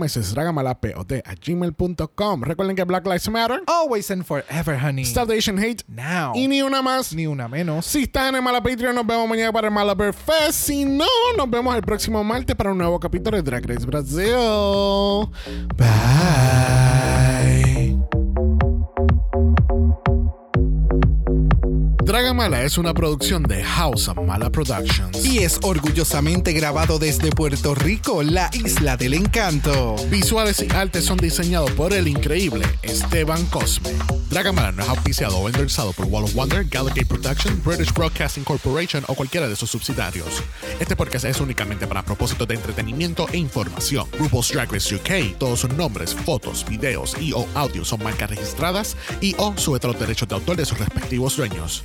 Ese 0.04 0.20
es 0.20 0.34
dragamalapod 0.34 1.12
a 1.24 1.34
gmail.com. 1.34 2.42
Recuerden 2.42 2.76
que 2.76 2.84
Black 2.84 3.06
Lives 3.06 3.28
Matter. 3.28 3.62
Always 3.66 4.10
and 4.10 4.24
forever, 4.24 4.76
honey. 4.76 5.04
Stop 5.04 5.28
the 5.28 5.36
Asian 5.36 5.58
Hate. 5.58 5.84
Now. 5.88 6.32
Y 6.34 6.48
ni 6.48 6.62
una 6.62 6.82
más. 6.82 7.12
Ni 7.12 7.26
una 7.26 7.48
menos. 7.48 7.86
Si 7.86 8.04
estás 8.04 8.30
en 8.30 8.36
el 8.36 8.42
Mala 8.42 8.62
Patreon, 8.62 8.94
nos 8.94 9.06
vemos 9.06 9.28
mañana 9.28 9.52
para 9.52 9.68
el 9.68 9.74
Mala 9.74 9.94
Bear 9.94 10.14
Fest. 10.14 10.66
Si 10.66 10.84
no, 10.84 11.06
nos 11.36 11.50
vemos 11.50 11.74
el 11.76 11.82
próximo 11.82 12.24
martes 12.24 12.56
para 12.56 12.72
un 12.72 12.78
nuevo 12.78 12.98
capítulo 12.98 13.36
de 13.36 13.42
Drag 13.42 13.64
Race 13.66 13.86
Brasil. 13.86 15.28
Bye. 15.76 17.77
Dragamala 22.08 22.62
es 22.62 22.78
una 22.78 22.94
producción 22.94 23.42
de 23.42 23.62
House 23.62 24.08
of 24.08 24.16
Mala 24.16 24.48
Productions. 24.48 25.26
Y 25.26 25.40
es 25.40 25.58
orgullosamente 25.60 26.54
grabado 26.54 26.98
desde 26.98 27.28
Puerto 27.30 27.74
Rico, 27.74 28.22
la 28.22 28.48
isla 28.54 28.96
del 28.96 29.12
encanto. 29.12 29.94
Visuales 30.08 30.64
y 30.66 30.74
artes 30.74 31.04
son 31.04 31.18
diseñados 31.18 31.70
por 31.72 31.92
el 31.92 32.08
increíble 32.08 32.64
Esteban 32.80 33.44
Cosme. 33.50 33.90
Dragamala 34.30 34.72
no 34.72 34.82
es 34.82 34.88
auspiciado 34.88 35.36
o 35.36 35.48
endorsado 35.50 35.92
por 35.92 36.06
Wall 36.06 36.24
of 36.24 36.34
Wonder, 36.34 36.64
Gallagher 36.64 37.06
Productions, 37.06 37.62
British 37.62 37.92
Broadcasting 37.92 38.44
Corporation 38.44 39.04
o 39.06 39.14
cualquiera 39.14 39.46
de 39.46 39.56
sus 39.56 39.70
subsidiarios. 39.70 40.42
Este 40.80 40.96
podcast 40.96 41.26
es 41.26 41.40
únicamente 41.40 41.86
para 41.86 42.02
propósitos 42.02 42.48
de 42.48 42.54
entretenimiento 42.54 43.26
e 43.32 43.36
información. 43.36 44.06
RuPaul's 44.18 44.50
Drag 44.50 44.72
Race 44.72 44.94
UK, 44.94 45.36
todos 45.38 45.60
sus 45.60 45.74
nombres, 45.74 46.14
fotos, 46.14 46.64
videos 46.66 47.16
y 47.20 47.34
o 47.34 47.46
audios 47.54 47.88
son 47.88 48.02
marcas 48.02 48.30
registradas 48.30 48.96
y 49.20 49.34
o 49.36 49.54
sujeta 49.58 49.88
a 49.88 49.90
los 49.92 50.00
derechos 50.00 50.26
de 50.26 50.36
autor 50.36 50.56
de 50.56 50.64
sus 50.64 50.78
respectivos 50.78 51.36
dueños. 51.36 51.84